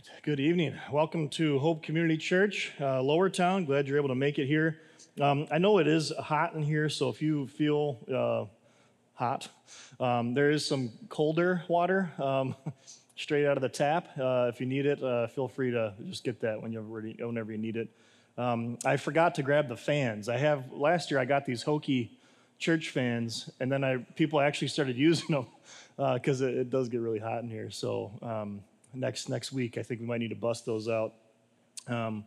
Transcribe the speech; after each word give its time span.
right. 0.00 0.22
Good 0.22 0.40
evening. 0.40 0.74
Welcome 0.90 1.28
to 1.30 1.58
Hope 1.58 1.82
Community 1.82 2.16
Church, 2.16 2.72
uh, 2.80 3.02
Lower 3.02 3.28
Town. 3.28 3.64
Glad 3.64 3.86
you're 3.86 3.98
able 3.98 4.08
to 4.08 4.14
make 4.14 4.38
it 4.38 4.46
here. 4.46 4.78
Um, 5.20 5.46
I 5.50 5.58
know 5.58 5.78
it 5.78 5.86
is 5.86 6.12
hot 6.18 6.54
in 6.54 6.62
here, 6.62 6.88
so 6.88 7.08
if 7.08 7.20
you 7.20 7.46
feel 7.48 7.98
uh, 8.12 8.46
hot, 9.14 9.48
um, 9.98 10.32
there 10.32 10.50
is 10.50 10.64
some 10.64 10.90
colder 11.08 11.64
water 11.68 12.10
um, 12.18 12.54
straight 13.16 13.46
out 13.46 13.56
of 13.56 13.62
the 13.62 13.68
tap. 13.68 14.08
Uh, 14.18 14.46
if 14.48 14.60
you 14.60 14.66
need 14.66 14.86
it, 14.86 15.02
uh, 15.02 15.26
feel 15.26 15.48
free 15.48 15.70
to 15.72 15.92
just 16.08 16.24
get 16.24 16.40
that 16.40 16.62
when 16.62 16.72
you 16.72 16.80
ready, 16.80 17.16
whenever 17.18 17.52
you 17.52 17.58
need 17.58 17.76
it. 17.76 17.88
Um, 18.38 18.78
I 18.84 18.96
forgot 18.96 19.34
to 19.34 19.42
grab 19.42 19.68
the 19.68 19.76
fans. 19.76 20.28
I 20.28 20.38
have 20.38 20.72
last 20.72 21.10
year. 21.10 21.20
I 21.20 21.24
got 21.24 21.44
these 21.44 21.62
hokey 21.62 22.18
church 22.58 22.90
fans, 22.90 23.50
and 23.60 23.70
then 23.70 23.84
I 23.84 23.98
people 24.14 24.40
actually 24.40 24.68
started 24.68 24.96
using 25.08 25.34
them 25.34 25.46
because 26.14 26.40
uh, 26.40 26.46
it, 26.46 26.54
it, 26.54 26.70
does 26.70 26.88
get 26.88 27.00
really 27.00 27.18
hot 27.18 27.42
in 27.42 27.50
here. 27.50 27.70
So 27.70 28.12
um, 28.22 28.60
next 28.94 29.28
next 29.28 29.52
week. 29.52 29.78
I 29.78 29.82
think 29.82 30.00
we 30.00 30.06
might 30.06 30.18
need 30.18 30.28
to 30.28 30.36
bust 30.36 30.66
those 30.66 30.88
out. 30.88 31.14
Um, 31.86 32.24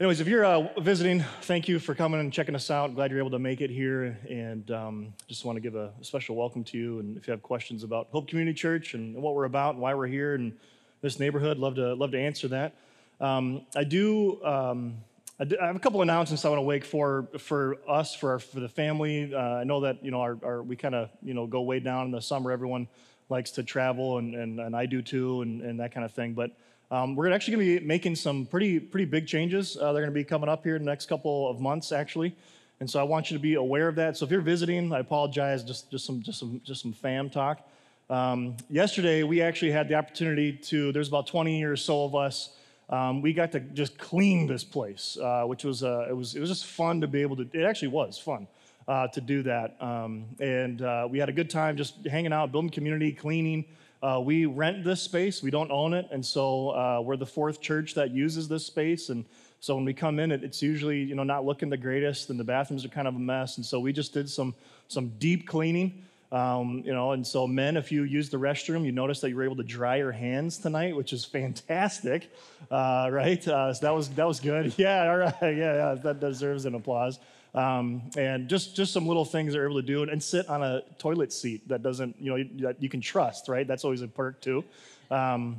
anyways, 0.00 0.20
if 0.20 0.28
you're 0.28 0.44
uh, 0.44 0.80
visiting, 0.80 1.24
thank 1.42 1.68
you 1.68 1.78
for 1.78 1.94
coming 1.94 2.20
and 2.20 2.32
checking 2.32 2.54
us 2.54 2.70
out. 2.70 2.94
Glad 2.94 3.10
you're 3.10 3.20
able 3.20 3.30
to 3.30 3.38
make 3.38 3.60
it 3.60 3.70
here, 3.70 4.18
and 4.28 4.70
um, 4.70 5.14
just 5.28 5.44
want 5.44 5.56
to 5.56 5.60
give 5.60 5.74
a 5.74 5.92
special 6.02 6.36
welcome 6.36 6.64
to 6.64 6.78
you. 6.78 6.98
And 7.00 7.16
if 7.16 7.26
you 7.26 7.30
have 7.30 7.42
questions 7.42 7.84
about 7.84 8.08
Hope 8.10 8.28
Community 8.28 8.54
Church 8.54 8.94
and 8.94 9.14
what 9.16 9.34
we're 9.34 9.44
about 9.44 9.74
and 9.74 9.82
why 9.82 9.94
we're 9.94 10.06
here 10.06 10.34
in 10.34 10.54
this 11.02 11.18
neighborhood, 11.18 11.58
love 11.58 11.74
to 11.76 11.94
love 11.94 12.10
to 12.12 12.18
answer 12.18 12.48
that. 12.48 12.74
Um, 13.20 13.62
I 13.74 13.84
do. 13.84 14.42
Um, 14.44 14.98
I 15.38 15.66
have 15.66 15.76
a 15.76 15.78
couple 15.78 16.00
announcements 16.00 16.46
I 16.46 16.48
want 16.48 16.60
to 16.60 16.62
wake 16.62 16.84
for 16.84 17.28
for 17.38 17.76
us 17.86 18.14
for 18.14 18.32
our, 18.32 18.38
for 18.38 18.60
the 18.60 18.68
family. 18.68 19.34
Uh, 19.34 19.38
I 19.38 19.64
know 19.64 19.80
that 19.80 20.02
you 20.02 20.10
know 20.10 20.20
our, 20.20 20.38
our 20.42 20.62
we 20.62 20.76
kind 20.76 20.94
of 20.94 21.10
you 21.22 21.34
know 21.34 21.46
go 21.46 21.60
way 21.60 21.78
down 21.78 22.06
in 22.06 22.10
the 22.10 22.22
summer. 22.22 22.50
Everyone 22.50 22.88
likes 23.28 23.50
to 23.52 23.62
travel, 23.62 24.18
and, 24.18 24.34
and, 24.34 24.60
and 24.60 24.76
I 24.76 24.86
do 24.86 25.02
too, 25.02 25.42
and, 25.42 25.62
and 25.62 25.80
that 25.80 25.92
kind 25.92 26.04
of 26.04 26.12
thing. 26.12 26.34
But 26.34 26.52
um, 26.90 27.16
we're 27.16 27.30
actually 27.32 27.56
going 27.56 27.66
to 27.66 27.80
be 27.80 27.86
making 27.86 28.14
some 28.14 28.46
pretty 28.46 28.78
pretty 28.78 29.06
big 29.06 29.26
changes. 29.26 29.76
Uh, 29.76 29.92
they're 29.92 30.02
going 30.02 30.12
to 30.12 30.18
be 30.18 30.24
coming 30.24 30.48
up 30.48 30.62
here 30.62 30.76
in 30.76 30.84
the 30.84 30.90
next 30.90 31.06
couple 31.06 31.50
of 31.50 31.60
months, 31.60 31.90
actually. 31.90 32.36
And 32.78 32.88
so 32.88 33.00
I 33.00 33.02
want 33.02 33.30
you 33.30 33.36
to 33.36 33.42
be 33.42 33.54
aware 33.54 33.88
of 33.88 33.96
that. 33.96 34.16
So 34.16 34.24
if 34.24 34.30
you're 34.30 34.40
visiting, 34.40 34.92
I 34.92 35.00
apologize. 35.00 35.64
Just 35.64 35.90
just 35.90 36.04
some 36.04 36.22
just 36.22 36.38
some 36.38 36.60
just 36.64 36.82
some 36.82 36.92
fam 36.92 37.30
talk. 37.30 37.66
Um, 38.08 38.56
yesterday 38.70 39.24
we 39.24 39.42
actually 39.42 39.72
had 39.72 39.88
the 39.88 39.94
opportunity 39.94 40.52
to. 40.52 40.92
There's 40.92 41.08
about 41.08 41.26
20 41.26 41.64
or 41.64 41.76
so 41.76 42.04
of 42.04 42.14
us. 42.14 42.50
Um, 42.88 43.20
we 43.20 43.32
got 43.32 43.50
to 43.52 43.60
just 43.60 43.98
clean 43.98 44.46
this 44.46 44.62
place, 44.62 45.18
uh, 45.20 45.42
which 45.44 45.64
was 45.64 45.82
uh, 45.82 46.06
it 46.08 46.12
was 46.12 46.36
it 46.36 46.40
was 46.40 46.50
just 46.50 46.66
fun 46.66 47.00
to 47.00 47.08
be 47.08 47.22
able 47.22 47.34
to. 47.36 47.48
It 47.52 47.64
actually 47.64 47.88
was 47.88 48.16
fun 48.16 48.46
uh, 48.88 49.08
to 49.08 49.20
do 49.20 49.42
that. 49.42 49.76
Um, 49.80 50.26
and 50.40 50.82
uh, 50.82 51.08
we 51.10 51.18
had 51.18 51.28
a 51.28 51.32
good 51.32 51.50
time 51.50 51.76
just 51.76 52.06
hanging 52.06 52.32
out, 52.32 52.52
building 52.52 52.70
community, 52.70 53.12
cleaning. 53.12 53.64
Uh, 54.02 54.20
we 54.22 54.46
rent 54.46 54.84
this 54.84 55.02
space, 55.02 55.42
we 55.42 55.50
don't 55.50 55.70
own 55.70 55.94
it. 55.94 56.06
And 56.12 56.24
so 56.24 56.70
uh, 56.70 57.00
we're 57.02 57.16
the 57.16 57.26
fourth 57.26 57.60
church 57.60 57.94
that 57.94 58.10
uses 58.10 58.46
this 58.46 58.64
space. 58.64 59.08
And 59.08 59.24
so 59.60 59.74
when 59.74 59.84
we 59.84 59.94
come 59.94 60.18
in, 60.18 60.30
it, 60.30 60.44
it's 60.44 60.62
usually 60.62 61.02
you 61.02 61.14
know 61.14 61.24
not 61.24 61.44
looking 61.44 61.70
the 61.70 61.76
greatest, 61.76 62.30
and 62.30 62.38
the 62.38 62.44
bathrooms 62.44 62.84
are 62.84 62.88
kind 62.88 63.08
of 63.08 63.16
a 63.16 63.18
mess. 63.18 63.56
And 63.56 63.66
so 63.66 63.80
we 63.80 63.92
just 63.92 64.12
did 64.12 64.28
some 64.28 64.54
some 64.88 65.12
deep 65.18 65.48
cleaning. 65.48 66.02
Um, 66.32 66.82
you 66.84 66.92
know, 66.92 67.12
and 67.12 67.24
so 67.24 67.46
men, 67.46 67.76
if 67.76 67.92
you 67.92 68.02
use 68.02 68.28
the 68.28 68.36
restroom, 68.36 68.84
you 68.84 68.90
notice 68.90 69.20
that 69.20 69.30
you 69.30 69.36
were 69.36 69.44
able 69.44 69.56
to 69.56 69.62
dry 69.62 69.96
your 69.96 70.10
hands 70.12 70.58
tonight, 70.58 70.94
which 70.94 71.12
is 71.12 71.24
fantastic, 71.38 72.30
uh, 72.70 73.08
right? 73.10 73.46
Uh, 73.46 73.72
so 73.72 73.86
that 73.86 73.94
was 73.94 74.08
that 74.10 74.26
was 74.26 74.40
good. 74.40 74.74
Yeah, 74.78 75.08
all 75.08 75.16
right, 75.16 75.34
yeah, 75.40 75.50
yeah, 75.50 75.94
that 76.02 76.20
deserves 76.20 76.64
an 76.66 76.74
applause. 76.74 77.18
Um, 77.56 78.10
and 78.18 78.48
just 78.50 78.76
just 78.76 78.92
some 78.92 79.06
little 79.06 79.24
things 79.24 79.54
they're 79.54 79.64
able 79.64 79.80
to 79.80 79.86
do, 79.86 80.02
and, 80.02 80.10
and, 80.10 80.22
sit 80.22 80.46
on 80.50 80.62
a 80.62 80.82
toilet 80.98 81.32
seat 81.32 81.66
that 81.68 81.82
doesn't, 81.82 82.14
you 82.20 82.36
know, 82.36 82.44
that 82.68 82.82
you 82.82 82.90
can 82.90 83.00
trust, 83.00 83.48
right? 83.48 83.66
That's 83.66 83.82
always 83.82 84.02
a 84.02 84.08
perk 84.08 84.42
too. 84.42 84.62
Um, 85.10 85.58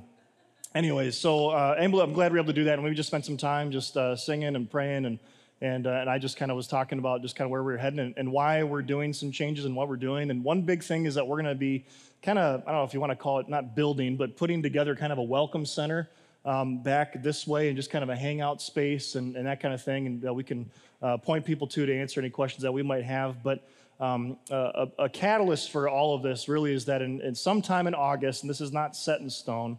anyways, 0.75 1.17
so 1.17 1.49
uh, 1.49 1.75
I'm 1.75 1.89
glad 1.91 2.31
we 2.31 2.37
are 2.37 2.41
able 2.43 2.53
to 2.53 2.53
do 2.53 2.65
that, 2.65 2.75
and 2.75 2.83
we 2.83 2.93
just 2.93 3.07
spent 3.07 3.25
some 3.25 3.35
time 3.35 3.71
just 3.71 3.97
uh, 3.97 4.15
singing 4.15 4.55
and 4.55 4.69
praying, 4.69 5.05
and 5.05 5.17
and 5.61 5.87
uh, 5.87 5.91
and 5.91 6.07
I 6.07 6.19
just 6.19 6.37
kind 6.37 6.51
of 6.51 6.57
was 6.57 6.67
talking 6.67 6.99
about 6.99 7.23
just 7.23 7.35
kind 7.35 7.47
of 7.47 7.51
where 7.51 7.63
we 7.63 7.73
are 7.73 7.77
heading 7.77 7.99
and, 7.99 8.13
and, 8.15 8.31
why 8.31 8.61
we're 8.61 8.83
doing 8.83 9.11
some 9.11 9.31
changes 9.31 9.65
and 9.65 9.75
what 9.75 9.89
we're 9.89 9.95
doing. 9.95 10.29
And 10.29 10.43
one 10.43 10.61
big 10.61 10.83
thing 10.83 11.07
is 11.07 11.15
that 11.15 11.27
we're 11.27 11.41
going 11.41 11.45
to 11.45 11.55
be 11.55 11.83
kind 12.21 12.37
of 12.37 12.61
I 12.61 12.65
don't 12.65 12.81
know 12.81 12.83
if 12.83 12.93
you 12.93 12.99
want 12.99 13.11
to 13.11 13.15
call 13.15 13.39
it 13.39 13.49
not 13.49 13.75
building, 13.75 14.17
but 14.17 14.37
putting 14.37 14.61
together 14.61 14.95
kind 14.95 15.11
of 15.11 15.17
a 15.17 15.23
welcome 15.23 15.65
center 15.65 16.09
um, 16.47 16.81
back 16.81 17.21
this 17.21 17.45
way 17.45 17.67
and 17.67 17.75
just 17.75 17.91
kind 17.91 18.03
of 18.03 18.09
a 18.09 18.15
hangout 18.15 18.61
space 18.61 19.15
and, 19.15 19.35
and 19.35 19.45
that 19.45 19.59
kind 19.59 19.73
of 19.73 19.83
thing. 19.83 20.07
And 20.07 20.25
uh, 20.25 20.33
we 20.33 20.43
can 20.43 20.71
uh, 21.01 21.17
point 21.17 21.45
people 21.45 21.67
to 21.67 21.85
to 21.85 21.95
answer 21.95 22.19
any 22.19 22.29
questions 22.29 22.63
that 22.63 22.71
we 22.71 22.81
might 22.81 23.03
have. 23.03 23.43
But 23.43 23.67
um, 23.99 24.37
a, 24.49 24.87
a, 24.97 25.09
catalyst 25.09 25.71
for 25.71 25.89
all 25.89 26.15
of 26.15 26.21
this 26.23 26.47
really 26.47 26.73
is 26.73 26.85
that 26.85 27.01
in, 27.01 27.19
in 27.21 27.35
sometime 27.35 27.87
in 27.87 27.95
August, 27.95 28.43
and 28.43 28.49
this 28.49 28.61
is 28.61 28.71
not 28.71 28.95
set 28.95 29.19
in 29.19 29.29
stone, 29.29 29.77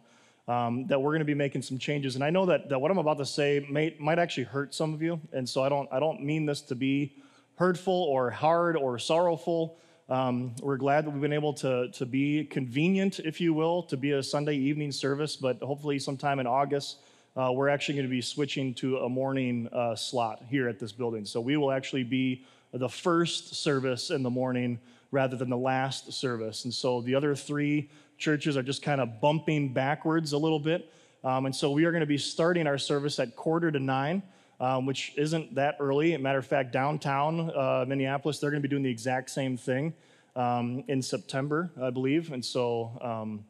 um, 0.49 0.87
that 0.89 1.01
we're 1.01 1.13
going 1.13 1.21
to 1.21 1.25
be 1.25 1.35
making 1.35 1.63
some 1.63 1.79
changes. 1.79 2.17
And 2.17 2.25
I 2.25 2.31
know 2.31 2.45
that, 2.47 2.69
that 2.69 2.81
what 2.81 2.91
I'm 2.91 2.99
about 2.99 3.19
to 3.19 3.27
say 3.27 3.65
may, 3.71 3.95
might 3.99 4.19
actually 4.19 4.45
hurt 4.45 4.75
some 4.75 4.93
of 4.93 5.01
you. 5.01 5.21
And 5.33 5.49
so 5.49 5.63
I 5.63 5.69
don't, 5.69 5.89
I 5.93 6.01
don't 6.01 6.23
mean 6.23 6.47
this 6.47 6.61
to 6.63 6.75
be 6.75 7.15
hurtful 7.57 7.95
or 7.95 8.31
hard 8.31 8.77
or 8.77 8.99
sorrowful. 8.99 9.79
Um, 10.11 10.55
we're 10.63 10.79
glad 10.79 11.05
that 11.05 11.11
we've 11.11 11.21
been 11.21 11.35
able 11.35 11.53
to, 11.55 11.91
to 11.91 12.07
be 12.07 12.45
convenient, 12.45 13.19
if 13.19 13.43
you 13.43 13.53
will, 13.53 13.83
to 13.85 13.97
be 13.99 14.13
a 14.13 14.23
Sunday 14.23 14.55
evening 14.57 14.91
service, 14.91 15.37
but 15.37 15.59
hopefully 15.61 15.99
sometime 15.99 16.39
in 16.39 16.47
August, 16.47 17.01
uh, 17.37 17.53
we're 17.53 17.69
actually 17.69 17.97
going 17.97 18.07
to 18.07 18.11
be 18.11 18.23
switching 18.23 18.73
to 18.73 18.99
a 18.99 19.09
morning 19.09 19.69
uh, 19.71 19.95
slot 19.95 20.43
here 20.49 20.67
at 20.67 20.79
this 20.79 20.93
building. 20.93 21.27
So 21.27 21.43
we 21.43 21.59
will 21.59 21.71
actually 21.71 22.05
be 22.05 22.47
the 22.73 22.89
first 22.89 23.57
service 23.57 24.09
in 24.09 24.23
the 24.23 24.31
morning 24.31 24.79
rather 25.11 25.37
than 25.37 25.51
the 25.51 25.59
last 25.59 26.11
service. 26.11 26.65
And 26.65 26.73
so 26.73 27.03
the 27.03 27.15
other 27.15 27.35
three 27.35 27.91
churches 28.17 28.57
are 28.57 28.63
just 28.63 28.81
kind 28.81 29.03
of 29.03 29.21
bumping 29.21 29.75
backwards 29.75 30.33
a 30.33 30.39
little 30.39 30.59
bit. 30.59 30.91
Um, 31.23 31.45
and 31.45 31.55
so 31.55 31.71
we 31.71 31.85
are 31.85 31.91
going 31.91 32.01
to 32.01 32.07
be 32.07 32.19
starting 32.19 32.67
our 32.67 32.79
service 32.79 33.19
at 33.19 33.37
quarter 33.37 33.71
to 33.71 33.79
nine 33.79 34.23
um, 34.61 34.87
which 34.87 35.13
isn't 35.17 35.55
that 35.55 35.77
early. 35.81 36.17
matter 36.17 36.39
of 36.39 36.47
fact, 36.47 36.73
downtown 36.73 37.51
uh, 37.51 37.85
Minneapolis, 37.87 38.39
they're 38.39 38.51
going 38.51 38.63
to 38.63 38.69
be 38.69 38.71
doing 38.71 38.83
the 38.83 38.91
exact 38.91 39.31
same 39.31 39.57
thing 39.57 39.95
um, 40.37 40.85
in 40.89 41.03
September, 41.03 41.71
I 41.81 41.91
believe. 41.91 42.33
And 42.33 42.45
so, 42.45 42.99
um, 43.01 43.45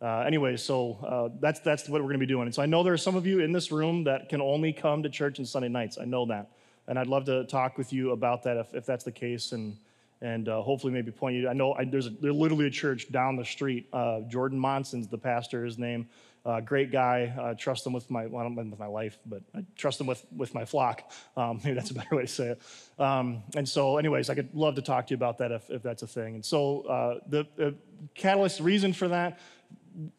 uh, 0.00 0.20
anyway, 0.20 0.56
so 0.56 0.98
uh, 1.06 1.36
that's 1.40 1.60
that's 1.60 1.88
what 1.88 2.00
we're 2.00 2.08
going 2.08 2.20
to 2.20 2.26
be 2.26 2.26
doing. 2.26 2.46
And 2.46 2.54
so 2.54 2.62
I 2.62 2.66
know 2.66 2.82
there 2.82 2.92
are 2.92 2.98
some 2.98 3.16
of 3.16 3.26
you 3.26 3.40
in 3.40 3.52
this 3.52 3.72
room 3.72 4.04
that 4.04 4.28
can 4.28 4.40
only 4.40 4.72
come 4.72 5.02
to 5.02 5.08
church 5.08 5.40
on 5.40 5.44
Sunday 5.46 5.68
nights. 5.68 5.98
I 6.00 6.04
know 6.04 6.24
that, 6.26 6.50
and 6.86 6.98
I'd 6.98 7.08
love 7.08 7.24
to 7.24 7.44
talk 7.44 7.76
with 7.76 7.92
you 7.92 8.12
about 8.12 8.44
that 8.44 8.56
if, 8.56 8.74
if 8.74 8.86
that's 8.86 9.04
the 9.04 9.12
case, 9.12 9.52
and 9.52 9.76
and 10.20 10.48
uh, 10.48 10.62
hopefully 10.62 10.92
maybe 10.92 11.10
point 11.10 11.36
you. 11.36 11.48
I 11.48 11.52
know 11.52 11.74
I, 11.74 11.84
there's 11.84 12.06
a, 12.06 12.10
there's 12.10 12.34
literally 12.34 12.66
a 12.66 12.70
church 12.70 13.10
down 13.10 13.36
the 13.36 13.44
street. 13.44 13.88
Uh, 13.92 14.20
Jordan 14.20 14.58
Monson's 14.58 15.08
the 15.08 15.18
pastor. 15.18 15.64
His 15.64 15.78
name. 15.78 16.08
Uh, 16.48 16.60
great 16.60 16.90
guy. 16.90 17.30
Uh, 17.38 17.52
trust 17.52 17.86
him 17.86 17.92
with 17.92 18.10
my 18.10 18.24
well, 18.26 18.48
with 18.48 18.78
my 18.78 18.86
life, 18.86 19.18
but 19.26 19.42
I 19.54 19.66
trust 19.76 20.00
him 20.00 20.06
with 20.06 20.24
with 20.34 20.54
my 20.54 20.64
flock. 20.64 21.12
Um, 21.36 21.60
maybe 21.64 21.74
that's 21.74 21.90
a 21.90 21.94
better 21.94 22.16
way 22.16 22.22
to 22.22 22.28
say 22.28 22.48
it. 22.56 22.62
Um, 22.98 23.42
and 23.54 23.68
so, 23.68 23.98
anyways, 23.98 24.30
I 24.30 24.34
could 24.34 24.54
love 24.54 24.76
to 24.76 24.82
talk 24.82 25.08
to 25.08 25.10
you 25.10 25.16
about 25.16 25.36
that 25.38 25.52
if, 25.52 25.68
if 25.68 25.82
that's 25.82 26.02
a 26.02 26.06
thing. 26.06 26.36
And 26.36 26.44
so, 26.44 26.82
uh, 26.82 27.18
the, 27.28 27.46
the, 27.56 27.74
catalyst 28.14 28.60
reason 28.60 28.94
for 28.94 29.08
that, 29.08 29.40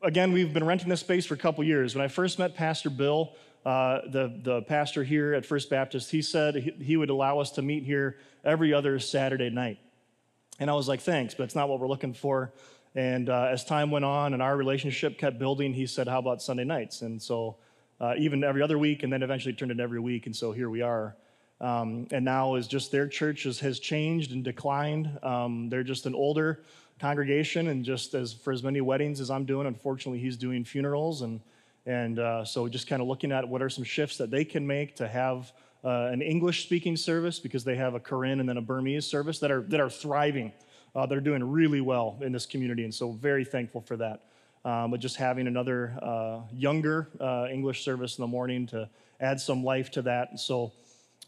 again, 0.03 0.31
we've 0.31 0.53
been 0.53 0.65
renting 0.65 0.87
this 0.87 0.99
space 0.99 1.25
for 1.25 1.33
a 1.33 1.37
couple 1.37 1.63
years. 1.63 1.95
When 1.95 2.05
I 2.05 2.09
first 2.09 2.37
met 2.37 2.55
Pastor 2.55 2.91
Bill, 2.91 3.33
uh, 3.65 4.01
the 4.07 4.39
the 4.43 4.61
pastor 4.61 5.03
here 5.03 5.33
at 5.33 5.47
First 5.47 5.67
Baptist, 5.71 6.11
he 6.11 6.21
said 6.21 6.53
he, 6.53 6.71
he 6.79 6.95
would 6.95 7.09
allow 7.09 7.39
us 7.39 7.49
to 7.53 7.63
meet 7.63 7.85
here 7.85 8.17
every 8.43 8.71
other 8.71 8.99
Saturday 8.99 9.49
night. 9.49 9.79
And 10.59 10.69
I 10.69 10.73
was 10.73 10.87
like, 10.87 10.99
thanks, 10.99 11.33
but 11.33 11.45
it's 11.45 11.55
not 11.55 11.69
what 11.69 11.79
we're 11.79 11.87
looking 11.87 12.13
for. 12.13 12.53
And 12.95 13.29
uh, 13.29 13.49
as 13.51 13.63
time 13.63 13.91
went 13.91 14.05
on 14.05 14.33
and 14.33 14.41
our 14.41 14.57
relationship 14.57 15.17
kept 15.17 15.37
building, 15.37 15.73
he 15.73 15.85
said, 15.85 16.07
How 16.07 16.19
about 16.19 16.41
Sunday 16.41 16.63
nights? 16.63 17.01
And 17.01 17.21
so 17.21 17.57
uh, 18.01 18.13
even 18.17 18.43
every 18.43 18.61
other 18.61 18.77
week, 18.77 19.03
and 19.03 19.11
then 19.11 19.23
eventually 19.23 19.53
turned 19.53 19.71
into 19.71 19.83
every 19.83 19.99
week. 19.99 20.25
And 20.25 20.35
so 20.35 20.51
here 20.51 20.69
we 20.69 20.81
are. 20.81 21.15
Um, 21.61 22.07
and 22.11 22.23
now 22.23 22.55
is 22.55 22.67
just 22.67 22.91
their 22.91 23.07
church 23.07 23.43
has, 23.43 23.59
has 23.59 23.79
changed 23.79 24.31
and 24.31 24.43
declined. 24.43 25.09
Um, 25.21 25.69
they're 25.69 25.83
just 25.83 26.05
an 26.05 26.15
older 26.15 26.63
congregation, 26.99 27.67
and 27.67 27.83
just 27.83 28.13
as 28.13 28.33
for 28.33 28.53
as 28.53 28.63
many 28.63 28.81
weddings 28.81 29.19
as 29.19 29.29
I'm 29.29 29.45
doing, 29.45 29.67
unfortunately, 29.67 30.19
he's 30.19 30.37
doing 30.37 30.63
funerals. 30.63 31.21
And, 31.21 31.41
and 31.85 32.19
uh, 32.19 32.45
so 32.45 32.67
just 32.69 32.87
kind 32.87 33.01
of 33.01 33.07
looking 33.09 33.31
at 33.31 33.47
what 33.47 33.61
are 33.61 33.69
some 33.69 33.83
shifts 33.83 34.17
that 34.17 34.31
they 34.31 34.45
can 34.45 34.65
make 34.65 34.95
to 34.97 35.07
have 35.07 35.51
uh, 35.83 36.09
an 36.11 36.21
English 36.21 36.63
speaking 36.63 36.95
service 36.95 37.39
because 37.39 37.63
they 37.65 37.75
have 37.75 37.93
a 37.93 37.99
Karen 37.99 38.39
and 38.39 38.47
then 38.47 38.57
a 38.57 38.61
Burmese 38.61 39.05
service 39.05 39.39
that 39.39 39.51
are, 39.51 39.61
that 39.63 39.79
are 39.79 39.89
thriving 39.89 40.53
uh, 40.95 41.05
that 41.05 41.17
are 41.17 41.21
doing 41.21 41.43
really 41.43 41.81
well 41.81 42.17
in 42.21 42.31
this 42.31 42.45
community, 42.45 42.83
and 42.83 42.93
so 42.93 43.11
very 43.11 43.45
thankful 43.45 43.81
for 43.81 43.97
that. 43.97 44.23
Um, 44.65 44.91
but 44.91 44.99
just 44.99 45.15
having 45.15 45.47
another 45.47 45.97
uh, 46.01 46.41
younger 46.53 47.07
uh, 47.19 47.47
English 47.49 47.83
service 47.85 48.17
in 48.17 48.23
the 48.23 48.27
morning 48.27 48.67
to 48.67 48.89
add 49.21 49.39
some 49.39 49.63
life 49.63 49.89
to 49.91 50.01
that. 50.01 50.39
So, 50.39 50.73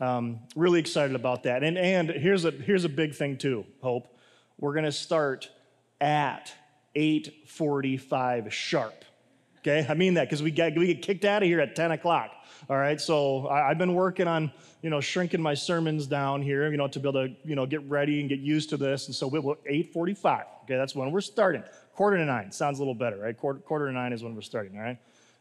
um, 0.02 0.40
really 0.56 0.80
excited 0.80 1.16
about 1.16 1.44
that. 1.44 1.64
And, 1.64 1.78
and 1.78 2.10
here's, 2.10 2.44
a, 2.44 2.52
here's 2.52 2.86
a 2.86 2.90
big 2.90 3.14
thing, 3.14 3.38
too, 3.38 3.66
Hope. 3.82 4.08
We're 4.58 4.74
going 4.74 4.86
to 4.86 4.92
start 4.92 5.50
at 6.02 6.52
8.45 6.96 8.52
sharp. 8.52 9.06
Okay, 9.62 9.86
I 9.88 9.94
mean 9.94 10.16
that 10.16 10.28
because 10.28 10.42
we 10.42 10.50
get 10.50 10.76
we 10.76 10.88
get 10.88 11.04
kicked 11.04 11.24
out 11.24 11.44
of 11.44 11.48
here 11.48 11.60
at 11.60 11.76
10 11.76 11.92
o'clock. 11.92 12.32
All 12.70 12.78
right, 12.78 13.00
so 13.00 13.48
I, 13.48 13.70
have 13.70 13.78
been 13.78 13.94
working 13.94 14.28
on 14.28 14.52
you 14.82 14.90
know 14.90 15.00
shrinking 15.00 15.42
my 15.42 15.54
sermons 15.54 16.08
down 16.08 16.42
here, 16.42 16.70
you 16.72 16.78
know, 16.78 16.88
to 16.88 17.00
be 17.00 17.08
able 17.08 17.28
to 17.28 17.36
you 17.46 17.56
know 17.56 17.68
get 17.68 17.88
ready 17.88 18.20
and 18.22 18.30
get 18.30 18.40
used 18.40 18.70
to 18.72 18.78
this. 18.78 19.06
And 19.06 19.16
so 19.16 19.28
we 19.28 19.40
8:45. 19.40 20.46
Okay, 20.64 20.78
that's 20.78 20.96
when 20.96 21.12
we're 21.12 21.22
starting. 21.22 21.64
Quarter 21.94 22.18
to 22.18 22.26
nine 22.26 22.52
sounds 22.52 22.80
a 22.80 22.82
little 22.82 22.96
better, 22.96 23.18
right? 23.18 23.38
Quarter, 23.38 23.60
quarter 23.60 23.88
to 23.88 23.94
nine 23.94 24.14
is 24.14 24.24
when 24.24 24.34
we're 24.34 24.42
starting. 24.42 24.78
All 24.78 24.84
right. 24.84 24.98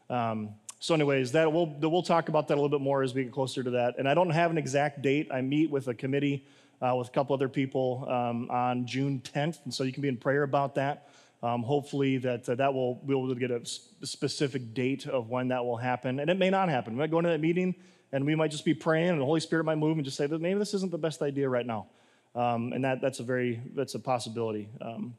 Um, 0.09 0.49
so, 0.79 0.93
anyways, 0.93 1.31
that 1.31 1.51
we'll 1.51 1.67
we'll 1.67 2.03
talk 2.03 2.29
about 2.29 2.47
that 2.49 2.55
a 2.55 2.61
little 2.61 2.69
bit 2.69 2.81
more 2.81 3.01
as 3.01 3.15
we 3.15 3.23
get 3.23 3.31
closer 3.31 3.63
to 3.63 3.71
that. 3.71 3.95
And 3.97 4.07
I 4.07 4.13
don't 4.13 4.29
have 4.29 4.51
an 4.51 4.57
exact 4.57 5.01
date. 5.01 5.29
I 5.31 5.41
meet 5.41 5.71
with 5.71 5.87
a 5.87 5.93
committee 5.95 6.45
uh, 6.81 6.95
with 6.95 7.07
a 7.07 7.11
couple 7.11 7.33
other 7.33 7.49
people 7.49 8.05
um, 8.09 8.49
on 8.49 8.85
June 8.85 9.21
10th, 9.23 9.59
and 9.63 9.73
so 9.73 9.83
you 9.83 9.93
can 9.93 10.01
be 10.01 10.07
in 10.07 10.17
prayer 10.17 10.43
about 10.43 10.75
that. 10.75 11.07
Um, 11.43 11.63
hopefully 11.63 12.17
that 12.19 12.47
uh, 12.47 12.55
that 12.55 12.73
will 12.73 12.95
be 12.95 13.13
able 13.13 13.33
to 13.33 13.39
get 13.39 13.49
a 13.49 13.65
specific 14.05 14.75
date 14.75 15.07
of 15.07 15.29
when 15.29 15.47
that 15.47 15.65
will 15.65 15.77
happen, 15.77 16.19
and 16.19 16.29
it 16.29 16.37
may 16.37 16.51
not 16.51 16.69
happen. 16.69 16.93
We 16.93 16.99
might 16.99 17.09
go 17.09 17.17
into 17.17 17.31
that 17.31 17.41
meeting, 17.41 17.73
and 18.11 18.25
we 18.25 18.35
might 18.35 18.51
just 18.51 18.63
be 18.63 18.75
praying, 18.75 19.09
and 19.09 19.19
the 19.19 19.25
Holy 19.25 19.39
Spirit 19.39 19.63
might 19.63 19.79
move 19.79 19.97
and 19.97 20.05
just 20.05 20.17
say 20.17 20.27
that 20.27 20.39
maybe 20.39 20.59
this 20.59 20.75
isn't 20.75 20.91
the 20.91 20.99
best 20.99 21.23
idea 21.23 21.49
right 21.49 21.65
now, 21.65 21.87
um, 22.35 22.73
and 22.73 22.83
that 22.83 23.01
that's 23.01 23.19
a 23.19 23.23
very 23.23 23.59
that's 23.73 23.95
a 23.95 23.99
possibility. 23.99 24.69
Um, 24.81 25.15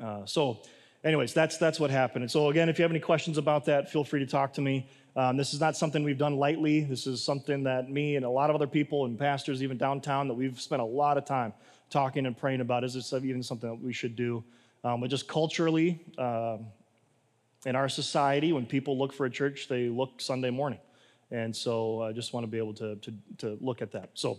uh, 0.00 0.26
so, 0.26 0.62
anyways, 1.04 1.32
that's 1.32 1.58
that's 1.58 1.78
what 1.78 1.90
happened. 1.90 2.24
And 2.24 2.30
so 2.30 2.48
again, 2.48 2.68
if 2.68 2.78
you 2.78 2.82
have 2.82 2.90
any 2.90 3.00
questions 3.00 3.38
about 3.38 3.66
that, 3.66 3.88
feel 3.90 4.02
free 4.02 4.20
to 4.20 4.26
talk 4.26 4.52
to 4.54 4.60
me. 4.60 4.88
Um, 5.14 5.36
this 5.36 5.54
is 5.54 5.60
not 5.60 5.76
something 5.76 6.02
we've 6.02 6.18
done 6.18 6.36
lightly. 6.36 6.80
This 6.80 7.06
is 7.06 7.22
something 7.22 7.62
that 7.62 7.88
me 7.88 8.16
and 8.16 8.24
a 8.24 8.28
lot 8.28 8.50
of 8.50 8.56
other 8.56 8.66
people 8.66 9.06
and 9.06 9.18
pastors, 9.18 9.62
even 9.62 9.78
downtown, 9.78 10.28
that 10.28 10.34
we've 10.34 10.60
spent 10.60 10.82
a 10.82 10.84
lot 10.84 11.16
of 11.16 11.24
time 11.24 11.54
talking 11.88 12.26
and 12.26 12.36
praying 12.36 12.60
about. 12.60 12.84
Is 12.84 12.94
this 12.94 13.12
even 13.12 13.42
something 13.42 13.70
that 13.70 13.80
we 13.80 13.92
should 13.92 14.16
do? 14.16 14.44
Um, 14.86 15.00
but 15.00 15.10
just 15.10 15.26
culturally, 15.26 15.98
uh, 16.16 16.58
in 17.64 17.74
our 17.74 17.88
society, 17.88 18.52
when 18.52 18.66
people 18.66 18.96
look 18.96 19.12
for 19.12 19.26
a 19.26 19.30
church, 19.30 19.66
they 19.66 19.88
look 19.88 20.20
Sunday 20.20 20.50
morning. 20.50 20.78
And 21.32 21.54
so 21.54 22.02
I 22.02 22.12
just 22.12 22.32
want 22.32 22.44
to 22.44 22.48
be 22.48 22.58
able 22.58 22.74
to, 22.74 22.94
to, 22.94 23.14
to, 23.38 23.58
look 23.60 23.82
at 23.82 23.90
that. 23.90 24.10
So, 24.14 24.38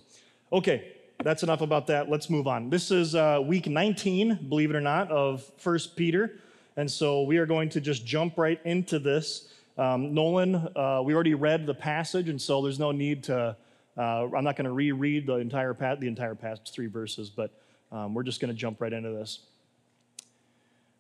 okay, 0.54 0.94
that's 1.22 1.44
enough 1.44 1.60
about 1.60 1.86
that. 1.88 2.10
Let's 2.10 2.30
move 2.30 2.48
on. 2.48 2.70
This 2.70 2.92
is 2.92 3.14
uh, 3.14 3.42
week 3.44 3.68
19, 3.68 4.48
believe 4.48 4.70
it 4.70 4.78
or 4.78 4.82
not, 4.82 5.12
of 5.12 5.44
First 5.58 5.98
Peter. 5.98 6.40
And 6.78 6.90
so 6.90 7.24
we 7.24 7.40
are 7.40 7.46
going 7.46 7.68
to 7.68 7.82
just 7.82 8.06
jump 8.06 8.38
right 8.38 8.62
into 8.64 9.00
this. 9.00 9.50
Um, 9.78 10.14
Nolan, 10.14 10.56
uh, 10.56 11.02
we 11.04 11.14
already 11.14 11.34
read 11.34 11.66
the 11.66 11.74
passage, 11.74 12.30
and 12.30 12.42
so 12.42 12.62
there's 12.62 12.80
no 12.80 12.94
need 12.94 13.22
to. 13.26 13.58
Uh, 13.98 14.30
I'm 14.34 14.46
not 14.46 14.56
going 14.56 14.64
to 14.64 14.72
reread 14.72 15.28
the 15.28 15.36
entire 15.36 15.74
the 15.74 16.08
entire 16.08 16.36
passage, 16.36 16.72
three 16.72 16.88
verses, 16.88 17.30
but 17.30 17.52
um, 17.92 18.14
we're 18.14 18.24
just 18.24 18.40
going 18.40 18.54
to 18.54 18.58
jump 18.58 18.80
right 18.80 18.94
into 18.94 19.10
this. 19.10 19.40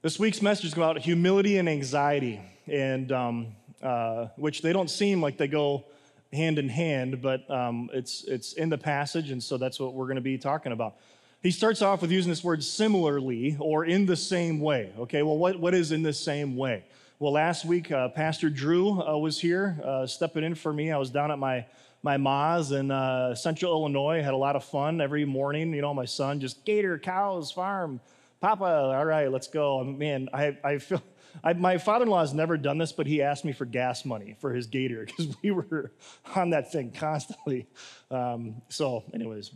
This 0.03 0.19
week's 0.19 0.43
message 0.43 0.65
is 0.65 0.73
about 0.73 0.99
humility 0.99 1.57
and 1.57 1.67
anxiety, 1.67 2.39
and 2.67 3.11
um, 3.11 3.47
uh, 3.81 4.27
which 4.35 4.61
they 4.61 4.71
don't 4.71 4.91
seem 4.91 5.23
like 5.23 5.37
they 5.37 5.47
go 5.47 5.85
hand 6.31 6.59
in 6.59 6.69
hand, 6.69 7.19
but 7.19 7.49
um, 7.49 7.89
it's 7.91 8.23
it's 8.25 8.53
in 8.53 8.69
the 8.69 8.77
passage, 8.77 9.31
and 9.31 9.41
so 9.41 9.57
that's 9.57 9.79
what 9.79 9.95
we're 9.95 10.05
going 10.05 10.17
to 10.17 10.21
be 10.21 10.37
talking 10.37 10.71
about. 10.71 10.97
He 11.41 11.49
starts 11.49 11.81
off 11.81 12.03
with 12.03 12.11
using 12.11 12.29
this 12.29 12.43
word 12.43 12.63
similarly 12.63 13.57
or 13.59 13.85
in 13.85 14.05
the 14.05 14.15
same 14.15 14.59
way. 14.59 14.93
Okay, 14.99 15.23
well, 15.23 15.37
what, 15.37 15.59
what 15.59 15.73
is 15.73 15.91
in 15.91 16.03
the 16.03 16.13
same 16.13 16.55
way? 16.55 16.83
Well, 17.17 17.31
last 17.33 17.65
week, 17.65 17.91
uh, 17.91 18.09
Pastor 18.09 18.51
Drew 18.51 19.01
uh, 19.01 19.17
was 19.17 19.39
here 19.39 19.81
uh, 19.83 20.05
stepping 20.05 20.43
in 20.43 20.53
for 20.53 20.71
me. 20.71 20.91
I 20.91 20.97
was 20.99 21.09
down 21.09 21.31
at 21.31 21.39
my 21.39 21.65
my 22.03 22.17
ma's 22.17 22.71
in 22.71 22.91
uh, 22.91 23.33
Central 23.33 23.71
Illinois. 23.71 24.21
Had 24.21 24.35
a 24.35 24.37
lot 24.37 24.55
of 24.55 24.63
fun 24.63 25.01
every 25.01 25.25
morning. 25.25 25.73
You 25.73 25.81
know, 25.81 25.95
my 25.95 26.05
son 26.05 26.39
just 26.39 26.63
gator 26.65 26.99
cows 26.99 27.51
farm 27.51 27.99
Papa, 28.39 28.65
all 28.65 29.05
right, 29.05 29.31
let's 29.31 29.47
go. 29.47 29.83
Man, 29.83 30.29
I, 30.33 30.57
I 30.63 30.77
feel, 30.77 31.01
I, 31.43 31.53
my 31.53 31.77
father 31.77 32.05
in 32.05 32.11
law 32.11 32.21
has 32.21 32.33
never 32.33 32.57
done 32.57 32.77
this, 32.77 32.91
but 32.91 33.07
he 33.07 33.21
asked 33.21 33.45
me 33.45 33.51
for 33.51 33.65
gas 33.65 34.05
money 34.05 34.35
for 34.39 34.53
his 34.53 34.67
gator 34.67 35.05
because 35.17 35.35
we 35.41 35.51
were 35.51 35.91
on 36.35 36.51
that 36.51 36.71
thing 36.71 36.91
constantly. 36.91 37.67
Um, 38.11 38.61
so, 38.69 39.03
anyways, 39.13 39.51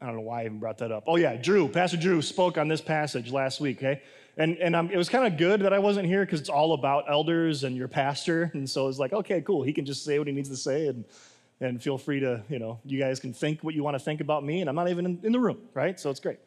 I 0.00 0.06
don't 0.06 0.16
know 0.16 0.22
why 0.22 0.42
I 0.42 0.44
even 0.46 0.58
brought 0.58 0.78
that 0.78 0.92
up. 0.92 1.04
Oh, 1.06 1.16
yeah, 1.16 1.36
Drew, 1.36 1.68
Pastor 1.68 1.98
Drew 1.98 2.22
spoke 2.22 2.56
on 2.56 2.68
this 2.68 2.80
passage 2.80 3.30
last 3.30 3.60
week, 3.60 3.78
okay? 3.78 4.02
And, 4.38 4.56
and 4.56 4.74
um, 4.74 4.90
it 4.90 4.96
was 4.96 5.10
kind 5.10 5.26
of 5.26 5.36
good 5.36 5.60
that 5.60 5.74
I 5.74 5.78
wasn't 5.78 6.06
here 6.06 6.24
because 6.24 6.40
it's 6.40 6.48
all 6.48 6.72
about 6.72 7.04
elders 7.10 7.64
and 7.64 7.76
your 7.76 7.88
pastor. 7.88 8.50
And 8.54 8.68
so 8.68 8.88
it's 8.88 8.98
like, 8.98 9.12
okay, 9.12 9.42
cool. 9.42 9.62
He 9.62 9.74
can 9.74 9.84
just 9.84 10.04
say 10.04 10.18
what 10.18 10.26
he 10.26 10.32
needs 10.32 10.48
to 10.48 10.56
say 10.56 10.86
and, 10.86 11.04
and 11.60 11.82
feel 11.82 11.98
free 11.98 12.20
to, 12.20 12.42
you 12.48 12.58
know, 12.58 12.80
you 12.86 12.98
guys 12.98 13.20
can 13.20 13.34
think 13.34 13.62
what 13.62 13.74
you 13.74 13.82
want 13.82 13.96
to 13.96 14.02
think 14.02 14.22
about 14.22 14.42
me. 14.42 14.62
And 14.62 14.70
I'm 14.70 14.76
not 14.76 14.88
even 14.88 15.04
in, 15.04 15.20
in 15.24 15.32
the 15.32 15.40
room, 15.40 15.58
right? 15.74 16.00
So 16.00 16.08
it's 16.08 16.20
great. 16.20 16.38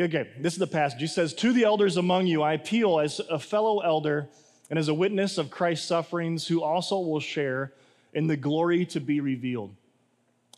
Okay, 0.00 0.30
this 0.38 0.52
is 0.52 0.60
the 0.60 0.66
passage. 0.68 1.00
He 1.00 1.08
says, 1.08 1.34
To 1.34 1.52
the 1.52 1.64
elders 1.64 1.96
among 1.96 2.28
you, 2.28 2.40
I 2.40 2.52
appeal 2.52 3.00
as 3.00 3.20
a 3.30 3.38
fellow 3.38 3.80
elder 3.80 4.28
and 4.70 4.78
as 4.78 4.86
a 4.86 4.94
witness 4.94 5.38
of 5.38 5.50
Christ's 5.50 5.88
sufferings, 5.88 6.46
who 6.46 6.62
also 6.62 7.00
will 7.00 7.20
share 7.20 7.72
in 8.12 8.28
the 8.28 8.36
glory 8.36 8.86
to 8.86 9.00
be 9.00 9.20
revealed. 9.20 9.74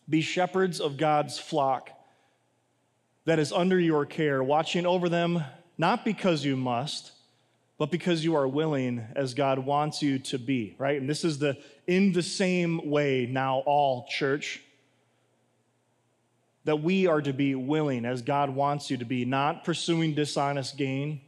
Be 0.08 0.20
shepherds 0.20 0.78
of 0.78 0.98
God's 0.98 1.38
flock 1.38 1.90
that 3.24 3.38
is 3.38 3.52
under 3.52 3.78
your 3.78 4.04
care, 4.04 4.42
watching 4.42 4.84
over 4.84 5.08
them, 5.08 5.42
not 5.78 6.04
because 6.04 6.44
you 6.44 6.56
must, 6.56 7.12
but 7.78 7.90
because 7.90 8.22
you 8.22 8.34
are 8.34 8.48
willing 8.48 9.06
as 9.16 9.32
God 9.32 9.58
wants 9.58 10.02
you 10.02 10.18
to 10.18 10.38
be, 10.38 10.74
right? 10.78 11.00
And 11.00 11.08
this 11.08 11.24
is 11.24 11.38
the 11.38 11.56
in 11.86 12.12
the 12.12 12.22
same 12.22 12.90
way 12.90 13.26
now, 13.30 13.60
all 13.60 14.06
church 14.06 14.60
that 16.70 16.76
we 16.76 17.08
are 17.08 17.20
to 17.20 17.32
be 17.32 17.56
willing, 17.56 18.04
as 18.04 18.22
God 18.22 18.48
wants 18.48 18.92
you 18.92 18.96
to 18.96 19.04
be, 19.04 19.24
not 19.24 19.64
pursuing 19.64 20.14
dishonest 20.14 20.76
gain, 20.76 21.20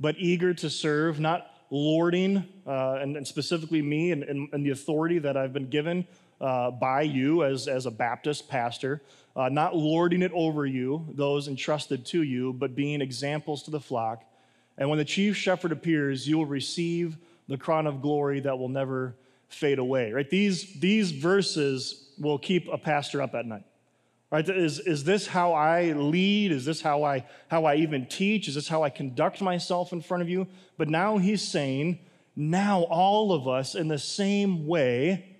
but 0.00 0.16
eager 0.18 0.52
to 0.52 0.68
serve, 0.68 1.20
not 1.20 1.54
lording, 1.70 2.44
uh, 2.66 2.94
and, 2.94 3.16
and, 3.16 3.24
specifically 3.24 3.80
me 3.80 4.10
and, 4.10 4.24
and, 4.24 4.48
and, 4.52 4.66
the 4.66 4.70
authority 4.70 5.20
that 5.20 5.36
I've 5.36 5.52
been 5.52 5.70
given 5.70 6.04
uh, 6.40 6.72
by 6.72 7.02
you 7.02 7.44
as, 7.44 7.68
as 7.68 7.86
a 7.86 7.92
Baptist 7.92 8.48
pastor, 8.48 9.00
uh, 9.36 9.48
not 9.48 9.76
lording 9.76 10.20
it 10.20 10.32
over 10.34 10.66
you, 10.66 11.06
those 11.12 11.46
entrusted 11.46 12.04
to 12.06 12.24
you, 12.24 12.52
but 12.52 12.74
being 12.74 13.00
examples 13.00 13.62
to 13.62 13.70
the 13.70 13.78
flock. 13.78 14.24
And 14.78 14.88
when 14.88 14.98
the 14.98 15.04
chief 15.04 15.36
shepherd 15.36 15.70
appears, 15.70 16.26
you 16.26 16.38
will 16.38 16.46
receive 16.46 17.18
the 17.46 17.56
crown 17.56 17.86
of 17.86 18.02
glory 18.02 18.40
that 18.40 18.58
will 18.58 18.68
never 18.68 19.14
fade 19.46 19.78
away. 19.78 20.10
Right? 20.10 20.28
These, 20.28 20.80
these 20.80 21.12
verses 21.12 22.08
will 22.18 22.40
keep 22.40 22.66
a 22.66 22.78
pastor 22.78 23.22
up 23.22 23.36
at 23.36 23.46
night. 23.46 23.62
Right? 24.30 24.46
Is, 24.46 24.78
is 24.80 25.04
this 25.04 25.26
how 25.26 25.54
I 25.54 25.92
lead? 25.92 26.52
Is 26.52 26.66
this 26.66 26.82
how 26.82 27.02
I, 27.02 27.24
how 27.48 27.64
I 27.64 27.76
even 27.76 28.06
teach? 28.06 28.46
Is 28.46 28.54
this 28.54 28.68
how 28.68 28.82
I 28.82 28.90
conduct 28.90 29.40
myself 29.40 29.92
in 29.92 30.02
front 30.02 30.22
of 30.22 30.28
you? 30.28 30.46
But 30.76 30.90
now 30.90 31.16
he's 31.16 31.46
saying, 31.46 32.00
now 32.36 32.82
all 32.82 33.32
of 33.32 33.48
us 33.48 33.74
in 33.74 33.88
the 33.88 33.98
same 33.98 34.66
way. 34.66 35.36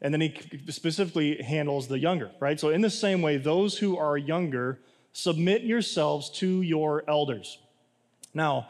And 0.00 0.14
then 0.14 0.22
he 0.22 0.34
specifically 0.68 1.42
handles 1.42 1.88
the 1.88 1.98
younger, 1.98 2.30
right? 2.40 2.58
So, 2.58 2.70
in 2.70 2.80
the 2.80 2.88
same 2.88 3.20
way, 3.20 3.36
those 3.36 3.76
who 3.76 3.98
are 3.98 4.16
younger, 4.16 4.80
submit 5.12 5.62
yourselves 5.62 6.30
to 6.30 6.62
your 6.62 7.04
elders. 7.06 7.58
Now, 8.32 8.68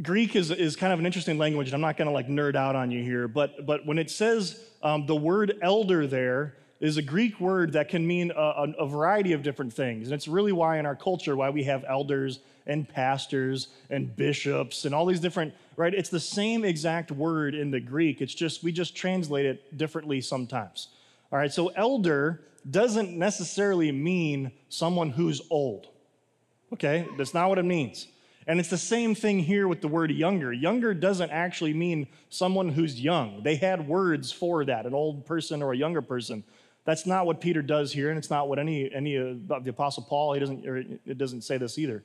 Greek 0.00 0.36
is, 0.36 0.52
is 0.52 0.76
kind 0.76 0.92
of 0.92 1.00
an 1.00 1.06
interesting 1.06 1.36
language, 1.36 1.66
and 1.66 1.74
I'm 1.74 1.80
not 1.80 1.96
going 1.96 2.06
to 2.06 2.14
like 2.14 2.28
nerd 2.28 2.54
out 2.54 2.76
on 2.76 2.90
you 2.92 3.02
here, 3.02 3.26
but, 3.26 3.66
but 3.66 3.84
when 3.84 3.98
it 3.98 4.10
says 4.10 4.58
um, 4.82 5.06
the 5.06 5.16
word 5.16 5.58
elder 5.60 6.06
there, 6.06 6.56
is 6.82 6.96
a 6.96 7.02
Greek 7.02 7.38
word 7.40 7.72
that 7.74 7.88
can 7.88 8.04
mean 8.04 8.32
a, 8.36 8.66
a, 8.76 8.86
variety 8.86 9.32
of 9.32 9.42
different 9.44 9.72
things. 9.72 10.08
And 10.08 10.14
it's 10.14 10.26
really 10.26 10.50
why 10.50 10.78
in 10.78 10.84
our 10.84 10.96
culture, 10.96 11.36
why 11.36 11.48
we 11.48 11.62
have 11.62 11.84
elders 11.88 12.40
and 12.66 12.88
pastors 12.88 13.68
and 13.88 14.14
bishops 14.16 14.84
and 14.84 14.92
all 14.92 15.06
these 15.06 15.20
different, 15.20 15.54
right? 15.76 15.94
It's 15.94 16.10
the 16.10 16.18
same 16.18 16.64
exact 16.64 17.12
word 17.12 17.54
in 17.54 17.70
the 17.70 17.78
Greek. 17.78 18.20
It's 18.20 18.34
just, 18.34 18.64
we 18.64 18.72
just 18.72 18.96
translate 18.96 19.46
it 19.46 19.78
differently 19.78 20.20
sometimes. 20.20 20.88
All 21.30 21.38
right, 21.38 21.52
so 21.52 21.68
elder 21.68 22.42
doesn't 22.68 23.16
necessarily 23.16 23.92
mean 23.92 24.50
someone 24.68 25.10
who's 25.10 25.40
old. 25.50 25.86
Okay, 26.72 27.06
that's 27.16 27.32
not 27.32 27.48
what 27.48 27.58
it 27.58 27.64
means. 27.64 28.08
And 28.48 28.58
it's 28.58 28.70
the 28.70 28.78
same 28.78 29.14
thing 29.14 29.38
here 29.38 29.68
with 29.68 29.82
the 29.82 29.88
word 29.88 30.10
younger. 30.10 30.52
Younger 30.52 30.94
doesn't 30.94 31.30
actually 31.30 31.74
mean 31.74 32.08
someone 32.28 32.70
who's 32.70 33.00
young. 33.00 33.44
They 33.44 33.54
had 33.54 33.86
words 33.86 34.32
for 34.32 34.64
that, 34.64 34.84
an 34.84 34.94
old 34.94 35.26
person 35.26 35.62
or 35.62 35.72
a 35.72 35.76
younger 35.76 36.02
person. 36.02 36.42
That's 36.84 37.06
not 37.06 37.26
what 37.26 37.40
Peter 37.40 37.62
does 37.62 37.92
here, 37.92 38.08
and 38.08 38.18
it's 38.18 38.30
not 38.30 38.48
what 38.48 38.58
any, 38.58 38.92
any 38.92 39.14
of 39.16 39.46
the 39.46 39.70
Apostle 39.70 40.02
Paul, 40.02 40.34
he 40.34 40.40
doesn't, 40.40 40.64
it 41.06 41.16
doesn't 41.16 41.42
say 41.42 41.56
this 41.56 41.78
either. 41.78 42.02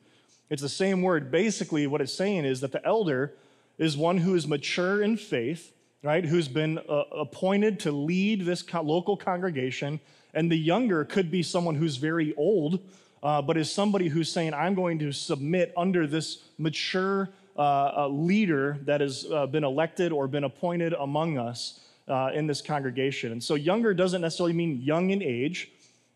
It's 0.50 0.62
the 0.62 0.70
same 0.70 1.02
word. 1.02 1.32
Basically, 1.32 1.88
what 1.88 2.00
it's 2.00 2.14
saying 2.14 2.46
is 2.46 2.62
that 2.62 2.72
the 2.72 2.86
elder 2.86 3.34
is 3.78 3.98
one 3.98 4.18
who 4.18 4.36
is 4.36 4.48
mature 4.48 5.02
in 5.02 5.18
faith, 5.18 5.74
right, 6.04 6.24
who's 6.24 6.48
been 6.48 6.78
uh, 6.78 7.04
appointed 7.12 7.80
to 7.82 7.92
lead 7.92 8.46
this 8.46 8.62
co- 8.62 8.82
local 8.82 9.18
congregation, 9.18 10.00
and 10.34 10.52
the 10.52 10.58
younger 10.58 11.04
could 11.04 11.32
be 11.32 11.42
someone 11.42 11.76
who's 11.76 11.98
very 11.98 12.36
old, 12.36 12.80
uh, 13.24 13.42
but 13.42 13.58
is 13.58 13.72
somebody 13.72 14.08
who's 14.08 14.32
saying, 14.32 14.54
I'm 14.54 14.76
going 14.76 15.00
to 15.00 15.12
submit 15.12 15.74
under 15.76 16.06
this 16.06 16.44
mature 16.60 17.30
uh, 17.58 18.08
leader 18.08 18.78
that 18.86 19.02
has 19.02 19.26
uh, 19.32 19.48
been 19.48 19.64
elected 19.64 20.12
or 20.12 20.28
been 20.28 20.44
appointed 20.44 20.94
among 20.94 21.40
us 21.40 21.80
uh, 22.08 22.32
in 22.34 22.48
this 22.48 22.62
congregation. 22.62 23.32
And 23.32 23.44
so 23.44 23.56
younger 23.56 23.94
doesn't 23.94 24.22
necessarily 24.22 24.54
mean 24.54 24.82
young 24.82 25.10
in 25.10 25.22
age, 25.22 25.72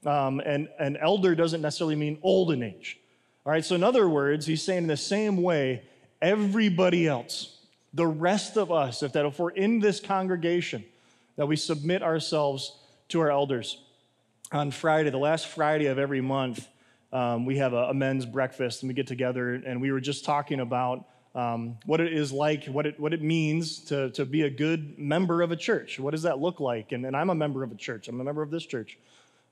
um, 0.06 0.40
and, 0.46 0.70
and 0.80 0.98
elder 1.00 1.36
doesn't 1.36 1.62
necessarily 1.62 1.96
mean 1.96 2.18
old 2.24 2.52
in 2.52 2.64
age. 2.64 3.00
All 3.46 3.52
right, 3.52 3.66
so 3.66 3.76
in 3.76 3.84
other 3.84 4.08
words, 4.08 4.46
he's 4.46 4.62
saying 4.62 4.84
in 4.84 4.88
the 4.88 4.98
same 4.98 5.42
way, 5.42 5.84
everybody 6.22 7.08
else, 7.08 7.58
the 7.94 8.06
rest 8.06 8.58
of 8.58 8.72
us, 8.72 9.04
if 9.04 9.14
that 9.14 9.26
if 9.26 9.40
we're 9.40 9.50
in 9.50 9.80
this 9.80 10.00
congregation, 10.00 10.84
that 11.36 11.48
we 11.48 11.56
submit 11.56 12.04
ourselves 12.04 12.78
to 13.10 13.20
our 13.20 13.32
elders. 13.32 13.82
On 14.52 14.70
Friday, 14.70 15.10
the 15.10 15.18
last 15.18 15.48
Friday 15.48 15.88
of 15.88 15.98
every 15.98 16.22
month, 16.22 16.68
um, 17.14 17.46
we 17.46 17.58
have 17.58 17.74
a, 17.74 17.86
a, 17.86 17.94
men's 17.94 18.26
breakfast 18.26 18.84
and 18.84 18.90
we 18.90 18.94
get 18.94 19.08
together 19.08 19.56
and 19.56 19.82
we 19.82 19.92
were 19.92 20.00
just 20.00 20.24
talking 20.24 20.62
about 20.62 21.06
um, 21.34 21.78
what 21.86 22.02
it 22.02 22.14
is 22.14 22.32
like, 22.32 22.66
what 22.66 22.86
it, 22.86 23.00
what 23.00 23.14
it 23.14 23.22
means 23.22 23.80
to, 23.86 24.10
to 24.12 24.26
be 24.26 24.42
a 24.44 24.50
good 24.50 25.00
member 25.00 25.42
of 25.42 25.52
a 25.52 25.56
church. 25.56 26.00
What 26.00 26.12
does 26.12 26.24
that 26.24 26.40
look 26.40 26.60
like? 26.60 26.92
And, 26.92 27.06
and 27.06 27.16
I'm 27.16 27.30
a 27.30 27.36
member 27.36 27.64
of 27.64 27.72
a 27.72 27.76
church, 27.76 28.08
I'm 28.08 28.20
a 28.20 28.24
member 28.24 28.42
of 28.42 28.52
this 28.52 28.66
church. 28.66 28.98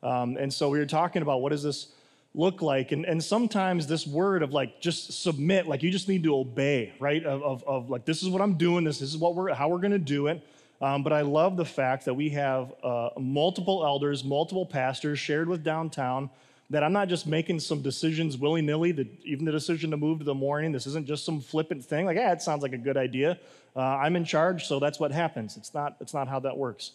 Um, 0.03 0.37
and 0.37 0.53
so 0.53 0.69
we 0.69 0.79
were 0.79 0.85
talking 0.85 1.21
about 1.21 1.41
what 1.41 1.51
does 1.51 1.63
this 1.63 1.87
look 2.35 2.61
like? 2.61 2.91
And, 2.91 3.05
and 3.05 3.23
sometimes 3.23 3.87
this 3.87 4.05
word 4.05 4.43
of 4.43 4.53
like 4.53 4.81
just 4.81 5.23
submit, 5.23 5.67
like 5.67 5.81
you 5.81 5.91
just 5.91 6.07
need 6.07 6.23
to 6.23 6.35
obey, 6.35 6.93
right? 6.99 7.23
Of, 7.25 7.41
of, 7.43 7.63
of 7.65 7.89
like, 7.89 8.05
this 8.05 8.23
is 8.23 8.29
what 8.29 8.41
I'm 8.41 8.55
doing, 8.55 8.83
this, 8.83 8.99
this 8.99 9.09
is 9.09 9.17
what 9.17 9.35
we're, 9.35 9.53
how 9.53 9.69
we're 9.69 9.79
gonna 9.79 9.97
do 9.97 10.27
it. 10.27 10.45
Um, 10.81 11.03
but 11.03 11.11
I 11.11 11.21
love 11.21 11.57
the 11.57 11.65
fact 11.65 12.05
that 12.05 12.13
we 12.13 12.29
have 12.29 12.73
uh, 12.83 13.09
multiple 13.17 13.85
elders, 13.85 14.23
multiple 14.23 14.65
pastors 14.65 15.19
shared 15.19 15.49
with 15.49 15.63
downtown 15.63 16.29
that 16.69 16.83
I'm 16.83 16.93
not 16.93 17.07
just 17.07 17.25
making 17.25 17.59
some 17.59 17.81
decisions 17.81 18.37
willy 18.37 18.61
nilly, 18.61 18.89
even 19.23 19.45
the 19.45 19.51
decision 19.51 19.89
to 19.91 19.97
move 19.97 20.19
to 20.19 20.25
the 20.25 20.35
morning, 20.35 20.71
this 20.71 20.85
isn't 20.85 21.07
just 21.07 21.25
some 21.25 21.41
flippant 21.41 21.83
thing, 21.83 22.05
like, 22.05 22.17
yeah, 22.17 22.31
it 22.31 22.41
sounds 22.41 22.61
like 22.61 22.73
a 22.73 22.77
good 22.77 22.97
idea. 22.97 23.39
Uh, 23.75 23.79
I'm 23.79 24.15
in 24.15 24.23
charge, 24.23 24.67
so 24.67 24.79
that's 24.79 24.99
what 24.99 25.11
happens. 25.11 25.57
It's 25.57 25.73
not, 25.73 25.95
it's 25.99 26.13
not 26.13 26.27
how 26.27 26.39
that 26.41 26.55
works. 26.55 26.91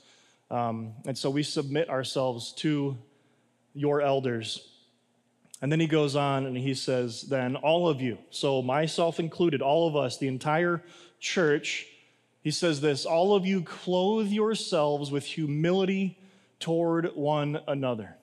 Um, 0.50 0.92
and 1.06 1.18
so 1.18 1.28
we 1.28 1.42
submit 1.42 1.90
ourselves 1.90 2.52
to 2.58 2.96
your 3.74 4.00
elders. 4.00 4.68
And 5.60 5.72
then 5.72 5.80
he 5.80 5.86
goes 5.86 6.14
on 6.14 6.46
and 6.46 6.56
he 6.56 6.74
says, 6.74 7.22
then 7.22 7.56
all 7.56 7.88
of 7.88 8.00
you, 8.00 8.18
so 8.30 8.62
myself 8.62 9.18
included, 9.18 9.60
all 9.60 9.88
of 9.88 9.96
us, 9.96 10.18
the 10.18 10.28
entire 10.28 10.82
church, 11.18 11.86
he 12.42 12.50
says 12.50 12.80
this 12.80 13.06
all 13.06 13.34
of 13.34 13.46
you 13.46 13.62
clothe 13.62 14.28
yourselves 14.28 15.10
with 15.10 15.24
humility 15.24 16.18
toward 16.60 17.16
one 17.16 17.60
another 17.66 18.16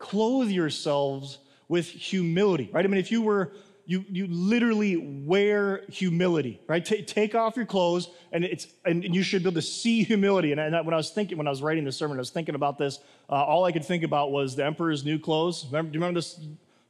clothe 0.00 0.50
yourselves 0.50 1.38
with 1.68 1.86
humility, 1.86 2.68
right? 2.72 2.84
I 2.84 2.88
mean, 2.88 2.98
if 2.98 3.12
you 3.12 3.22
were, 3.22 3.52
you, 3.86 4.04
you 4.08 4.26
literally 4.26 4.96
wear 4.96 5.82
humility, 5.88 6.60
right? 6.66 6.84
T- 6.84 7.02
take 7.02 7.36
off 7.36 7.56
your 7.56 7.66
clothes 7.66 8.08
and 8.32 8.44
it's, 8.44 8.66
and 8.84 9.04
you 9.04 9.22
should 9.22 9.42
be 9.44 9.48
able 9.48 9.60
to 9.60 9.62
see 9.62 10.02
humility. 10.02 10.50
And, 10.50 10.60
and 10.60 10.74
when 10.84 10.94
I 10.94 10.96
was 10.96 11.10
thinking, 11.10 11.38
when 11.38 11.46
I 11.46 11.50
was 11.50 11.62
writing 11.62 11.84
the 11.84 11.92
sermon, 11.92 12.16
I 12.16 12.20
was 12.20 12.30
thinking 12.30 12.56
about 12.56 12.78
this. 12.78 12.98
Uh, 13.28 13.34
all 13.34 13.64
I 13.64 13.72
could 13.72 13.84
think 13.84 14.02
about 14.02 14.32
was 14.32 14.56
the 14.56 14.64
emperor's 14.64 15.04
new 15.04 15.18
clothes. 15.18 15.66
Remember, 15.66 15.92
do 15.92 15.98
you 15.98 16.00
remember 16.00 16.18
this 16.18 16.40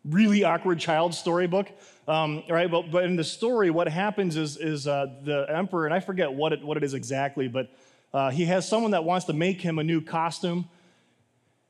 really 0.04 0.44
awkward 0.44 0.78
child 0.78 1.14
storybook? 1.14 1.68
Um, 2.08 2.42
right, 2.48 2.70
but, 2.70 2.90
but 2.90 3.04
in 3.04 3.16
the 3.16 3.24
story, 3.24 3.70
what 3.70 3.88
happens 3.88 4.36
is, 4.36 4.56
is 4.56 4.86
uh, 4.86 5.06
the 5.24 5.46
emperor, 5.48 5.84
and 5.84 5.94
I 5.94 6.00
forget 6.00 6.32
what 6.32 6.52
it, 6.52 6.64
what 6.64 6.76
it 6.76 6.84
is 6.84 6.94
exactly, 6.94 7.48
but 7.48 7.70
uh, 8.14 8.30
he 8.30 8.46
has 8.46 8.66
someone 8.68 8.92
that 8.92 9.04
wants 9.04 9.26
to 9.26 9.32
make 9.32 9.60
him 9.60 9.78
a 9.78 9.84
new 9.84 10.00
costume. 10.00 10.68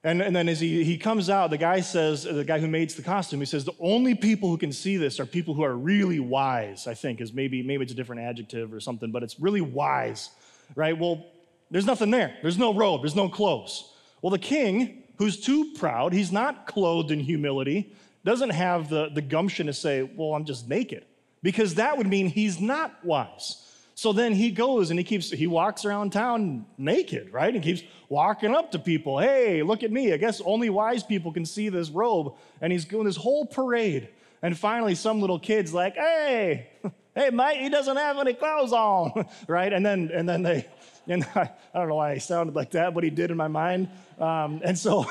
And, 0.03 0.23
and 0.23 0.35
then 0.35 0.49
as 0.49 0.61
he, 0.61 0.83
he 0.83 0.97
comes 0.97 1.29
out, 1.29 1.51
the 1.51 1.59
guy 1.59 1.81
says, 1.81 2.25
the 2.25 2.45
guy 2.45 2.59
who 2.59 2.69
makes 2.69 2.95
the 2.95 3.03
costume, 3.03 3.41
he 3.41 3.47
says, 3.47 3.67
the 3.67 3.75
only 3.79 4.15
people 4.15 4.49
who 4.49 4.57
can 4.57 4.73
see 4.73 4.97
this 4.97 5.21
are 5.21 5.27
people 5.27 5.53
who 5.53 5.63
are 5.63 5.77
really 5.77 6.21
wise, 6.21 6.87
I 6.87 6.95
think, 6.95 7.21
is 7.21 7.35
maybe, 7.35 7.63
maybe 7.63 7.83
it's 7.83 7.93
a 7.93 7.97
different 7.97 8.23
adjective 8.23 8.73
or 8.73 8.81
something, 8.81 9.11
but 9.11 9.23
it's 9.23 9.39
really 9.39 9.61
wise, 9.61 10.31
right? 10.75 10.99
Well, 10.99 11.27
there's 11.71 11.85
nothing 11.85 12.11
there. 12.11 12.35
There's 12.41 12.57
no 12.57 12.73
robe, 12.73 13.03
there's 13.03 13.15
no 13.15 13.29
clothes. 13.29 13.93
Well, 14.23 14.31
the 14.31 14.39
king, 14.39 15.03
who's 15.19 15.39
too 15.39 15.75
proud, 15.75 16.15
he's 16.15 16.33
not 16.33 16.67
clothed 16.67 17.11
in 17.11 17.21
humility, 17.21 17.95
doesn't 18.25 18.51
have 18.51 18.89
the, 18.89 19.11
the 19.15 19.23
gumption 19.23 19.67
to 19.67 19.75
say, 19.75 20.03
well, 20.03 20.35
I'm 20.35 20.47
just 20.47 20.67
naked, 20.67 21.05
because 21.43 21.75
that 21.75 21.99
would 21.99 22.07
mean 22.07 22.29
he's 22.29 22.59
not 22.59 23.05
wise. 23.05 23.67
So 24.01 24.15
then 24.15 24.33
he 24.33 24.51
goes 24.51 24.89
and 24.89 24.99
he 24.99 25.05
keeps, 25.05 25.31
he 25.31 25.47
walks 25.47 25.85
around 25.85 26.15
town 26.15 26.65
naked, 26.79 27.35
right? 27.35 27.55
And 27.55 27.63
keeps 27.63 27.83
walking 28.09 28.55
up 28.55 28.73
to 28.73 28.79
people. 28.79 29.19
Hey, 29.19 29.63
look 29.63 29.83
at 29.83 29.93
me. 29.93 30.15
I 30.15 30.17
guess 30.17 30.41
only 30.41 30.71
wise 30.71 31.03
people 31.03 31.35
can 31.35 31.45
see 31.45 31.69
this 31.69 31.91
robe. 31.91 32.33
And 32.63 32.73
he's 32.73 32.87
doing 32.87 33.05
this 33.05 33.17
whole 33.17 33.45
parade. 33.45 34.09
And 34.41 34.59
finally, 34.59 34.95
some 34.95 35.21
little 35.21 35.39
kid's 35.39 35.75
like, 35.75 35.97
hey, 35.97 36.71
hey, 37.15 37.29
mate, 37.29 37.61
he 37.61 37.69
doesn't 37.69 37.99
have 37.99 38.17
any 38.17 38.33
clothes 38.33 38.73
on, 38.73 39.27
right? 39.47 39.71
And 39.71 39.85
then, 39.85 40.11
and 40.15 40.27
then 40.27 40.45
they, 40.45 40.67
and 41.07 41.23
I, 41.35 41.51
I 41.75 41.79
don't 41.79 41.91
know 41.91 41.97
why 41.97 42.15
he 42.15 42.21
sounded 42.21 42.57
like 42.57 42.71
that, 42.71 42.95
but 42.95 43.05
he 43.05 43.11
did 43.11 43.31
in 43.31 43.37
my 43.37 43.49
mind. 43.49 43.91
Um, 44.19 44.63
and 44.65 44.79
so, 44.79 45.05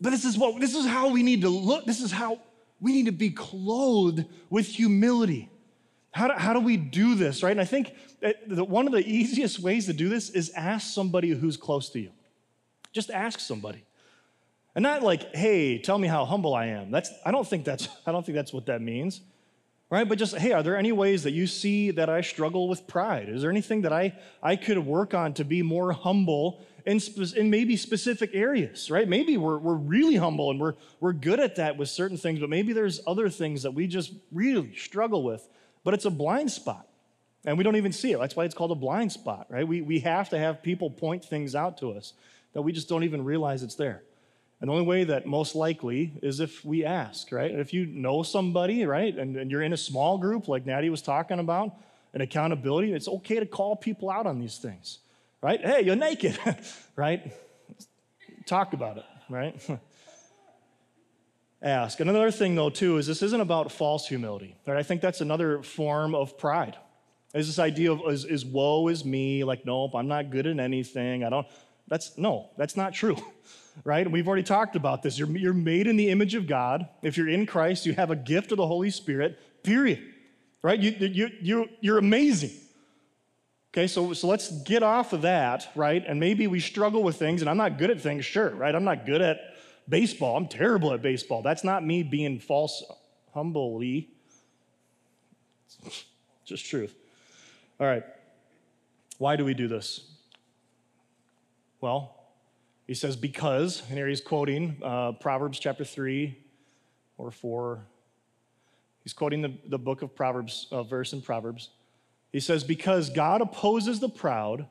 but 0.00 0.10
this 0.10 0.24
is 0.24 0.38
what, 0.38 0.60
this 0.60 0.76
is 0.76 0.86
how 0.86 1.08
we 1.08 1.24
need 1.24 1.40
to 1.40 1.48
look. 1.48 1.84
This 1.84 2.00
is 2.00 2.12
how 2.12 2.38
we 2.80 2.92
need 2.92 3.06
to 3.06 3.12
be 3.12 3.30
clothed 3.30 4.24
with 4.50 4.68
humility. 4.68 5.48
How 6.12 6.28
do, 6.28 6.34
how 6.34 6.52
do 6.52 6.60
we 6.60 6.76
do 6.76 7.14
this, 7.14 7.42
right? 7.42 7.50
And 7.50 7.60
I 7.60 7.64
think 7.64 7.94
that 8.20 8.68
one 8.68 8.86
of 8.86 8.92
the 8.92 9.06
easiest 9.06 9.58
ways 9.60 9.86
to 9.86 9.94
do 9.94 10.08
this 10.08 10.30
is 10.30 10.50
ask 10.50 10.92
somebody 10.92 11.30
who's 11.30 11.56
close 11.56 11.88
to 11.90 12.00
you. 12.00 12.10
Just 12.92 13.10
ask 13.10 13.40
somebody. 13.40 13.82
And 14.74 14.82
not 14.82 15.02
like, 15.02 15.34
hey, 15.34 15.78
tell 15.78 15.98
me 15.98 16.08
how 16.08 16.24
humble 16.24 16.54
I 16.54 16.66
am. 16.66 16.90
That's, 16.90 17.10
I, 17.24 17.30
don't 17.30 17.46
think 17.46 17.64
that's, 17.64 17.88
I 18.06 18.12
don't 18.12 18.24
think 18.24 18.36
that's 18.36 18.52
what 18.52 18.66
that 18.66 18.82
means, 18.82 19.22
right? 19.88 20.06
But 20.06 20.18
just, 20.18 20.36
hey, 20.36 20.52
are 20.52 20.62
there 20.62 20.76
any 20.76 20.92
ways 20.92 21.22
that 21.22 21.32
you 21.32 21.46
see 21.46 21.90
that 21.92 22.10
I 22.10 22.20
struggle 22.20 22.68
with 22.68 22.86
pride? 22.86 23.30
Is 23.30 23.40
there 23.40 23.50
anything 23.50 23.82
that 23.82 23.92
I, 23.92 24.14
I 24.42 24.56
could 24.56 24.78
work 24.78 25.14
on 25.14 25.32
to 25.34 25.44
be 25.44 25.62
more 25.62 25.92
humble 25.92 26.62
in, 26.84 27.00
spe- 27.00 27.36
in 27.36 27.48
maybe 27.48 27.76
specific 27.76 28.30
areas, 28.34 28.90
right? 28.90 29.08
Maybe 29.08 29.38
we're, 29.38 29.58
we're 29.58 29.74
really 29.74 30.16
humble 30.16 30.50
and 30.50 30.60
we're, 30.60 30.74
we're 31.00 31.12
good 31.14 31.40
at 31.40 31.56
that 31.56 31.78
with 31.78 31.88
certain 31.88 32.18
things, 32.18 32.38
but 32.38 32.50
maybe 32.50 32.74
there's 32.74 33.00
other 33.06 33.30
things 33.30 33.62
that 33.62 33.72
we 33.72 33.86
just 33.86 34.12
really 34.30 34.74
struggle 34.76 35.22
with 35.22 35.48
but 35.84 35.94
it's 35.94 36.04
a 36.04 36.10
blind 36.10 36.50
spot. 36.50 36.86
And 37.44 37.58
we 37.58 37.64
don't 37.64 37.76
even 37.76 37.92
see 37.92 38.12
it. 38.12 38.20
That's 38.20 38.36
why 38.36 38.44
it's 38.44 38.54
called 38.54 38.70
a 38.70 38.76
blind 38.76 39.10
spot, 39.10 39.46
right? 39.48 39.66
We, 39.66 39.82
we 39.82 40.00
have 40.00 40.28
to 40.28 40.38
have 40.38 40.62
people 40.62 40.90
point 40.90 41.24
things 41.24 41.54
out 41.54 41.78
to 41.78 41.92
us 41.92 42.12
that 42.52 42.62
we 42.62 42.72
just 42.72 42.88
don't 42.88 43.02
even 43.02 43.24
realize 43.24 43.62
it's 43.62 43.74
there. 43.74 44.02
And 44.60 44.68
the 44.68 44.74
only 44.74 44.86
way 44.86 45.02
that 45.04 45.26
most 45.26 45.56
likely 45.56 46.12
is 46.22 46.38
if 46.38 46.64
we 46.64 46.84
ask, 46.84 47.32
right? 47.32 47.50
If 47.50 47.74
you 47.74 47.84
know 47.86 48.22
somebody, 48.22 48.86
right, 48.86 49.16
and, 49.16 49.36
and 49.36 49.50
you're 49.50 49.62
in 49.62 49.72
a 49.72 49.76
small 49.76 50.18
group 50.18 50.46
like 50.46 50.64
Natty 50.64 50.88
was 50.88 51.02
talking 51.02 51.40
about, 51.40 51.74
and 52.14 52.22
accountability, 52.22 52.92
it's 52.92 53.08
okay 53.08 53.40
to 53.40 53.46
call 53.46 53.74
people 53.74 54.08
out 54.08 54.26
on 54.26 54.38
these 54.38 54.58
things, 54.58 54.98
right? 55.40 55.60
Hey, 55.60 55.82
you're 55.82 55.96
naked, 55.96 56.38
right? 56.96 57.32
Talk 58.46 58.72
about 58.72 58.98
it, 58.98 59.04
right? 59.28 59.60
ask. 61.62 62.00
Another 62.00 62.30
thing, 62.30 62.54
though, 62.54 62.70
too, 62.70 62.98
is 62.98 63.06
this 63.06 63.22
isn't 63.22 63.40
about 63.40 63.70
false 63.72 64.06
humility. 64.06 64.56
Right? 64.66 64.76
I 64.76 64.82
think 64.82 65.00
that's 65.00 65.20
another 65.20 65.62
form 65.62 66.14
of 66.14 66.36
pride. 66.36 66.76
Is 67.34 67.46
this 67.46 67.58
idea 67.58 67.92
of 67.92 68.00
is, 68.12 68.24
is 68.24 68.44
woe 68.44 68.88
is 68.88 69.04
me, 69.04 69.44
like, 69.44 69.64
nope, 69.64 69.94
I'm 69.94 70.08
not 70.08 70.30
good 70.30 70.46
at 70.46 70.58
anything. 70.58 71.24
I 71.24 71.30
don't. 71.30 71.46
That's 71.88 72.16
no, 72.18 72.50
that's 72.56 72.76
not 72.76 72.92
true. 72.92 73.16
Right? 73.84 74.04
And 74.04 74.12
we've 74.12 74.28
already 74.28 74.42
talked 74.42 74.76
about 74.76 75.02
this. 75.02 75.18
You're, 75.18 75.34
you're 75.34 75.54
made 75.54 75.86
in 75.86 75.96
the 75.96 76.10
image 76.10 76.34
of 76.34 76.46
God. 76.46 76.86
If 77.00 77.16
you're 77.16 77.30
in 77.30 77.46
Christ, 77.46 77.86
you 77.86 77.94
have 77.94 78.10
a 78.10 78.16
gift 78.16 78.52
of 78.52 78.58
the 78.58 78.66
Holy 78.66 78.90
Spirit, 78.90 79.38
period. 79.62 80.02
Right? 80.62 80.78
You, 80.78 80.90
you, 80.90 81.30
you, 81.40 81.68
you're 81.80 81.96
amazing. 81.96 82.50
Okay, 83.72 83.86
so, 83.86 84.12
so 84.12 84.26
let's 84.26 84.50
get 84.64 84.82
off 84.82 85.14
of 85.14 85.22
that, 85.22 85.70
right? 85.74 86.04
And 86.06 86.20
maybe 86.20 86.46
we 86.46 86.60
struggle 86.60 87.02
with 87.02 87.16
things, 87.16 87.40
and 87.40 87.48
I'm 87.48 87.56
not 87.56 87.78
good 87.78 87.90
at 87.90 88.02
things, 88.02 88.26
sure, 88.26 88.50
right? 88.50 88.74
I'm 88.74 88.84
not 88.84 89.06
good 89.06 89.22
at 89.22 89.38
baseball. 89.88 90.36
I'm 90.36 90.48
terrible 90.48 90.92
at 90.92 91.02
baseball. 91.02 91.42
That's 91.42 91.64
not 91.64 91.84
me 91.84 92.02
being 92.02 92.38
false 92.38 92.82
humbly. 93.32 94.10
Just 96.44 96.66
truth. 96.66 96.94
All 97.80 97.86
right. 97.86 98.04
Why 99.18 99.36
do 99.36 99.44
we 99.44 99.54
do 99.54 99.68
this? 99.68 100.08
Well, 101.80 102.16
he 102.86 102.94
says, 102.94 103.16
because, 103.16 103.82
and 103.88 103.96
here 103.96 104.08
he's 104.08 104.20
quoting 104.20 104.76
uh, 104.82 105.12
Proverbs 105.12 105.58
chapter 105.58 105.84
3 105.84 106.36
or 107.18 107.30
4. 107.30 107.86
He's 109.02 109.12
quoting 109.12 109.42
the, 109.42 109.54
the 109.66 109.78
book 109.78 110.02
of 110.02 110.14
Proverbs, 110.14 110.66
uh, 110.70 110.82
verse 110.82 111.12
in 111.12 111.22
Proverbs. 111.22 111.70
He 112.32 112.40
says, 112.40 112.64
because 112.64 113.10
God 113.10 113.40
opposes 113.40 114.00
the 114.00 114.08
proud 114.08 114.66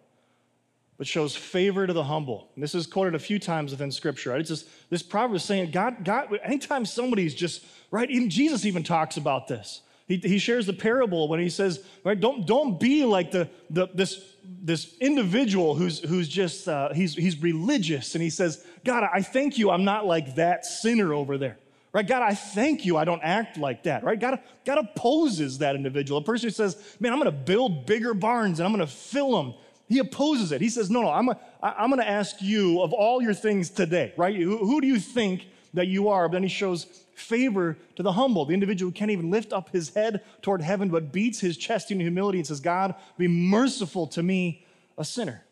but 1.02 1.08
shows 1.08 1.36
favor 1.36 1.88
to 1.88 1.94
the 1.94 2.04
humble. 2.04 2.48
And 2.54 2.62
this 2.62 2.76
is 2.76 2.86
quoted 2.86 3.16
a 3.16 3.20
few 3.20 3.40
times 3.40 3.72
within 3.72 3.92
Scripture. 3.92 4.30
Right? 4.30 4.40
It's 4.40 4.50
just 4.50 4.68
this 4.92 5.02
proverb 5.02 5.38
is 5.38 5.44
saying 5.44 5.72
God, 5.72 6.06
God. 6.06 6.28
Anytime 6.44 6.86
somebody's 6.86 7.34
just 7.34 7.66
right, 7.90 8.08
even 8.12 8.30
Jesus 8.30 8.68
even 8.68 8.84
talks 8.84 9.18
about 9.18 9.48
this. 9.48 9.82
He, 10.08 10.18
he 10.18 10.38
shares 10.38 10.68
the 10.68 10.74
parable 10.74 11.28
when 11.28 11.40
he 11.40 11.50
says, 11.50 11.84
right, 12.06 12.20
don't 12.20 12.46
don't 12.46 12.80
be 12.80 13.04
like 13.04 13.32
the, 13.32 13.50
the 13.72 13.88
this 13.96 14.24
this 14.46 14.96
individual 15.02 15.74
who's 15.74 16.02
who's 16.02 16.30
just 16.30 16.68
uh, 16.68 16.94
he's 16.94 17.16
he's 17.16 17.42
religious, 17.42 18.14
and 18.14 18.22
he 18.22 18.30
says, 18.30 18.64
God, 18.86 19.04
I 19.12 19.24
thank 19.24 19.58
you, 19.58 19.72
I'm 19.72 19.84
not 19.84 20.06
like 20.06 20.36
that 20.36 20.68
sinner 20.68 21.16
over 21.16 21.40
there. 21.40 21.58
Right, 21.94 22.08
God, 22.08 22.22
I 22.22 22.36
thank 22.36 22.86
you. 22.86 22.96
I 22.98 23.06
don't 23.06 23.24
act 23.24 23.58
like 23.58 23.84
that. 23.84 24.04
Right, 24.04 24.20
God, 24.20 24.40
God 24.66 24.78
opposes 24.78 25.58
that 25.58 25.76
individual. 25.76 26.20
A 26.20 26.24
person 26.24 26.46
who 26.46 26.52
says, 26.54 26.78
"Man, 27.00 27.12
I'm 27.12 27.18
going 27.18 27.26
to 27.26 27.44
build 27.44 27.88
bigger 27.88 28.14
barns 28.14 28.60
and 28.60 28.68
I'm 28.68 28.72
going 28.72 28.88
to 28.88 28.94
fill 28.94 29.32
them 29.32 29.56
he 29.92 30.00
opposes 30.00 30.52
it. 30.52 30.62
He 30.62 30.70
says, 30.70 30.90
No, 30.90 31.02
no, 31.02 31.12
I'm, 31.12 31.30
a, 31.30 31.38
I'm 31.62 31.90
going 31.90 32.02
to 32.02 32.10
ask 32.10 32.42
you 32.42 32.82
of 32.82 32.94
all 32.94 33.22
your 33.22 33.34
things 33.34 33.70
today, 33.70 34.14
right? 34.18 34.36
Who, 34.36 34.58
who 34.58 34.82
do 34.82 34.88
you 34.88 35.00
think 35.00 35.48
that 35.74 35.88
you 35.88 36.10
are. 36.10 36.28
But 36.28 36.34
then 36.34 36.44
he 36.44 36.50
shows 36.50 36.86
favor 37.14 37.78
to 37.96 38.04
the 38.04 38.14
humble, 38.14 38.46
the 38.46 38.54
individual 38.54 38.90
who 38.90 38.94
can't 38.94 39.12
even 39.12 39.30
lift 39.30 39.54
up 39.54 39.70
his 39.70 39.94
head 39.94 40.24
toward 40.42 40.62
heaven, 40.62 40.90
but 40.90 41.12
beats 41.12 41.40
his 41.40 41.58
chest 41.58 41.92
in 41.92 42.00
humility 42.00 42.40
and 42.40 42.48
says, 42.48 42.60
God, 42.60 42.96
be 43.18 43.28
merciful 43.28 44.08
to 44.08 44.24
me, 44.24 44.66
a 44.98 45.06
sinner. 45.06 45.44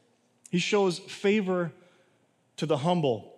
He 0.49 0.59
shows 0.59 0.99
favor 0.99 1.71
to 2.57 2.65
the 2.65 2.77
humble. 2.77 3.35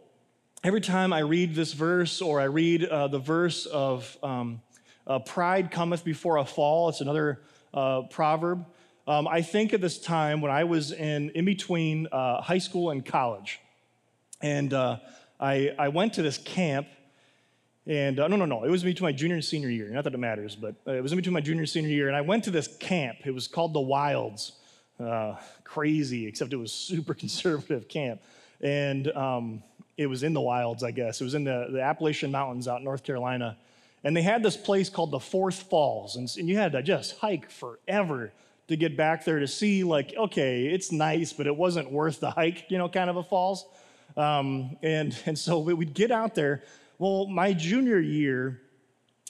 Every 0.63 0.81
time 0.81 1.11
I 1.11 1.19
read 1.19 1.55
this 1.55 1.73
verse 1.73 2.21
or 2.21 2.39
I 2.39 2.45
read 2.45 2.85
uh, 2.85 3.07
the 3.07 3.19
verse 3.19 3.65
of 3.65 4.17
um, 4.23 4.61
uh, 5.05 5.19
pride 5.19 5.71
cometh 5.71 6.03
before 6.03 6.37
a 6.37 6.45
fall, 6.45 6.89
it's 6.89 7.01
another 7.01 7.41
uh, 7.73 8.03
proverb. 8.03 8.65
Um, 9.07 9.27
I 9.27 9.41
think 9.41 9.73
of 9.73 9.81
this 9.81 9.99
time 9.99 10.41
when 10.41 10.51
I 10.51 10.63
was 10.63 10.91
in, 10.91 11.31
in 11.31 11.45
between 11.45 12.07
uh, 12.11 12.41
high 12.41 12.59
school 12.59 12.91
and 12.91 13.05
college. 13.05 13.59
And 14.41 14.73
uh, 14.73 14.97
I, 15.39 15.71
I 15.77 15.87
went 15.89 16.13
to 16.13 16.21
this 16.21 16.37
camp 16.37 16.87
and 17.87 18.19
uh, 18.19 18.27
no, 18.27 18.35
no, 18.35 18.45
no, 18.45 18.63
it 18.63 18.69
was 18.69 18.83
between 18.83 19.07
my 19.07 19.11
junior 19.11 19.35
and 19.35 19.43
senior 19.43 19.69
year. 19.69 19.89
Not 19.89 20.03
that 20.03 20.13
it 20.13 20.19
matters, 20.19 20.55
but 20.55 20.75
uh, 20.87 20.91
it 20.91 21.01
was 21.01 21.11
in 21.11 21.15
between 21.15 21.33
my 21.33 21.41
junior 21.41 21.61
and 21.61 21.69
senior 21.69 21.89
year. 21.89 22.07
And 22.07 22.15
I 22.15 22.21
went 22.21 22.43
to 22.43 22.51
this 22.51 22.67
camp. 22.77 23.17
It 23.25 23.31
was 23.31 23.47
called 23.47 23.73
the 23.73 23.81
Wilds. 23.81 24.53
Uh, 24.99 25.35
crazy, 25.63 26.27
except 26.27 26.53
it 26.53 26.57
was 26.57 26.71
super 26.89 27.15
conservative 27.15 27.87
camp. 27.87 28.21
And 28.61 29.07
um, 29.13 29.63
it 29.97 30.05
was 30.05 30.21
in 30.21 30.33
the 30.33 30.41
wilds, 30.41 30.83
I 30.83 30.91
guess. 30.91 31.21
It 31.21 31.23
was 31.23 31.33
in 31.33 31.43
the, 31.43 31.69
the 31.71 31.81
Appalachian 31.81 32.31
Mountains 32.31 32.67
out 32.67 32.77
in 32.77 32.83
North 32.83 33.03
Carolina. 33.03 33.57
And 34.03 34.15
they 34.15 34.21
had 34.21 34.43
this 34.43 34.57
place 34.57 34.89
called 34.89 35.09
the 35.09 35.19
Fourth 35.19 35.63
Falls. 35.63 36.17
And, 36.17 36.31
and 36.37 36.47
you 36.47 36.57
had 36.57 36.73
to 36.73 36.83
just 36.83 37.17
hike 37.17 37.49
forever 37.49 38.31
to 38.67 38.77
get 38.77 38.95
back 38.95 39.25
there 39.25 39.39
to 39.39 39.47
see, 39.47 39.83
like, 39.83 40.13
okay, 40.17 40.65
it's 40.67 40.91
nice, 40.91 41.33
but 41.33 41.47
it 41.47 41.55
wasn't 41.55 41.91
worth 41.91 42.19
the 42.19 42.31
hike, 42.31 42.65
you 42.69 42.77
know, 42.77 42.87
kind 42.87 43.09
of 43.09 43.17
a 43.17 43.23
falls. 43.23 43.65
Um, 44.15 44.77
and, 44.81 45.17
and 45.25 45.37
so 45.37 45.59
we'd 45.59 45.93
get 45.93 46.11
out 46.11 46.35
there. 46.35 46.63
Well, 46.97 47.27
my 47.27 47.53
junior 47.53 47.99
year, 47.99 48.61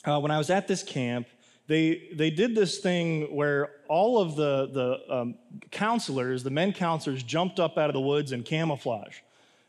uh, 0.05 0.19
when 0.19 0.31
I 0.31 0.37
was 0.37 0.49
at 0.49 0.67
this 0.67 0.83
camp, 0.83 1.27
they, 1.67 2.09
they 2.13 2.29
did 2.29 2.53
this 2.53 2.79
thing 2.79 3.33
where 3.33 3.69
all 3.87 4.19
of 4.19 4.35
the, 4.35 4.67
the 4.67 5.15
um, 5.15 5.35
counselors, 5.69 6.43
the 6.43 6.49
men 6.49 6.73
counselors, 6.73 7.23
jumped 7.23 7.59
up 7.59 7.77
out 7.77 7.89
of 7.89 7.93
the 7.93 8.01
woods 8.01 8.33
in 8.33 8.43
camouflage. 8.43 9.19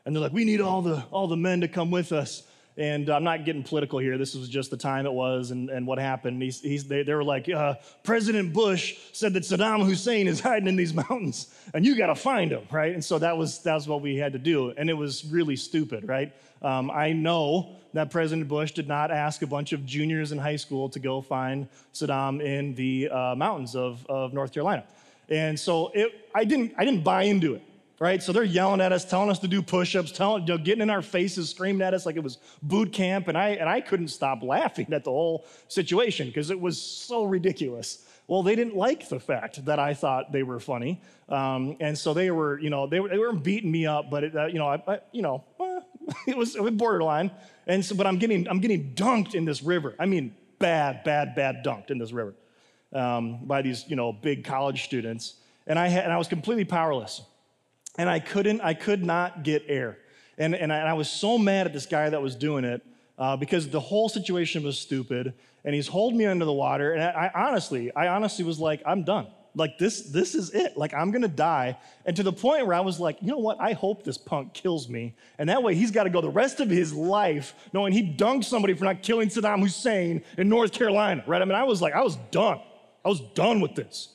And 0.05 0.13
they're 0.13 0.21
like, 0.21 0.33
we 0.33 0.43
need 0.43 0.59
all 0.59 0.81
the, 0.81 1.03
all 1.11 1.27
the 1.27 1.37
men 1.37 1.61
to 1.61 1.67
come 1.67 1.91
with 1.91 2.11
us. 2.11 2.43
And 2.75 3.09
I'm 3.09 3.23
not 3.23 3.45
getting 3.45 3.63
political 3.63 3.99
here. 3.99 4.17
This 4.17 4.33
was 4.33 4.49
just 4.49 4.71
the 4.71 4.77
time 4.77 5.05
it 5.05 5.13
was 5.13 5.51
and, 5.51 5.69
and 5.69 5.85
what 5.85 5.99
happened. 5.99 6.41
He's, 6.41 6.59
he's, 6.59 6.87
they, 6.87 7.03
they 7.03 7.13
were 7.13 7.23
like, 7.23 7.47
uh, 7.47 7.75
President 8.01 8.51
Bush 8.51 8.97
said 9.11 9.33
that 9.33 9.43
Saddam 9.43 9.85
Hussein 9.85 10.27
is 10.27 10.39
hiding 10.41 10.67
in 10.67 10.75
these 10.75 10.93
mountains 10.93 11.53
and 11.73 11.85
you 11.85 11.95
got 11.95 12.07
to 12.07 12.15
find 12.15 12.51
him, 12.51 12.63
right? 12.71 12.93
And 12.93 13.03
so 13.03 13.19
that 13.19 13.37
was, 13.37 13.59
that 13.59 13.75
was 13.75 13.87
what 13.87 14.01
we 14.01 14.15
had 14.15 14.33
to 14.33 14.39
do. 14.39 14.71
And 14.71 14.89
it 14.89 14.93
was 14.93 15.25
really 15.25 15.55
stupid, 15.55 16.07
right? 16.07 16.33
Um, 16.63 16.89
I 16.89 17.11
know 17.11 17.75
that 17.93 18.09
President 18.09 18.47
Bush 18.47 18.71
did 18.71 18.87
not 18.87 19.11
ask 19.11 19.43
a 19.43 19.47
bunch 19.47 19.71
of 19.71 19.85
juniors 19.85 20.31
in 20.31 20.39
high 20.39 20.55
school 20.55 20.89
to 20.89 20.99
go 20.99 21.21
find 21.21 21.67
Saddam 21.93 22.41
in 22.41 22.73
the 22.73 23.09
uh, 23.09 23.35
mountains 23.35 23.75
of, 23.75 24.03
of 24.07 24.33
North 24.33 24.51
Carolina. 24.51 24.83
And 25.29 25.59
so 25.59 25.91
it, 25.93 26.29
I, 26.33 26.43
didn't, 26.43 26.73
I 26.75 26.85
didn't 26.85 27.03
buy 27.03 27.23
into 27.23 27.53
it 27.53 27.61
right? 28.03 28.21
So 28.21 28.33
they're 28.33 28.43
yelling 28.43 28.81
at 28.81 28.91
us, 28.91 29.05
telling 29.05 29.29
us 29.29 29.39
to 29.39 29.47
do 29.47 29.61
push-ups, 29.61 30.11
telling, 30.11 30.45
you 30.45 30.49
know, 30.49 30.57
getting 30.57 30.81
in 30.81 30.89
our 30.89 31.01
faces, 31.01 31.49
screaming 31.49 31.81
at 31.81 31.93
us 31.93 32.05
like 32.05 32.17
it 32.17 32.23
was 32.23 32.37
boot 32.61 32.91
camp, 32.91 33.29
and 33.29 33.37
I 33.37 33.51
and 33.51 33.69
I 33.69 33.79
couldn't 33.79 34.09
stop 34.09 34.43
laughing 34.43 34.91
at 34.91 35.05
the 35.05 35.09
whole 35.09 35.45
situation 35.69 36.27
because 36.27 36.49
it 36.49 36.59
was 36.59 36.79
so 36.81 37.23
ridiculous. 37.23 38.05
Well, 38.27 38.43
they 38.43 38.57
didn't 38.57 38.75
like 38.75 39.07
the 39.07 39.21
fact 39.21 39.63
that 39.63 39.79
I 39.79 39.93
thought 39.93 40.33
they 40.33 40.43
were 40.43 40.59
funny, 40.59 41.01
um, 41.29 41.77
and 41.79 41.97
so 41.97 42.13
they 42.13 42.29
were, 42.29 42.59
you 42.59 42.69
know, 42.69 42.87
they, 42.87 42.99
they 42.99 43.17
weren't 43.17 43.41
beating 43.41 43.71
me 43.71 43.85
up, 43.85 44.09
but 44.09 44.25
it, 44.25 44.35
uh, 44.35 44.47
you 44.47 44.59
know, 44.59 44.67
I, 44.67 44.83
I, 44.85 44.99
you 45.13 45.21
know, 45.21 45.45
it 46.27 46.35
was, 46.35 46.57
it 46.57 46.61
was 46.61 46.73
borderline. 46.73 47.31
And 47.67 47.85
so, 47.85 47.95
but 47.95 48.05
I'm 48.05 48.17
getting 48.17 48.49
I'm 48.49 48.59
getting 48.59 48.93
dunked 48.95 49.33
in 49.33 49.45
this 49.45 49.63
river. 49.63 49.95
I 49.97 50.07
mean, 50.07 50.35
bad, 50.59 51.05
bad, 51.05 51.35
bad 51.35 51.63
dunked 51.63 51.89
in 51.89 51.99
this 51.99 52.11
river 52.11 52.33
um, 52.91 53.45
by 53.45 53.61
these, 53.61 53.85
you 53.87 53.95
know, 53.95 54.11
big 54.11 54.43
college 54.43 54.83
students, 54.83 55.35
and 55.67 55.79
I 55.79 55.87
had, 55.87 56.03
and 56.03 56.11
I 56.11 56.17
was 56.17 56.27
completely 56.27 56.65
powerless 56.65 57.21
and 57.97 58.09
I 58.09 58.19
couldn't, 58.19 58.61
I 58.61 58.73
could 58.73 59.03
not 59.03 59.43
get 59.43 59.63
air. 59.67 59.97
And, 60.37 60.55
and, 60.55 60.73
I, 60.73 60.77
and 60.77 60.87
I 60.87 60.93
was 60.93 61.09
so 61.09 61.37
mad 61.37 61.67
at 61.67 61.73
this 61.73 61.85
guy 61.85 62.09
that 62.09 62.21
was 62.21 62.35
doing 62.35 62.65
it 62.65 62.81
uh, 63.17 63.37
because 63.37 63.69
the 63.69 63.79
whole 63.79 64.09
situation 64.09 64.63
was 64.63 64.79
stupid. 64.79 65.33
And 65.65 65.73
he's 65.73 65.87
holding 65.87 66.17
me 66.17 66.25
under 66.25 66.45
the 66.45 66.53
water. 66.53 66.93
And 66.93 67.03
I, 67.03 67.31
I 67.33 67.47
honestly, 67.47 67.93
I 67.95 68.07
honestly 68.07 68.43
was 68.43 68.59
like, 68.59 68.81
I'm 68.85 69.03
done. 69.03 69.27
Like 69.55 69.77
this, 69.77 70.01
this 70.01 70.33
is 70.33 70.49
it. 70.49 70.75
Like 70.75 70.93
I'm 70.95 71.11
gonna 71.11 71.27
die. 71.27 71.77
And 72.05 72.15
to 72.15 72.23
the 72.23 72.33
point 72.33 72.65
where 72.65 72.75
I 72.75 72.79
was 72.79 72.99
like, 72.99 73.17
you 73.21 73.27
know 73.27 73.37
what? 73.37 73.61
I 73.61 73.73
hope 73.73 74.03
this 74.03 74.17
punk 74.17 74.53
kills 74.53 74.89
me. 74.89 75.15
And 75.37 75.47
that 75.49 75.61
way 75.61 75.75
he's 75.75 75.91
got 75.91 76.03
to 76.05 76.09
go 76.09 76.21
the 76.21 76.29
rest 76.29 76.59
of 76.59 76.69
his 76.69 76.91
life 76.91 77.53
knowing 77.71 77.93
he 77.93 78.15
dunked 78.15 78.45
somebody 78.45 78.73
for 78.73 78.85
not 78.85 79.03
killing 79.03 79.29
Saddam 79.29 79.61
Hussein 79.61 80.23
in 80.37 80.49
North 80.49 80.71
Carolina. 80.73 81.23
Right? 81.27 81.41
I 81.41 81.45
mean, 81.45 81.55
I 81.55 81.63
was 81.63 81.81
like, 81.83 81.93
I 81.93 82.01
was 82.01 82.15
done. 82.31 82.59
I 83.05 83.09
was 83.09 83.21
done 83.35 83.61
with 83.61 83.75
this 83.75 84.09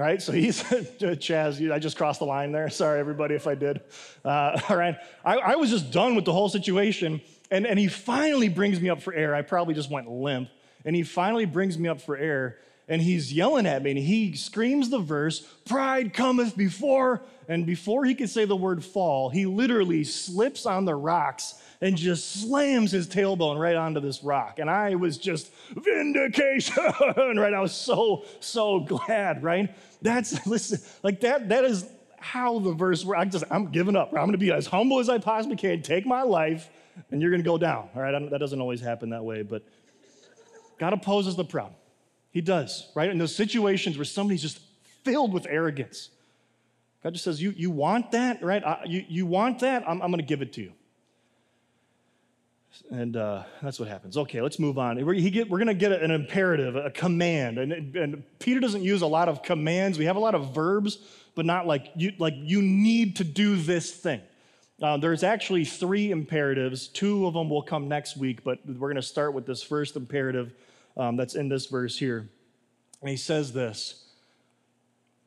right? 0.00 0.20
So 0.20 0.32
he's, 0.32 0.62
Chaz, 0.98 1.70
I 1.70 1.78
just 1.78 1.96
crossed 1.96 2.20
the 2.20 2.26
line 2.26 2.52
there. 2.52 2.70
Sorry, 2.70 2.98
everybody, 2.98 3.34
if 3.34 3.46
I 3.46 3.54
did. 3.54 3.80
Uh, 4.24 4.60
all 4.68 4.76
right. 4.76 4.96
I, 5.24 5.36
I, 5.36 5.56
was 5.56 5.70
just 5.70 5.92
done 5.92 6.14
with 6.14 6.24
the 6.24 6.32
whole 6.32 6.48
situation. 6.48 7.20
And, 7.50 7.66
and 7.66 7.78
he 7.78 7.88
finally 7.88 8.48
brings 8.48 8.80
me 8.80 8.88
up 8.88 9.02
for 9.02 9.12
air. 9.12 9.34
I 9.34 9.42
probably 9.42 9.74
just 9.74 9.90
went 9.90 10.10
limp. 10.10 10.48
And 10.84 10.96
he 10.96 11.02
finally 11.02 11.44
brings 11.44 11.78
me 11.78 11.88
up 11.88 12.00
for 12.00 12.16
air. 12.16 12.58
And 12.88 13.00
he's 13.00 13.32
yelling 13.32 13.66
at 13.66 13.84
me 13.84 13.92
and 13.92 14.00
he 14.00 14.34
screams 14.34 14.90
the 14.90 14.98
verse, 14.98 15.40
Pride 15.64 16.12
cometh 16.12 16.56
before. 16.56 17.22
And 17.46 17.64
before 17.64 18.04
he 18.04 18.14
could 18.16 18.30
say 18.30 18.46
the 18.46 18.56
word 18.56 18.84
fall, 18.84 19.30
he 19.30 19.46
literally 19.46 20.02
slips 20.02 20.66
on 20.66 20.86
the 20.86 20.94
rocks 20.96 21.54
and 21.80 21.96
just 21.96 22.42
slams 22.42 22.90
his 22.90 23.06
tailbone 23.06 23.58
right 23.58 23.76
onto 23.76 24.00
this 24.00 24.22
rock. 24.22 24.58
And 24.58 24.68
I 24.68 24.96
was 24.96 25.18
just, 25.18 25.52
vindication, 25.70 26.74
right? 27.36 27.54
I 27.54 27.60
was 27.60 27.72
so, 27.72 28.24
so 28.40 28.80
glad, 28.80 29.42
right? 29.42 29.74
That's, 30.02 30.46
listen, 30.46 30.80
like 31.02 31.20
that, 31.20 31.48
that 31.48 31.64
is 31.64 31.86
how 32.18 32.58
the 32.58 32.72
verse, 32.72 33.04
where 33.04 33.18
I 33.18 33.24
just, 33.24 33.44
I'm 33.50 33.70
giving 33.70 33.96
up. 33.96 34.08
I'm 34.08 34.18
going 34.20 34.32
to 34.32 34.38
be 34.38 34.52
as 34.52 34.66
humble 34.66 34.98
as 34.98 35.08
I 35.08 35.18
possibly 35.18 35.56
can, 35.56 35.82
take 35.82 36.06
my 36.06 36.22
life, 36.22 36.68
and 37.10 37.20
you're 37.20 37.30
going 37.30 37.42
to 37.42 37.48
go 37.48 37.58
down, 37.58 37.88
all 37.94 38.02
right? 38.02 38.30
that 38.30 38.38
doesn't 38.38 38.60
always 38.60 38.80
happen 38.80 39.10
that 39.10 39.24
way, 39.24 39.42
but 39.42 39.62
God 40.78 40.92
opposes 40.92 41.36
the 41.36 41.44
proud. 41.44 41.74
He 42.30 42.40
does, 42.40 42.90
right? 42.94 43.10
In 43.10 43.18
those 43.18 43.34
situations 43.34 43.98
where 43.98 44.04
somebody's 44.04 44.42
just 44.42 44.60
filled 45.04 45.32
with 45.32 45.46
arrogance, 45.48 46.10
God 47.02 47.14
just 47.14 47.24
says, 47.24 47.42
You, 47.42 47.52
you 47.56 47.70
want 47.70 48.12
that, 48.12 48.42
right? 48.42 48.62
I, 48.62 48.84
you, 48.86 49.04
you 49.08 49.26
want 49.26 49.60
that? 49.60 49.82
I'm, 49.88 50.02
I'm 50.02 50.10
going 50.10 50.20
to 50.20 50.26
give 50.26 50.42
it 50.42 50.52
to 50.54 50.62
you. 50.62 50.72
And 52.90 53.16
uh, 53.16 53.44
that's 53.62 53.78
what 53.78 53.88
happens. 53.88 54.16
Okay, 54.16 54.40
let's 54.40 54.58
move 54.58 54.78
on. 54.78 55.04
We're, 55.04 55.14
get, 55.14 55.48
we're 55.50 55.58
going 55.58 55.68
to 55.68 55.74
get 55.74 55.92
an 55.92 56.10
imperative, 56.10 56.76
a 56.76 56.90
command. 56.90 57.58
And, 57.58 57.72
and, 57.96 58.22
Peter 58.38 58.60
doesn't 58.60 58.82
use 58.82 59.02
a 59.02 59.06
lot 59.06 59.28
of 59.28 59.42
commands. 59.42 59.98
We 59.98 60.06
have 60.06 60.16
a 60.16 60.20
lot 60.20 60.34
of 60.34 60.54
verbs, 60.54 60.98
but 61.34 61.44
not 61.44 61.66
like 61.66 61.90
you, 61.94 62.12
like 62.18 62.34
you 62.36 62.62
need 62.62 63.16
to 63.16 63.24
do 63.24 63.56
this 63.56 63.92
thing. 63.92 64.20
Uh, 64.80 64.96
there's 64.96 65.22
actually 65.22 65.64
three 65.64 66.10
imperatives. 66.10 66.88
Two 66.88 67.26
of 67.26 67.34
them 67.34 67.50
will 67.50 67.62
come 67.62 67.86
next 67.86 68.16
week, 68.16 68.42
but 68.44 68.60
we're 68.66 68.88
going 68.88 68.96
to 68.96 69.02
start 69.02 69.34
with 69.34 69.46
this 69.46 69.62
first 69.62 69.94
imperative 69.94 70.54
um, 70.96 71.16
that's 71.16 71.34
in 71.34 71.48
this 71.48 71.66
verse 71.66 71.98
here. 71.98 72.28
And 73.00 73.10
he 73.10 73.16
says 73.16 73.52
this 73.52 74.06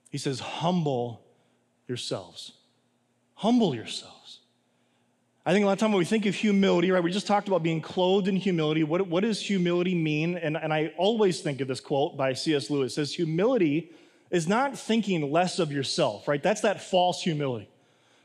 He 0.09 0.17
says, 0.17 0.39
Humble 0.39 1.21
yourselves. 1.87 2.53
Humble 3.35 3.75
yourselves. 3.75 4.22
I 5.45 5.51
think 5.51 5.63
a 5.63 5.65
lot 5.65 5.73
of 5.73 5.79
time 5.79 5.91
when 5.91 5.99
we 5.99 6.05
think 6.05 6.25
of 6.25 6.35
humility, 6.35 6.89
right, 6.91 7.03
we 7.03 7.11
just 7.11 7.27
talked 7.27 7.49
about 7.49 7.63
being 7.63 7.81
clothed 7.81 8.29
in 8.29 8.37
humility. 8.37 8.83
What, 8.83 9.07
what 9.07 9.23
does 9.23 9.41
humility 9.41 9.93
mean? 9.93 10.37
And, 10.37 10.55
and 10.55 10.73
I 10.73 10.93
always 10.95 11.41
think 11.41 11.59
of 11.59 11.67
this 11.67 11.81
quote 11.81 12.15
by 12.15 12.33
C.S. 12.33 12.69
Lewis. 12.69 12.93
It 12.93 12.95
says, 12.95 13.13
Humility 13.15 13.91
is 14.31 14.47
not 14.47 14.77
thinking 14.77 15.31
less 15.31 15.59
of 15.59 15.71
yourself, 15.71 16.29
right? 16.29 16.41
That's 16.41 16.61
that 16.61 16.81
false 16.81 17.21
humility. 17.21 17.67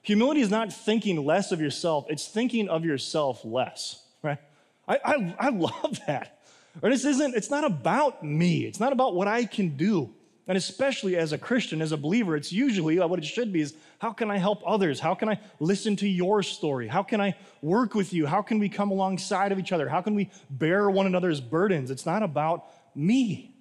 Humility 0.02 0.42
is 0.42 0.50
not 0.50 0.72
thinking 0.72 1.24
less 1.26 1.50
of 1.50 1.60
yourself, 1.60 2.06
it's 2.08 2.28
thinking 2.28 2.68
of 2.68 2.84
yourself 2.84 3.44
less, 3.44 4.00
right? 4.22 4.38
I, 4.86 5.00
I, 5.04 5.36
I 5.40 5.48
love 5.50 5.98
that. 6.06 6.38
Right? 6.80 6.90
This 6.90 7.04
isn't, 7.04 7.34
it's 7.34 7.50
not 7.50 7.64
about 7.64 8.22
me, 8.22 8.64
it's 8.64 8.78
not 8.78 8.92
about 8.92 9.16
what 9.16 9.26
I 9.26 9.44
can 9.44 9.76
do. 9.76 10.14
And 10.48 10.56
especially 10.56 11.14
as 11.14 11.32
a 11.32 11.38
Christian, 11.38 11.82
as 11.82 11.92
a 11.92 11.96
believer, 11.98 12.34
it's 12.34 12.50
usually 12.50 12.98
uh, 12.98 13.06
what 13.06 13.18
it 13.18 13.24
should 13.26 13.52
be 13.52 13.60
is 13.60 13.74
how 13.98 14.12
can 14.12 14.30
I 14.30 14.38
help 14.38 14.62
others? 14.66 14.98
How 14.98 15.14
can 15.14 15.28
I 15.28 15.38
listen 15.60 15.94
to 15.96 16.08
your 16.08 16.42
story? 16.42 16.88
How 16.88 17.02
can 17.02 17.20
I 17.20 17.36
work 17.60 17.94
with 17.94 18.14
you? 18.14 18.24
How 18.26 18.40
can 18.40 18.58
we 18.58 18.70
come 18.70 18.90
alongside 18.90 19.52
of 19.52 19.58
each 19.58 19.72
other? 19.72 19.90
How 19.90 20.00
can 20.00 20.14
we 20.14 20.30
bear 20.48 20.88
one 20.88 21.04
another's 21.04 21.42
burdens? 21.42 21.90
It's 21.90 22.06
not 22.06 22.22
about 22.22 22.64
me. 22.96 23.54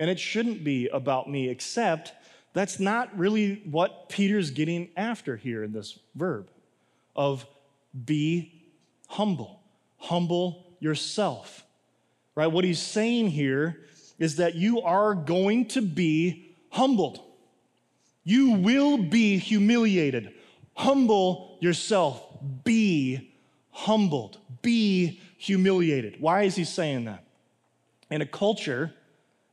And 0.00 0.10
it 0.10 0.18
shouldn't 0.18 0.64
be 0.64 0.88
about 0.88 1.30
me, 1.30 1.48
except 1.48 2.12
that's 2.54 2.80
not 2.80 3.16
really 3.16 3.62
what 3.70 4.08
Peter's 4.08 4.50
getting 4.50 4.90
after 4.96 5.36
here 5.36 5.62
in 5.62 5.72
this 5.72 5.96
verb 6.16 6.50
of 7.14 7.46
be 8.04 8.64
humble. 9.06 9.60
Humble 9.98 10.74
yourself. 10.80 11.64
Right? 12.34 12.48
What 12.48 12.64
he's 12.64 12.80
saying 12.80 13.28
here 13.28 13.84
is 14.22 14.36
that 14.36 14.54
you 14.54 14.80
are 14.82 15.14
going 15.14 15.66
to 15.66 15.82
be 15.82 16.54
humbled. 16.70 17.20
You 18.24 18.52
will 18.52 18.96
be 18.98 19.38
humiliated. 19.38 20.32
Humble 20.74 21.58
yourself. 21.60 22.22
Be 22.64 23.32
humbled, 23.72 24.38
be 24.60 25.20
humiliated. 25.38 26.20
Why 26.20 26.42
is 26.42 26.54
he 26.54 26.64
saying 26.64 27.06
that? 27.06 27.24
In 28.10 28.20
a 28.20 28.26
culture, 28.26 28.94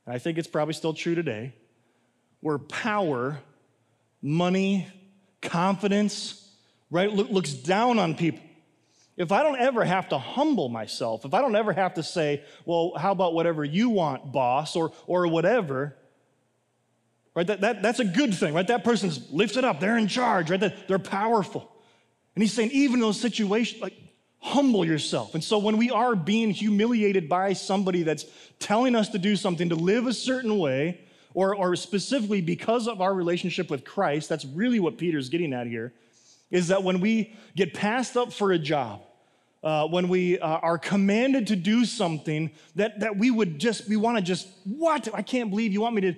and 0.06 0.14
I 0.14 0.18
think 0.18 0.38
it's 0.38 0.46
probably 0.46 0.74
still 0.74 0.92
true 0.94 1.14
today, 1.14 1.54
where 2.40 2.58
power, 2.58 3.40
money, 4.22 4.86
confidence, 5.40 6.48
right, 6.90 7.10
looks 7.10 7.52
down 7.52 7.98
on 7.98 8.14
people. 8.14 8.42
If 9.20 9.32
I 9.32 9.42
don't 9.42 9.60
ever 9.60 9.84
have 9.84 10.08
to 10.08 10.18
humble 10.18 10.70
myself, 10.70 11.26
if 11.26 11.34
I 11.34 11.42
don't 11.42 11.54
ever 11.54 11.74
have 11.74 11.92
to 11.94 12.02
say, 12.02 12.42
well, 12.64 12.94
how 12.96 13.12
about 13.12 13.34
whatever 13.34 13.62
you 13.62 13.90
want, 13.90 14.32
boss, 14.32 14.76
or, 14.76 14.92
or 15.06 15.26
whatever, 15.26 15.94
right, 17.34 17.46
that, 17.46 17.60
that, 17.60 17.82
that's 17.82 18.00
a 18.00 18.04
good 18.06 18.34
thing, 18.34 18.54
right? 18.54 18.66
That 18.66 18.82
person's 18.82 19.30
lifted 19.30 19.62
up, 19.62 19.78
they're 19.78 19.98
in 19.98 20.08
charge, 20.08 20.50
right? 20.50 20.72
They're 20.88 20.98
powerful. 20.98 21.70
And 22.34 22.42
he's 22.42 22.54
saying, 22.54 22.70
even 22.70 22.94
in 22.94 23.00
those 23.00 23.20
situations, 23.20 23.82
like, 23.82 23.92
humble 24.38 24.86
yourself. 24.86 25.34
And 25.34 25.44
so 25.44 25.58
when 25.58 25.76
we 25.76 25.90
are 25.90 26.16
being 26.16 26.50
humiliated 26.50 27.28
by 27.28 27.52
somebody 27.52 28.04
that's 28.04 28.24
telling 28.58 28.96
us 28.96 29.10
to 29.10 29.18
do 29.18 29.36
something, 29.36 29.68
to 29.68 29.74
live 29.74 30.06
a 30.06 30.14
certain 30.14 30.58
way, 30.58 30.98
or, 31.34 31.54
or 31.54 31.76
specifically 31.76 32.40
because 32.40 32.88
of 32.88 33.02
our 33.02 33.12
relationship 33.12 33.68
with 33.68 33.84
Christ, 33.84 34.30
that's 34.30 34.46
really 34.46 34.80
what 34.80 34.96
Peter's 34.96 35.28
getting 35.28 35.52
at 35.52 35.66
here, 35.66 35.92
is 36.50 36.68
that 36.68 36.82
when 36.82 37.00
we 37.00 37.34
get 37.54 37.74
passed 37.74 38.16
up 38.16 38.32
for 38.32 38.50
a 38.52 38.58
job, 38.58 39.02
uh, 39.62 39.86
when 39.86 40.08
we 40.08 40.38
uh, 40.38 40.46
are 40.46 40.78
commanded 40.78 41.46
to 41.48 41.56
do 41.56 41.84
something 41.84 42.50
that, 42.76 43.00
that 43.00 43.16
we 43.16 43.30
would 43.30 43.58
just, 43.58 43.88
we 43.88 43.96
want 43.96 44.16
to 44.16 44.22
just, 44.22 44.48
what? 44.64 45.08
I 45.14 45.22
can't 45.22 45.50
believe 45.50 45.72
you 45.72 45.80
want 45.80 45.94
me 45.94 46.00
to 46.02 46.14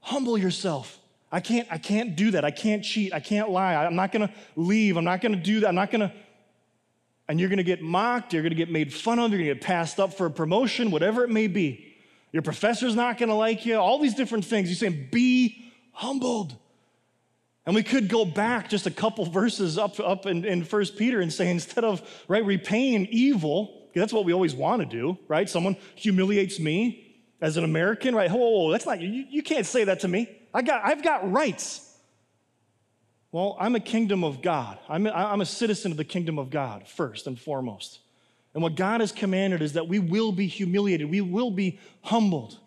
humble 0.00 0.36
yourself. 0.36 0.98
I 1.32 1.40
can't, 1.40 1.68
I 1.70 1.78
can't 1.78 2.16
do 2.16 2.32
that. 2.32 2.44
I 2.44 2.50
can't 2.50 2.82
cheat. 2.82 3.14
I 3.14 3.20
can't 3.20 3.50
lie. 3.50 3.76
I'm 3.76 3.94
not 3.94 4.10
going 4.10 4.26
to 4.26 4.34
leave. 4.56 4.96
I'm 4.96 5.04
not 5.04 5.20
going 5.20 5.32
to 5.32 5.40
do 5.40 5.60
that. 5.60 5.68
I'm 5.68 5.74
not 5.76 5.90
going 5.90 6.08
to 6.08 6.12
and 7.30 7.38
you're 7.38 7.48
going 7.48 7.58
to 7.58 7.62
get 7.62 7.80
mocked, 7.80 8.32
you're 8.32 8.42
going 8.42 8.50
to 8.50 8.56
get 8.56 8.72
made 8.72 8.92
fun 8.92 9.20
of, 9.20 9.30
you're 9.30 9.38
going 9.38 9.50
to 9.50 9.54
get 9.54 9.62
passed 9.62 10.00
up 10.00 10.14
for 10.14 10.26
a 10.26 10.30
promotion, 10.32 10.90
whatever 10.90 11.22
it 11.22 11.30
may 11.30 11.46
be. 11.46 11.94
Your 12.32 12.42
professor's 12.42 12.96
not 12.96 13.18
going 13.18 13.28
to 13.28 13.36
like 13.36 13.64
you, 13.64 13.76
all 13.76 14.00
these 14.00 14.16
different 14.16 14.44
things. 14.44 14.68
You're 14.68 14.74
saying, 14.74 15.10
be 15.12 15.72
humbled. 15.92 16.56
And 17.70 17.76
we 17.76 17.84
could 17.84 18.08
go 18.08 18.24
back 18.24 18.68
just 18.68 18.88
a 18.88 18.90
couple 18.90 19.24
verses 19.24 19.78
up, 19.78 20.00
up 20.00 20.26
in, 20.26 20.44
in 20.44 20.62
1 20.62 20.86
Peter 20.98 21.20
and 21.20 21.32
say, 21.32 21.48
instead 21.48 21.84
of 21.84 22.02
right, 22.26 22.44
repaying 22.44 23.06
evil, 23.12 23.86
that's 23.94 24.12
what 24.12 24.24
we 24.24 24.32
always 24.32 24.56
want 24.56 24.82
to 24.82 24.86
do, 24.86 25.16
right? 25.28 25.48
Someone 25.48 25.76
humiliates 25.94 26.58
me 26.58 27.16
as 27.40 27.56
an 27.56 27.62
American, 27.62 28.12
right? 28.12 28.28
Whoa, 28.28 28.72
that's 28.72 28.86
not, 28.86 29.00
you, 29.00 29.24
you 29.30 29.44
can't 29.44 29.64
say 29.64 29.84
that 29.84 30.00
to 30.00 30.08
me. 30.08 30.28
I 30.52 30.62
got, 30.62 30.84
I've 30.84 31.04
got 31.04 31.30
rights. 31.30 31.96
Well, 33.30 33.56
I'm 33.60 33.76
a 33.76 33.80
kingdom 33.80 34.24
of 34.24 34.42
God. 34.42 34.80
I'm 34.88 35.06
a, 35.06 35.10
I'm 35.12 35.40
a 35.40 35.46
citizen 35.46 35.92
of 35.92 35.96
the 35.96 36.02
kingdom 36.02 36.40
of 36.40 36.50
God, 36.50 36.88
first 36.88 37.28
and 37.28 37.38
foremost. 37.38 38.00
And 38.52 38.64
what 38.64 38.74
God 38.74 38.98
has 38.98 39.12
commanded 39.12 39.62
is 39.62 39.74
that 39.74 39.86
we 39.86 40.00
will 40.00 40.32
be 40.32 40.48
humiliated, 40.48 41.08
we 41.08 41.20
will 41.20 41.52
be 41.52 41.78
humbled. 42.02 42.58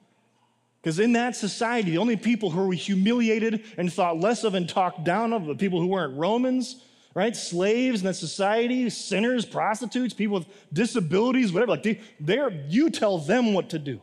Because 0.83 0.99
in 0.99 1.13
that 1.13 1.33
society, 1.37 1.91
the 1.91 1.97
only 1.97 2.17
people 2.17 2.51
who 2.51 2.67
were 2.67 2.73
humiliated 2.73 3.63
and 3.77 3.91
thought 3.91 4.19
less 4.19 4.43
of 4.43 4.53
and 4.53 4.67
talked 4.67 5.05
down 5.05 5.31
of 5.31 5.45
the 5.45 5.55
people 5.55 5.79
who 5.79 5.87
weren't 5.87 6.17
Romans, 6.17 6.83
right? 7.13 7.33
Slaves 7.33 8.01
in 8.01 8.07
that 8.07 8.15
society, 8.15 8.89
sinners, 8.89 9.45
prostitutes, 9.45 10.13
people 10.13 10.39
with 10.39 10.47
disabilities, 10.73 11.53
whatever. 11.53 11.71
Like 11.71 11.83
they, 11.83 12.01
they're, 12.19 12.51
you 12.67 12.89
tell 12.89 13.17
them 13.17 13.53
what 13.53 13.69
to 13.69 13.79
do. 13.79 14.01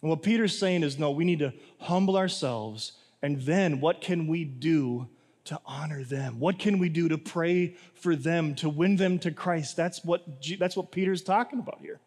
And 0.00 0.10
what 0.10 0.24
Peter's 0.24 0.58
saying 0.58 0.82
is, 0.82 0.98
no, 0.98 1.12
we 1.12 1.24
need 1.24 1.38
to 1.38 1.52
humble 1.78 2.16
ourselves, 2.16 2.92
and 3.22 3.40
then 3.42 3.80
what 3.80 4.00
can 4.00 4.26
we 4.26 4.42
do 4.42 5.08
to 5.44 5.60
honor 5.64 6.02
them? 6.02 6.40
What 6.40 6.58
can 6.58 6.80
we 6.80 6.88
do 6.88 7.08
to 7.10 7.18
pray 7.18 7.76
for 7.94 8.16
them, 8.16 8.56
to 8.56 8.68
win 8.68 8.96
them 8.96 9.20
to 9.20 9.30
Christ? 9.30 9.76
That's 9.76 10.04
what, 10.04 10.24
that's 10.58 10.76
what 10.76 10.90
Peter's 10.90 11.22
talking 11.22 11.60
about 11.60 11.78
here. 11.80 12.00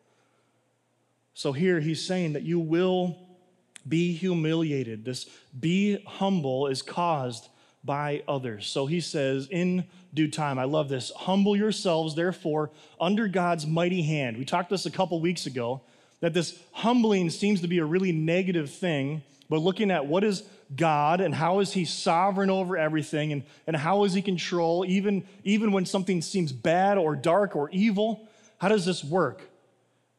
So 1.33 1.53
here 1.53 1.79
he's 1.79 2.05
saying 2.05 2.33
that 2.33 2.43
you 2.43 2.59
will 2.59 3.24
be 3.87 4.13
humiliated. 4.13 5.05
This 5.05 5.27
be 5.57 6.03
humble 6.05 6.67
is 6.67 6.81
caused 6.81 7.49
by 7.83 8.23
others. 8.27 8.65
So 8.65 8.87
he 8.87 8.99
says, 8.99 9.47
in 9.49 9.85
due 10.13 10.29
time, 10.29 10.57
I 10.57 10.63
love 10.63 10.89
this, 10.89 11.11
humble 11.15 11.55
yourselves, 11.55 12.15
therefore, 12.15 12.71
under 12.99 13.27
God's 13.27 13.67
mighty 13.67 14.01
hand. 14.01 14.37
We 14.37 14.45
talked 14.45 14.69
this 14.69 14.85
a 14.85 14.91
couple 14.91 15.19
weeks 15.21 15.45
ago 15.45 15.81
that 16.21 16.33
this 16.33 16.59
humbling 16.71 17.29
seems 17.29 17.61
to 17.61 17.67
be 17.67 17.77
a 17.77 17.85
really 17.85 18.11
negative 18.11 18.71
thing, 18.71 19.21
but 19.49 19.59
looking 19.59 19.91
at 19.91 20.07
what 20.07 20.23
is 20.23 20.43
God 20.75 21.21
and 21.21 21.35
how 21.35 21.59
is 21.59 21.73
he 21.73 21.85
sovereign 21.85 22.49
over 22.49 22.75
everything 22.75 23.31
and, 23.31 23.43
and 23.67 23.75
how 23.75 24.03
is 24.05 24.13
he 24.13 24.21
control 24.21 24.83
even, 24.87 25.23
even 25.43 25.71
when 25.71 25.85
something 25.85 26.23
seems 26.23 26.51
bad 26.51 26.97
or 26.97 27.15
dark 27.15 27.55
or 27.55 27.69
evil? 27.69 28.27
How 28.57 28.69
does 28.69 28.85
this 28.85 29.03
work? 29.03 29.43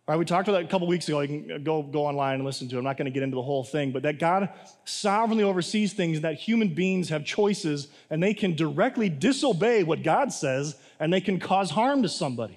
Right, 0.08 0.16
we 0.16 0.24
talked 0.24 0.46
about 0.46 0.58
that 0.58 0.66
a 0.66 0.68
couple 0.68 0.86
weeks 0.86 1.08
ago. 1.08 1.20
You 1.20 1.28
can 1.28 1.64
go, 1.64 1.82
go 1.82 2.06
online 2.06 2.36
and 2.36 2.44
listen 2.44 2.68
to 2.68 2.76
it. 2.76 2.78
I'm 2.78 2.84
not 2.84 2.96
going 2.96 3.06
to 3.06 3.10
get 3.10 3.24
into 3.24 3.34
the 3.34 3.42
whole 3.42 3.64
thing, 3.64 3.90
but 3.90 4.02
that 4.04 4.20
God 4.20 4.50
sovereignly 4.84 5.42
oversees 5.42 5.94
things, 5.94 6.20
that 6.20 6.34
human 6.34 6.68
beings 6.68 7.08
have 7.08 7.24
choices, 7.24 7.88
and 8.08 8.22
they 8.22 8.32
can 8.32 8.54
directly 8.54 9.08
disobey 9.08 9.82
what 9.82 10.04
God 10.04 10.32
says, 10.32 10.76
and 11.00 11.12
they 11.12 11.20
can 11.20 11.40
cause 11.40 11.70
harm 11.70 12.04
to 12.04 12.08
somebody. 12.08 12.56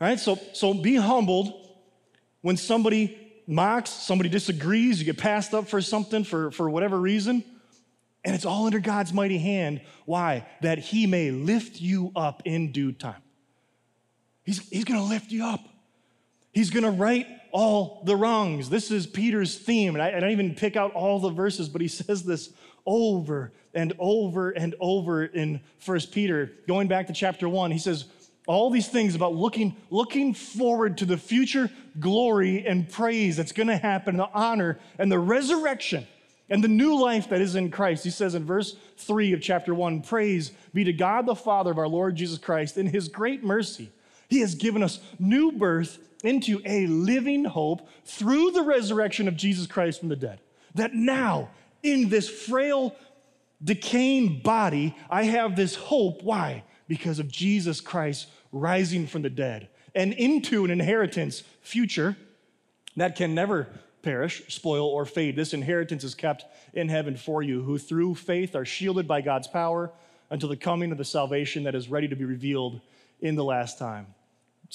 All 0.00 0.08
right, 0.08 0.20
so, 0.20 0.38
so 0.52 0.74
be 0.74 0.96
humbled 0.96 1.54
when 2.42 2.58
somebody 2.58 3.18
mocks, 3.46 3.88
somebody 3.88 4.28
disagrees, 4.28 4.98
you 4.98 5.06
get 5.06 5.16
passed 5.16 5.54
up 5.54 5.66
for 5.66 5.80
something 5.80 6.24
for, 6.24 6.50
for 6.50 6.68
whatever 6.68 7.00
reason, 7.00 7.42
and 8.22 8.34
it's 8.34 8.44
all 8.44 8.66
under 8.66 8.80
God's 8.80 9.14
mighty 9.14 9.38
hand. 9.38 9.80
Why? 10.04 10.46
That 10.60 10.78
He 10.78 11.06
may 11.06 11.30
lift 11.30 11.80
you 11.80 12.12
up 12.14 12.42
in 12.44 12.70
due 12.70 12.92
time. 12.92 13.22
He's, 14.44 14.68
he's 14.68 14.84
gonna 14.84 15.04
lift 15.04 15.30
you 15.30 15.46
up. 15.46 15.60
He's 16.54 16.70
gonna 16.70 16.90
right 16.90 17.26
all 17.50 18.02
the 18.04 18.16
wrongs. 18.16 18.70
This 18.70 18.90
is 18.90 19.06
Peter's 19.06 19.56
theme, 19.56 19.94
and 19.94 20.02
I, 20.02 20.16
I 20.16 20.20
don't 20.20 20.30
even 20.30 20.54
pick 20.54 20.76
out 20.76 20.92
all 20.92 21.20
the 21.20 21.30
verses, 21.30 21.68
but 21.68 21.80
he 21.80 21.88
says 21.88 22.22
this 22.22 22.50
over 22.86 23.52
and 23.74 23.92
over 23.98 24.50
and 24.50 24.74
over 24.80 25.24
in 25.24 25.60
First 25.78 26.12
Peter. 26.12 26.52
Going 26.66 26.88
back 26.88 27.06
to 27.08 27.12
chapter 27.12 27.48
one, 27.48 27.70
he 27.70 27.78
says, 27.78 28.06
all 28.46 28.70
these 28.70 28.88
things 28.88 29.14
about 29.14 29.34
looking, 29.34 29.76
looking 29.90 30.34
forward 30.34 30.98
to 30.98 31.06
the 31.06 31.16
future 31.16 31.70
glory 31.98 32.66
and 32.66 32.90
praise 32.90 33.36
that's 33.36 33.52
going 33.52 33.68
to 33.68 33.76
happen, 33.76 34.16
the 34.16 34.28
honor 34.34 34.78
and 34.98 35.10
the 35.10 35.18
resurrection 35.18 36.06
and 36.50 36.62
the 36.62 36.68
new 36.68 37.00
life 37.00 37.30
that 37.30 37.40
is 37.40 37.54
in 37.54 37.70
Christ. 37.70 38.04
He 38.04 38.10
says 38.10 38.34
in 38.34 38.44
verse 38.44 38.76
3 38.98 39.32
of 39.32 39.40
chapter 39.40 39.74
1 39.74 40.02
Praise 40.02 40.52
be 40.74 40.84
to 40.84 40.92
God 40.92 41.24
the 41.24 41.34
Father 41.34 41.70
of 41.70 41.78
our 41.78 41.88
Lord 41.88 42.16
Jesus 42.16 42.38
Christ. 42.38 42.76
In 42.76 42.86
his 42.86 43.08
great 43.08 43.42
mercy, 43.42 43.90
he 44.28 44.40
has 44.40 44.54
given 44.54 44.82
us 44.82 45.00
new 45.18 45.52
birth 45.52 45.98
into 46.24 46.60
a 46.64 46.86
living 46.86 47.44
hope 47.44 47.88
through 48.04 48.50
the 48.50 48.62
resurrection 48.62 49.28
of 49.28 49.36
Jesus 49.36 49.66
Christ 49.66 50.00
from 50.00 50.08
the 50.08 50.16
dead. 50.16 50.40
That 50.74 50.94
now, 50.94 51.50
in 51.82 52.08
this 52.08 52.28
frail, 52.28 52.96
decaying 53.62 54.40
body, 54.40 54.96
I 55.08 55.24
have 55.24 55.54
this 55.54 55.74
hope. 55.74 56.22
Why? 56.22 56.64
because 56.88 57.18
of 57.18 57.30
Jesus 57.30 57.80
Christ 57.80 58.28
rising 58.52 59.06
from 59.06 59.22
the 59.22 59.30
dead 59.30 59.68
and 59.94 60.12
into 60.12 60.64
an 60.64 60.70
inheritance 60.70 61.42
future 61.62 62.16
that 62.96 63.16
can 63.16 63.34
never 63.34 63.68
perish, 64.02 64.42
spoil, 64.48 64.86
or 64.86 65.06
fade. 65.06 65.34
This 65.34 65.54
inheritance 65.54 66.04
is 66.04 66.14
kept 66.14 66.44
in 66.74 66.88
heaven 66.88 67.16
for 67.16 67.42
you, 67.42 67.62
who 67.62 67.78
through 67.78 68.16
faith 68.16 68.54
are 68.54 68.64
shielded 68.64 69.08
by 69.08 69.22
God's 69.22 69.48
power 69.48 69.90
until 70.30 70.48
the 70.48 70.56
coming 70.56 70.92
of 70.92 70.98
the 70.98 71.04
salvation 71.04 71.64
that 71.64 71.74
is 71.74 71.88
ready 71.88 72.08
to 72.08 72.16
be 72.16 72.24
revealed 72.24 72.80
in 73.20 73.34
the 73.34 73.44
last 73.44 73.78
time. 73.78 74.06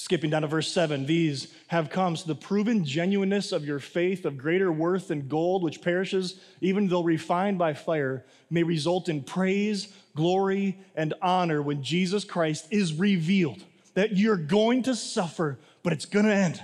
Skipping 0.00 0.30
down 0.30 0.42
to 0.42 0.48
verse 0.48 0.72
7, 0.72 1.04
these 1.04 1.48
have 1.66 1.90
come 1.90 2.16
so 2.16 2.26
the 2.26 2.34
proven 2.34 2.86
genuineness 2.86 3.52
of 3.52 3.66
your 3.66 3.78
faith 3.78 4.24
of 4.24 4.38
greater 4.38 4.72
worth 4.72 5.08
than 5.08 5.28
gold, 5.28 5.62
which 5.62 5.82
perishes, 5.82 6.40
even 6.62 6.88
though 6.88 7.02
refined 7.02 7.58
by 7.58 7.74
fire, 7.74 8.24
may 8.48 8.62
result 8.62 9.10
in 9.10 9.22
praise, 9.22 9.88
glory, 10.16 10.78
and 10.96 11.12
honor 11.20 11.60
when 11.60 11.82
Jesus 11.82 12.24
Christ 12.24 12.66
is 12.70 12.94
revealed. 12.94 13.62
That 13.92 14.16
you're 14.16 14.38
going 14.38 14.84
to 14.84 14.94
suffer, 14.94 15.58
but 15.82 15.92
it's 15.92 16.06
going 16.06 16.24
to 16.24 16.34
end 16.34 16.62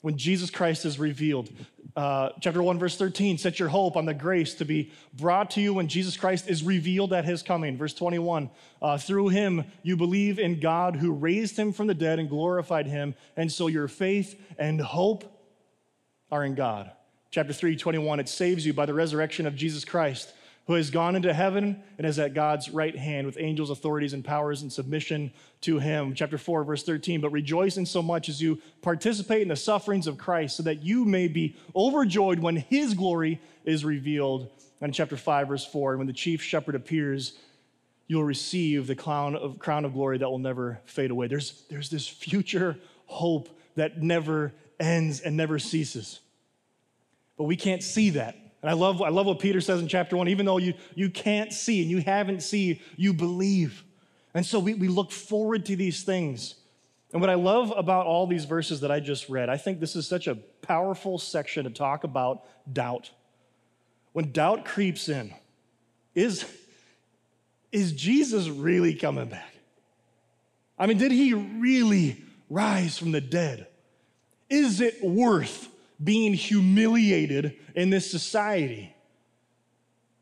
when 0.00 0.16
Jesus 0.16 0.50
Christ 0.50 0.84
is 0.84 0.98
revealed. 0.98 1.50
Uh, 1.96 2.30
chapter 2.40 2.62
1, 2.62 2.78
verse 2.78 2.96
13 2.96 3.36
set 3.38 3.58
your 3.58 3.68
hope 3.68 3.96
on 3.96 4.04
the 4.04 4.14
grace 4.14 4.54
to 4.54 4.64
be 4.64 4.92
brought 5.14 5.50
to 5.52 5.60
you 5.60 5.74
when 5.74 5.88
Jesus 5.88 6.16
Christ 6.16 6.48
is 6.48 6.62
revealed 6.62 7.12
at 7.12 7.24
his 7.24 7.42
coming. 7.42 7.76
Verse 7.76 7.94
21 7.94 8.50
uh, 8.80 8.96
through 8.96 9.28
him 9.28 9.64
you 9.82 9.96
believe 9.96 10.38
in 10.38 10.60
God 10.60 10.96
who 10.96 11.12
raised 11.12 11.56
him 11.56 11.72
from 11.72 11.86
the 11.86 11.94
dead 11.94 12.18
and 12.18 12.28
glorified 12.28 12.86
him, 12.86 13.14
and 13.36 13.50
so 13.50 13.66
your 13.66 13.88
faith 13.88 14.40
and 14.58 14.80
hope 14.80 15.24
are 16.30 16.44
in 16.44 16.54
God. 16.54 16.90
Chapter 17.30 17.52
3, 17.52 17.76
21 17.76 18.20
it 18.20 18.28
saves 18.28 18.64
you 18.64 18.72
by 18.72 18.86
the 18.86 18.94
resurrection 18.94 19.46
of 19.46 19.56
Jesus 19.56 19.84
Christ 19.84 20.32
who 20.66 20.74
has 20.74 20.90
gone 20.90 21.16
into 21.16 21.32
heaven 21.32 21.82
and 21.98 22.06
is 22.06 22.18
at 22.18 22.34
God's 22.34 22.70
right 22.70 22.96
hand 22.96 23.26
with 23.26 23.38
angels, 23.38 23.70
authorities, 23.70 24.12
and 24.12 24.24
powers 24.24 24.62
in 24.62 24.70
submission 24.70 25.32
to 25.62 25.78
him. 25.78 26.14
Chapter 26.14 26.38
4, 26.38 26.64
verse 26.64 26.82
13. 26.84 27.20
But 27.20 27.30
rejoice 27.30 27.76
in 27.76 27.86
so 27.86 28.02
much 28.02 28.28
as 28.28 28.40
you 28.40 28.60
participate 28.82 29.42
in 29.42 29.48
the 29.48 29.56
sufferings 29.56 30.06
of 30.06 30.18
Christ, 30.18 30.56
so 30.56 30.62
that 30.62 30.82
you 30.82 31.04
may 31.04 31.28
be 31.28 31.56
overjoyed 31.74 32.38
when 32.38 32.56
his 32.56 32.94
glory 32.94 33.40
is 33.64 33.84
revealed. 33.84 34.50
And 34.80 34.94
chapter 34.94 35.16
5, 35.16 35.48
verse 35.48 35.66
4, 35.66 35.92
And 35.92 35.98
when 35.98 36.06
the 36.06 36.12
chief 36.12 36.42
shepherd 36.42 36.74
appears, 36.74 37.34
you'll 38.06 38.24
receive 38.24 38.86
the 38.86 38.96
crown 38.96 39.36
of, 39.36 39.58
crown 39.58 39.84
of 39.84 39.92
glory 39.92 40.18
that 40.18 40.28
will 40.28 40.38
never 40.38 40.80
fade 40.84 41.10
away. 41.10 41.26
There's, 41.26 41.62
there's 41.70 41.90
this 41.90 42.08
future 42.08 42.76
hope 43.06 43.48
that 43.74 44.02
never 44.02 44.52
ends 44.78 45.20
and 45.20 45.36
never 45.36 45.58
ceases. 45.58 46.20
But 47.36 47.44
we 47.44 47.56
can't 47.56 47.82
see 47.82 48.10
that. 48.10 48.36
And 48.62 48.70
I 48.70 48.74
love, 48.74 49.00
I 49.00 49.08
love 49.08 49.26
what 49.26 49.38
Peter 49.38 49.60
says 49.60 49.80
in 49.80 49.88
chapter 49.88 50.16
one 50.16 50.28
even 50.28 50.46
though 50.46 50.58
you, 50.58 50.74
you 50.94 51.10
can't 51.10 51.52
see 51.52 51.80
and 51.80 51.90
you 51.90 51.98
haven't 51.98 52.42
seen, 52.42 52.80
you 52.96 53.14
believe. 53.14 53.84
And 54.34 54.44
so 54.44 54.58
we, 54.58 54.74
we 54.74 54.88
look 54.88 55.10
forward 55.10 55.66
to 55.66 55.76
these 55.76 56.02
things. 56.02 56.56
And 57.12 57.20
what 57.20 57.30
I 57.30 57.34
love 57.34 57.72
about 57.76 58.06
all 58.06 58.26
these 58.26 58.44
verses 58.44 58.80
that 58.82 58.90
I 58.90 59.00
just 59.00 59.28
read, 59.28 59.48
I 59.48 59.56
think 59.56 59.80
this 59.80 59.96
is 59.96 60.06
such 60.06 60.28
a 60.28 60.36
powerful 60.62 61.18
section 61.18 61.64
to 61.64 61.70
talk 61.70 62.04
about 62.04 62.44
doubt. 62.72 63.10
When 64.12 64.30
doubt 64.30 64.64
creeps 64.64 65.08
in, 65.08 65.34
is, 66.14 66.44
is 67.72 67.92
Jesus 67.92 68.48
really 68.48 68.94
coming 68.94 69.28
back? 69.28 69.54
I 70.78 70.86
mean, 70.86 70.98
did 70.98 71.12
he 71.12 71.34
really 71.34 72.22
rise 72.48 72.98
from 72.98 73.12
the 73.12 73.20
dead? 73.20 73.66
Is 74.48 74.80
it 74.80 75.02
worth 75.02 75.68
being 76.02 76.34
humiliated 76.34 77.56
in 77.74 77.90
this 77.90 78.10
society 78.10 78.94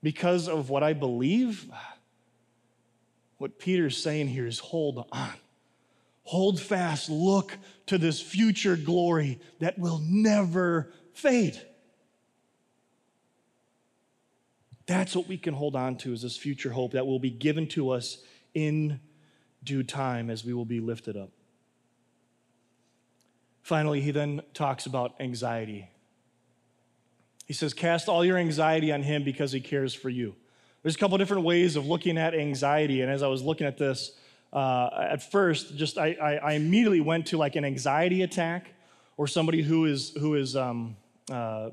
because 0.02 0.48
of 0.48 0.70
what 0.70 0.82
I 0.82 0.92
believe? 0.92 1.66
What 3.38 3.58
Peter's 3.58 3.96
saying 3.96 4.28
here 4.28 4.46
is 4.46 4.58
hold 4.58 5.06
on. 5.12 5.34
Hold 6.24 6.60
fast. 6.60 7.08
Look 7.08 7.56
to 7.86 7.96
this 7.96 8.20
future 8.20 8.76
glory 8.76 9.40
that 9.60 9.78
will 9.78 10.00
never 10.04 10.92
fade. 11.14 11.60
That's 14.86 15.14
what 15.14 15.28
we 15.28 15.36
can 15.36 15.54
hold 15.54 15.76
on 15.76 15.96
to 15.98 16.12
is 16.12 16.22
this 16.22 16.36
future 16.36 16.70
hope 16.70 16.92
that 16.92 17.06
will 17.06 17.18
be 17.18 17.30
given 17.30 17.66
to 17.68 17.90
us 17.90 18.18
in 18.54 19.00
due 19.62 19.82
time 19.82 20.30
as 20.30 20.44
we 20.44 20.54
will 20.54 20.64
be 20.64 20.80
lifted 20.80 21.16
up. 21.16 21.30
Finally, 23.68 24.00
he 24.00 24.12
then 24.12 24.40
talks 24.54 24.86
about 24.86 25.14
anxiety. 25.20 25.90
He 27.44 27.52
says, 27.52 27.74
Cast 27.74 28.08
all 28.08 28.24
your 28.24 28.38
anxiety 28.38 28.90
on 28.92 29.02
him 29.02 29.24
because 29.24 29.52
he 29.52 29.60
cares 29.60 29.92
for 29.92 30.08
you. 30.08 30.34
There's 30.82 30.94
a 30.94 30.98
couple 30.98 31.18
different 31.18 31.42
ways 31.42 31.76
of 31.76 31.84
looking 31.84 32.16
at 32.16 32.34
anxiety. 32.34 33.02
And 33.02 33.12
as 33.12 33.22
I 33.22 33.26
was 33.26 33.42
looking 33.42 33.66
at 33.66 33.76
this, 33.76 34.12
uh, 34.54 34.88
at 35.10 35.22
first, 35.30 35.76
just 35.76 35.98
I, 35.98 36.12
I, 36.12 36.34
I, 36.36 36.52
immediately 36.54 37.02
went 37.02 37.26
to 37.26 37.36
like 37.36 37.56
an 37.56 37.66
anxiety 37.66 38.22
attack 38.22 38.72
or 39.18 39.26
somebody 39.26 39.60
who 39.60 39.84
is, 39.84 40.14
who 40.18 40.36
is 40.36 40.56
um, 40.56 40.96
uh, 41.30 41.34
uh, 41.34 41.70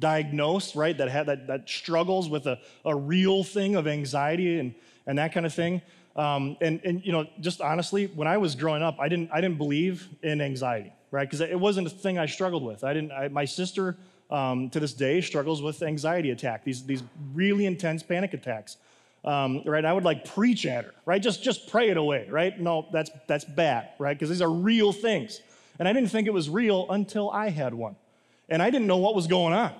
diagnosed, 0.00 0.74
right, 0.74 0.98
that, 0.98 1.08
had, 1.08 1.26
that, 1.26 1.46
that 1.46 1.68
struggles 1.68 2.28
with 2.28 2.48
a, 2.48 2.58
a 2.84 2.96
real 2.96 3.44
thing 3.44 3.76
of 3.76 3.86
anxiety 3.86 4.58
and, 4.58 4.74
and 5.06 5.16
that 5.18 5.32
kind 5.32 5.46
of 5.46 5.54
thing. 5.54 5.80
Um, 6.18 6.56
and, 6.60 6.80
and, 6.84 7.04
you 7.06 7.12
know, 7.12 7.26
just 7.40 7.60
honestly, 7.60 8.06
when 8.06 8.26
I 8.26 8.38
was 8.38 8.56
growing 8.56 8.82
up, 8.82 8.98
I 8.98 9.08
didn't, 9.08 9.30
I 9.32 9.40
didn't 9.40 9.56
believe 9.56 10.08
in 10.22 10.40
anxiety, 10.40 10.92
right? 11.12 11.28
Because 11.28 11.40
it 11.40 11.58
wasn't 11.58 11.86
a 11.86 11.90
thing 11.90 12.18
I 12.18 12.26
struggled 12.26 12.64
with. 12.64 12.82
I 12.82 12.92
didn't, 12.92 13.12
I, 13.12 13.28
my 13.28 13.44
sister 13.44 13.96
um, 14.28 14.68
to 14.70 14.80
this 14.80 14.92
day 14.92 15.20
struggles 15.20 15.62
with 15.62 15.80
anxiety 15.82 16.30
attack, 16.30 16.64
these, 16.64 16.84
these 16.84 17.04
really 17.32 17.66
intense 17.66 18.02
panic 18.02 18.34
attacks. 18.34 18.78
Um, 19.24 19.62
right? 19.64 19.84
I 19.84 19.92
would 19.92 20.04
like 20.04 20.24
preach 20.24 20.66
at 20.66 20.84
her, 20.84 20.94
right? 21.06 21.22
Just, 21.22 21.42
just 21.42 21.70
pray 21.70 21.88
it 21.90 21.96
away, 21.96 22.26
right? 22.28 22.58
No, 22.58 22.88
that's, 22.92 23.10
that's 23.26 23.44
bad, 23.44 23.90
right? 23.98 24.16
Because 24.16 24.28
these 24.28 24.42
are 24.42 24.50
real 24.50 24.92
things. 24.92 25.40
And 25.78 25.86
I 25.86 25.92
didn't 25.92 26.10
think 26.10 26.26
it 26.26 26.32
was 26.32 26.50
real 26.50 26.90
until 26.90 27.30
I 27.30 27.50
had 27.50 27.74
one 27.74 27.94
and 28.48 28.62
I 28.62 28.70
didn't 28.70 28.86
know 28.86 28.96
what 28.96 29.14
was 29.14 29.26
going 29.26 29.54
on. 29.54 29.72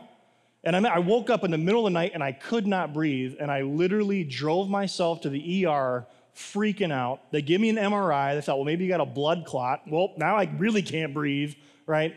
And 0.64 0.86
I 0.86 0.98
woke 0.98 1.30
up 1.30 1.44
in 1.44 1.50
the 1.50 1.58
middle 1.58 1.86
of 1.86 1.92
the 1.92 1.98
night 1.98 2.12
and 2.14 2.22
I 2.22 2.32
could 2.32 2.66
not 2.66 2.92
breathe, 2.92 3.36
and 3.40 3.50
I 3.50 3.62
literally 3.62 4.24
drove 4.24 4.68
myself 4.68 5.20
to 5.22 5.30
the 5.30 5.66
ER 5.66 6.04
freaking 6.38 6.92
out. 6.92 7.32
They 7.32 7.42
give 7.42 7.60
me 7.60 7.68
an 7.68 7.76
MRI. 7.76 8.34
They 8.34 8.40
thought, 8.40 8.56
well, 8.56 8.64
maybe 8.64 8.84
you 8.84 8.90
got 8.90 9.00
a 9.00 9.06
blood 9.06 9.44
clot. 9.44 9.82
Well, 9.86 10.12
now 10.16 10.36
I 10.36 10.50
really 10.58 10.82
can't 10.82 11.12
breathe, 11.12 11.54
right? 11.86 12.14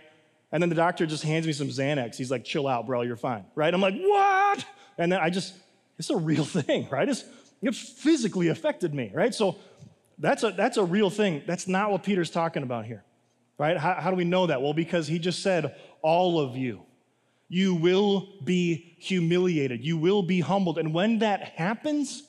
And 0.52 0.62
then 0.62 0.70
the 0.70 0.76
doctor 0.76 1.06
just 1.06 1.24
hands 1.24 1.48
me 1.48 1.54
some 1.54 1.68
Xanax. 1.68 2.16
He's 2.16 2.30
like, 2.30 2.44
chill 2.44 2.68
out, 2.68 2.86
bro, 2.86 3.02
you're 3.02 3.16
fine, 3.16 3.46
right? 3.56 3.74
I'm 3.74 3.82
like, 3.82 3.96
what? 4.00 4.66
And 4.98 5.12
then 5.12 5.20
I 5.20 5.30
just, 5.30 5.54
it's 5.98 6.10
a 6.10 6.18
real 6.18 6.46
thing, 6.60 6.88
right? 6.90 7.10
It's, 7.10 7.26
it 7.62 7.76
physically 7.76 8.50
affected 8.50 8.94
me, 8.94 9.12
right? 9.14 9.34
So 9.34 9.58
that's 10.18 10.44
a, 10.44 10.52
that's 10.52 10.78
a 10.78 10.84
real 10.84 11.10
thing. 11.10 11.44
That's 11.48 11.68
not 11.68 11.92
what 11.92 12.04
Peter's 12.04 12.30
talking 12.30 12.64
about 12.64 12.86
here, 12.86 13.04
right? 13.58 13.78
How, 13.78 13.96
how 13.96 14.12
do 14.12 14.18
we 14.18 14.26
know 14.26 14.48
that? 14.48 14.62
Well, 14.62 14.74
because 14.74 15.08
he 15.08 15.20
just 15.20 15.42
said, 15.42 15.76
all 16.02 16.40
of 16.40 16.56
you. 16.56 16.84
You 17.48 17.76
will 17.76 18.30
be 18.46 18.96
humiliated. 19.00 19.84
You 19.84 19.98
will 19.98 20.24
be 20.24 20.40
humbled. 20.40 20.78
And 20.78 20.94
when 20.94 21.20
that 21.20 21.44
happens, 21.44 22.24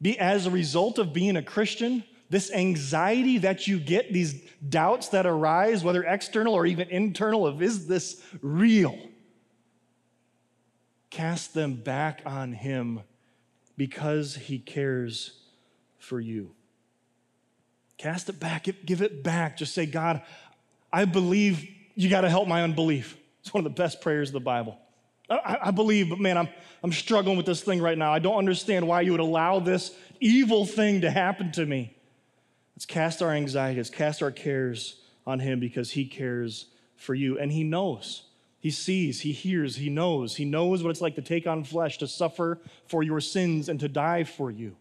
be 0.00 0.18
as 0.18 0.46
a 0.46 0.50
result 0.50 0.98
of 0.98 1.12
being 1.12 1.36
a 1.36 1.42
Christian, 1.42 2.04
this 2.30 2.52
anxiety 2.52 3.38
that 3.38 3.66
you 3.66 3.78
get, 3.78 4.12
these 4.12 4.40
doubts 4.68 5.08
that 5.08 5.26
arise, 5.26 5.82
whether 5.82 6.04
external 6.04 6.54
or 6.54 6.66
even 6.66 6.88
internal, 6.90 7.46
of 7.46 7.62
is 7.62 7.86
this 7.86 8.22
real? 8.42 8.98
Cast 11.10 11.54
them 11.54 11.74
back 11.74 12.22
on 12.26 12.52
Him 12.52 13.00
because 13.76 14.34
He 14.36 14.58
cares 14.58 15.40
for 15.98 16.20
you. 16.20 16.54
Cast 17.96 18.28
it 18.28 18.38
back, 18.38 18.68
give 18.84 19.02
it 19.02 19.24
back. 19.24 19.56
Just 19.56 19.74
say, 19.74 19.86
God, 19.86 20.22
I 20.92 21.04
believe 21.04 21.68
you 21.94 22.08
got 22.08 22.20
to 22.20 22.30
help 22.30 22.46
my 22.46 22.62
unbelief. 22.62 23.16
It's 23.40 23.52
one 23.52 23.64
of 23.64 23.74
the 23.74 23.82
best 23.82 24.00
prayers 24.00 24.28
of 24.28 24.34
the 24.34 24.40
Bible. 24.40 24.78
I, 25.30 25.58
I, 25.64 25.70
believe, 25.70 26.08
but 26.08 26.18
man, 26.18 26.38
I'm, 26.38 26.48
I'm 26.82 26.92
struggling 26.92 27.36
with 27.36 27.46
this 27.46 27.60
thing 27.60 27.82
right 27.82 27.98
now. 27.98 28.12
I 28.12 28.18
don't 28.18 28.36
understand 28.36 28.86
why 28.86 29.02
you 29.02 29.12
would 29.12 29.20
allow 29.20 29.60
this 29.60 29.94
evil 30.20 30.64
thing 30.64 31.02
to 31.02 31.10
happen 31.10 31.52
to 31.52 31.66
me. 31.66 31.94
Let's 32.74 32.86
cast 32.86 33.22
our 33.22 33.30
anxieties, 33.30 33.90
cast 33.90 34.22
our 34.22 34.30
cares 34.30 35.00
on 35.26 35.40
Him 35.40 35.60
because 35.60 35.90
He 35.90 36.06
cares 36.06 36.66
for 36.96 37.14
you. 37.14 37.38
And 37.38 37.52
He 37.52 37.62
knows. 37.62 38.22
He 38.60 38.70
sees, 38.70 39.20
He 39.20 39.32
hears, 39.32 39.76
He 39.76 39.90
knows. 39.90 40.36
He 40.36 40.44
knows 40.44 40.82
what 40.82 40.90
it's 40.90 41.00
like 41.00 41.16
to 41.16 41.22
take 41.22 41.46
on 41.46 41.64
flesh, 41.64 41.98
to 41.98 42.08
suffer 42.08 42.58
for 42.86 43.02
your 43.02 43.20
sins, 43.20 43.68
and 43.68 43.78
to 43.80 43.88
die 43.88 44.24
for 44.24 44.50
you. 44.50 44.76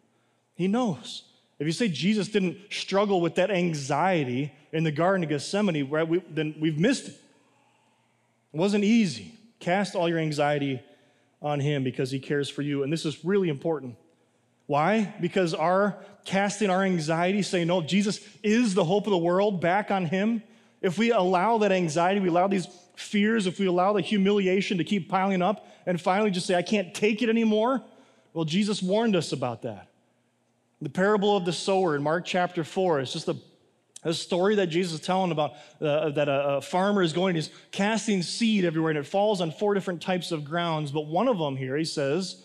He 0.55 0.67
knows. 0.67 1.23
If 1.59 1.65
you 1.65 1.73
say 1.73 1.87
Jesus 1.87 2.27
didn't 2.27 2.57
struggle 2.69 3.19
with 3.19 3.35
that 3.35 3.49
anxiety 3.49 4.53
in 4.71 4.83
the 4.83 4.91
Garden 4.91 5.23
of 5.23 5.29
Gethsemane, 5.29 5.89
right, 5.89 6.07
we, 6.07 6.21
then 6.29 6.55
we've 6.59 6.79
missed 6.79 7.07
it. 7.07 7.21
It 8.53 8.57
wasn't 8.57 8.83
easy. 8.83 9.36
Cast 9.59 9.95
all 9.95 10.07
your 10.07 10.19
anxiety 10.19 10.81
on 11.41 11.59
Him 11.59 11.83
because 11.83 12.11
He 12.11 12.19
cares 12.19 12.49
for 12.49 12.61
you. 12.61 12.83
And 12.83 12.91
this 12.91 13.05
is 13.05 13.23
really 13.23 13.49
important. 13.49 13.95
Why? 14.65 15.13
Because 15.21 15.53
our 15.53 15.97
casting 16.25 16.69
our 16.69 16.83
anxiety, 16.83 17.41
saying, 17.41 17.67
No, 17.67 17.81
Jesus 17.81 18.19
is 18.43 18.73
the 18.73 18.83
hope 18.83 19.07
of 19.07 19.11
the 19.11 19.17
world, 19.17 19.61
back 19.61 19.91
on 19.91 20.05
Him. 20.05 20.43
If 20.81 20.97
we 20.97 21.11
allow 21.11 21.57
that 21.59 21.71
anxiety, 21.71 22.19
we 22.19 22.29
allow 22.29 22.47
these 22.47 22.67
fears, 22.95 23.47
if 23.47 23.59
we 23.59 23.65
allow 23.65 23.93
the 23.93 24.01
humiliation 24.01 24.77
to 24.77 24.83
keep 24.83 25.09
piling 25.09 25.41
up, 25.41 25.67
and 25.85 25.99
finally 25.99 26.29
just 26.31 26.45
say, 26.45 26.55
I 26.55 26.61
can't 26.61 26.93
take 26.93 27.21
it 27.21 27.29
anymore, 27.29 27.81
well, 28.33 28.45
Jesus 28.45 28.83
warned 28.83 29.15
us 29.15 29.31
about 29.31 29.63
that. 29.63 29.87
The 30.81 30.89
parable 30.89 31.35
of 31.35 31.45
the 31.45 31.53
sower 31.53 31.95
in 31.95 32.03
Mark 32.03 32.25
chapter 32.25 32.63
4 32.63 32.99
is 32.99 33.13
just 33.13 33.27
a, 33.29 33.35
a 34.03 34.13
story 34.13 34.55
that 34.55 34.67
Jesus 34.67 34.93
is 34.93 34.99
telling 34.99 35.31
about 35.31 35.53
uh, 35.81 36.09
that 36.11 36.29
a, 36.29 36.57
a, 36.57 36.61
farmer 36.61 37.01
is 37.01 37.13
going, 37.13 37.35
he's 37.35 37.49
casting 37.71 38.21
seed 38.21 38.63
everywhere, 38.63 38.91
and 38.91 38.99
it 38.99 39.05
falls 39.05 39.41
on 39.41 39.51
four 39.51 39.73
different 39.73 40.01
types 40.01 40.31
of 40.31 40.45
grounds. 40.45 40.91
But 40.91 41.07
one 41.07 41.27
of 41.27 41.37
them 41.37 41.57
here, 41.57 41.75
he 41.75 41.85
says, 41.85 42.43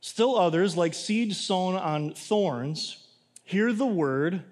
still 0.00 0.36
others, 0.36 0.76
like 0.76 0.94
seed 0.94 1.34
sown 1.34 1.74
on 1.74 2.14
thorns, 2.14 3.06
hear 3.44 3.72
the 3.72 3.86
word, 3.86 4.44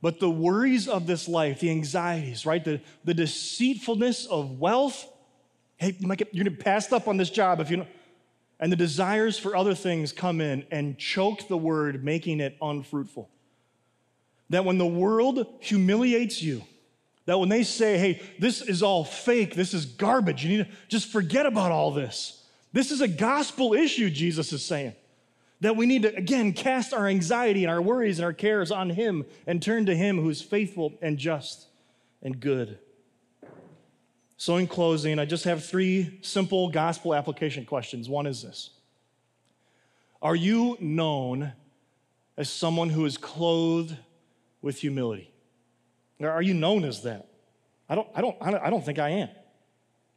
but 0.00 0.20
the 0.20 0.30
worries 0.30 0.88
of 0.88 1.06
this 1.06 1.28
life, 1.28 1.60
the 1.60 1.70
anxieties, 1.70 2.46
right? 2.46 2.64
The, 2.64 2.80
the 3.04 3.14
deceitfulness 3.14 4.26
of 4.26 4.58
wealth. 4.58 5.06
Hey, 5.76 5.94
you 5.98 6.16
get, 6.16 6.34
you're 6.34 6.44
gonna 6.44 6.56
passed 6.56 6.92
up 6.92 7.08
on 7.08 7.18
this 7.18 7.30
job 7.30 7.60
if 7.60 7.70
you 7.70 7.78
don't 7.78 7.88
and 8.58 8.72
the 8.72 8.76
desires 8.76 9.38
for 9.38 9.54
other 9.54 9.74
things 9.74 10.12
come 10.12 10.40
in 10.40 10.64
and 10.70 10.98
choke 10.98 11.46
the 11.48 11.56
word, 11.56 12.02
making 12.02 12.40
it 12.40 12.56
unfruitful. 12.62 13.28
That 14.50 14.64
when 14.64 14.78
the 14.78 14.86
world 14.86 15.46
humiliates 15.60 16.42
you, 16.42 16.62
that 17.26 17.38
when 17.38 17.48
they 17.48 17.64
say, 17.64 17.98
hey, 17.98 18.22
this 18.38 18.62
is 18.62 18.82
all 18.82 19.04
fake, 19.04 19.54
this 19.54 19.74
is 19.74 19.84
garbage, 19.84 20.44
you 20.44 20.58
need 20.58 20.64
to 20.66 20.72
just 20.88 21.10
forget 21.10 21.44
about 21.44 21.72
all 21.72 21.90
this. 21.90 22.44
This 22.72 22.90
is 22.90 23.00
a 23.00 23.08
gospel 23.08 23.74
issue, 23.74 24.10
Jesus 24.10 24.52
is 24.52 24.64
saying. 24.64 24.94
That 25.60 25.76
we 25.76 25.86
need 25.86 26.02
to, 26.02 26.14
again, 26.14 26.52
cast 26.52 26.92
our 26.92 27.08
anxiety 27.08 27.64
and 27.64 27.70
our 27.70 27.80
worries 27.80 28.18
and 28.18 28.24
our 28.24 28.32
cares 28.32 28.70
on 28.70 28.90
Him 28.90 29.24
and 29.46 29.62
turn 29.62 29.86
to 29.86 29.96
Him 29.96 30.20
who's 30.20 30.42
faithful 30.42 30.92
and 31.00 31.18
just 31.18 31.66
and 32.22 32.38
good. 32.38 32.78
So, 34.36 34.56
in 34.56 34.66
closing, 34.66 35.18
I 35.18 35.24
just 35.24 35.44
have 35.44 35.64
three 35.64 36.18
simple 36.20 36.68
gospel 36.68 37.14
application 37.14 37.64
questions. 37.64 38.08
One 38.08 38.26
is 38.26 38.42
this 38.42 38.70
Are 40.20 40.36
you 40.36 40.76
known 40.78 41.54
as 42.36 42.50
someone 42.50 42.90
who 42.90 43.06
is 43.06 43.16
clothed 43.16 43.96
with 44.62 44.78
humility? 44.80 45.30
Are 46.20 46.42
you 46.42 46.54
known 46.54 46.84
as 46.84 47.02
that? 47.02 47.28
I 47.88 47.94
don't, 47.94 48.08
I 48.14 48.20
don't, 48.20 48.36
I 48.42 48.70
don't 48.70 48.84
think 48.84 48.98
I 48.98 49.10
am. 49.10 49.28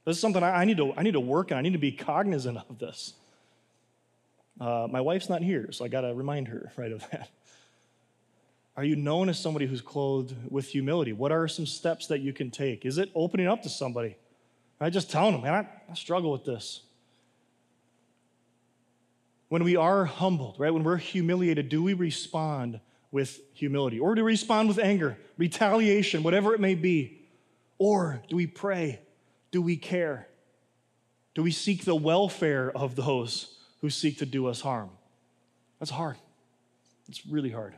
This 0.06 0.15
is 0.15 0.21
something 0.21 0.41
I, 0.41 0.65
need 0.65 0.78
to, 0.78 0.93
I 0.95 1.04
need 1.04 1.12
to 1.12 1.19
work 1.19 1.52
on. 1.52 1.58
I 1.58 1.62
need 1.62 1.73
to 1.73 1.80
be 1.80 1.91
cognizant 1.91 2.58
of 2.69 2.80
this. 2.80 3.13
Uh, 4.60 4.88
my 4.89 5.02
wife's 5.02 5.30
not 5.30 5.41
here, 5.41 5.71
so 5.71 5.86
I 5.86 5.88
got 5.88 6.02
to 6.02 6.13
remind 6.13 6.47
her 6.47 6.71
right 6.78 6.91
of 6.91 7.08
that. 7.12 7.30
Are 8.75 8.84
you 8.84 8.95
known 8.95 9.30
as 9.30 9.38
somebody 9.38 9.65
who's 9.65 9.82
clothed 9.82 10.34
with 10.49 10.67
humility? 10.67 11.12
What 11.12 11.32
are 11.32 11.47
some 11.47 11.65
steps 11.65 12.08
that 12.08 12.21
you 12.21 12.32
can 12.32 12.49
take? 12.49 12.86
Is 12.86 12.97
it 12.97 13.12
opening 13.13 13.47
up 13.47 13.62
to 13.63 13.69
somebody? 13.69 14.15
I 14.80 14.89
just 14.89 15.12
telling 15.12 15.34
them, 15.34 15.41
man, 15.41 15.54
I, 15.54 15.91
I 15.91 15.95
struggle 15.95 16.32
with 16.32 16.45
this. 16.45 16.82
When 19.49 19.63
we 19.63 19.75
are 19.75 20.06
humbled, 20.06 20.56
right? 20.60 20.73
When 20.73 20.84
we're 20.84 20.97
humiliated, 20.97 21.67
do 21.67 21.84
we 21.84 21.93
respond 21.93 22.80
with 23.11 23.39
humility? 23.53 23.99
Or 23.99 24.15
do 24.15 24.23
we 24.23 24.31
respond 24.31 24.67
with 24.67 24.79
anger, 24.79 25.17
retaliation, 25.37 26.23
whatever 26.23 26.53
it 26.53 26.59
may 26.59 26.75
be? 26.75 27.21
Or 27.77 28.21
do 28.29 28.35
we 28.35 28.47
pray? 28.47 28.99
Do 29.51 29.61
we 29.61 29.77
care? 29.77 30.27
Do 31.33 31.43
we 31.43 31.51
seek 31.51 31.85
the 31.85 31.95
welfare 31.95 32.71
of 32.71 32.95
those 32.95 33.57
who 33.81 33.89
seek 33.89 34.19
to 34.19 34.25
do 34.25 34.47
us 34.47 34.61
harm? 34.61 34.89
That's 35.79 35.91
hard. 35.91 36.17
It's 37.07 37.25
really 37.25 37.49
hard. 37.49 37.73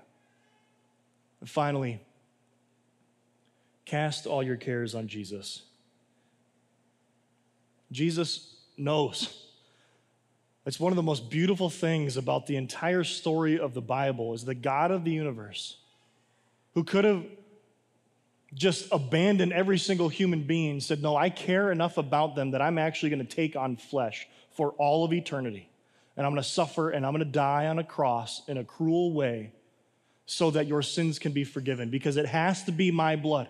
And 1.40 1.50
finally, 1.50 2.02
cast 3.86 4.26
all 4.26 4.44
your 4.44 4.58
cares 4.58 4.96
on 4.96 5.08
Jesus. 5.08 5.62
Jesus 7.92 8.56
knows. 8.78 9.48
It's 10.66 10.80
one 10.80 10.92
of 10.92 10.96
the 10.96 11.04
most 11.04 11.30
beautiful 11.30 11.70
things 11.70 12.18
about 12.18 12.46
the 12.46 12.56
entire 12.56 13.04
story 13.04 13.60
of 13.60 13.74
the 13.74 13.82
Bible 13.82 14.34
is 14.34 14.46
the 14.46 14.56
God 14.56 14.92
of 14.92 15.04
the 15.04 15.12
universe 15.12 15.78
who 16.76 16.84
could 16.84 17.04
have 17.04 17.26
just 18.54 18.88
abandoned 18.92 19.54
every 19.54 19.80
single 19.80 20.10
human 20.10 20.44
being 20.44 20.80
said, 20.80 21.02
"No, 21.02 21.16
I 21.16 21.30
care 21.30 21.72
enough 21.72 21.98
about 21.98 22.36
them 22.36 22.52
that 22.52 22.62
I'm 22.62 22.78
actually 22.78 23.10
going 23.10 23.26
to 23.26 23.36
take 23.36 23.56
on 23.56 23.76
flesh 23.76 24.28
for 24.52 24.72
all 24.72 25.04
of 25.04 25.14
eternity. 25.14 25.70
And 26.16 26.26
I'm 26.26 26.34
going 26.34 26.44
to 26.44 26.50
suffer 26.50 26.90
and 26.90 27.06
I'm 27.06 27.14
going 27.14 27.26
to 27.26 27.32
die 27.32 27.68
on 27.68 27.80
a 27.80 27.84
cross 27.84 28.42
in 28.48 28.58
a 28.58 28.64
cruel 28.64 29.14
way 29.14 29.54
so 30.26 30.52
that 30.52 30.68
your 30.68 30.82
sins 30.82 31.20
can 31.20 31.32
be 31.32 31.44
forgiven 31.44 31.90
because 31.90 32.18
it 32.18 32.26
has 32.26 32.64
to 32.66 32.72
be 32.72 32.92
my 32.92 33.16
blood. 33.16 33.50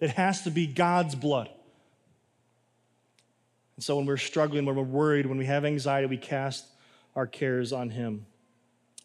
It 0.00 0.10
has 0.10 0.42
to 0.42 0.50
be 0.50 0.66
God's 0.66 1.14
blood. 1.14 1.50
And 3.78 3.84
so 3.84 3.96
when 3.96 4.06
we're 4.06 4.16
struggling, 4.16 4.66
when 4.66 4.74
we're 4.74 4.82
worried, 4.82 5.24
when 5.24 5.38
we 5.38 5.46
have 5.46 5.64
anxiety, 5.64 6.08
we 6.08 6.16
cast 6.16 6.66
our 7.14 7.28
cares 7.28 7.72
on 7.72 7.90
Him. 7.90 8.26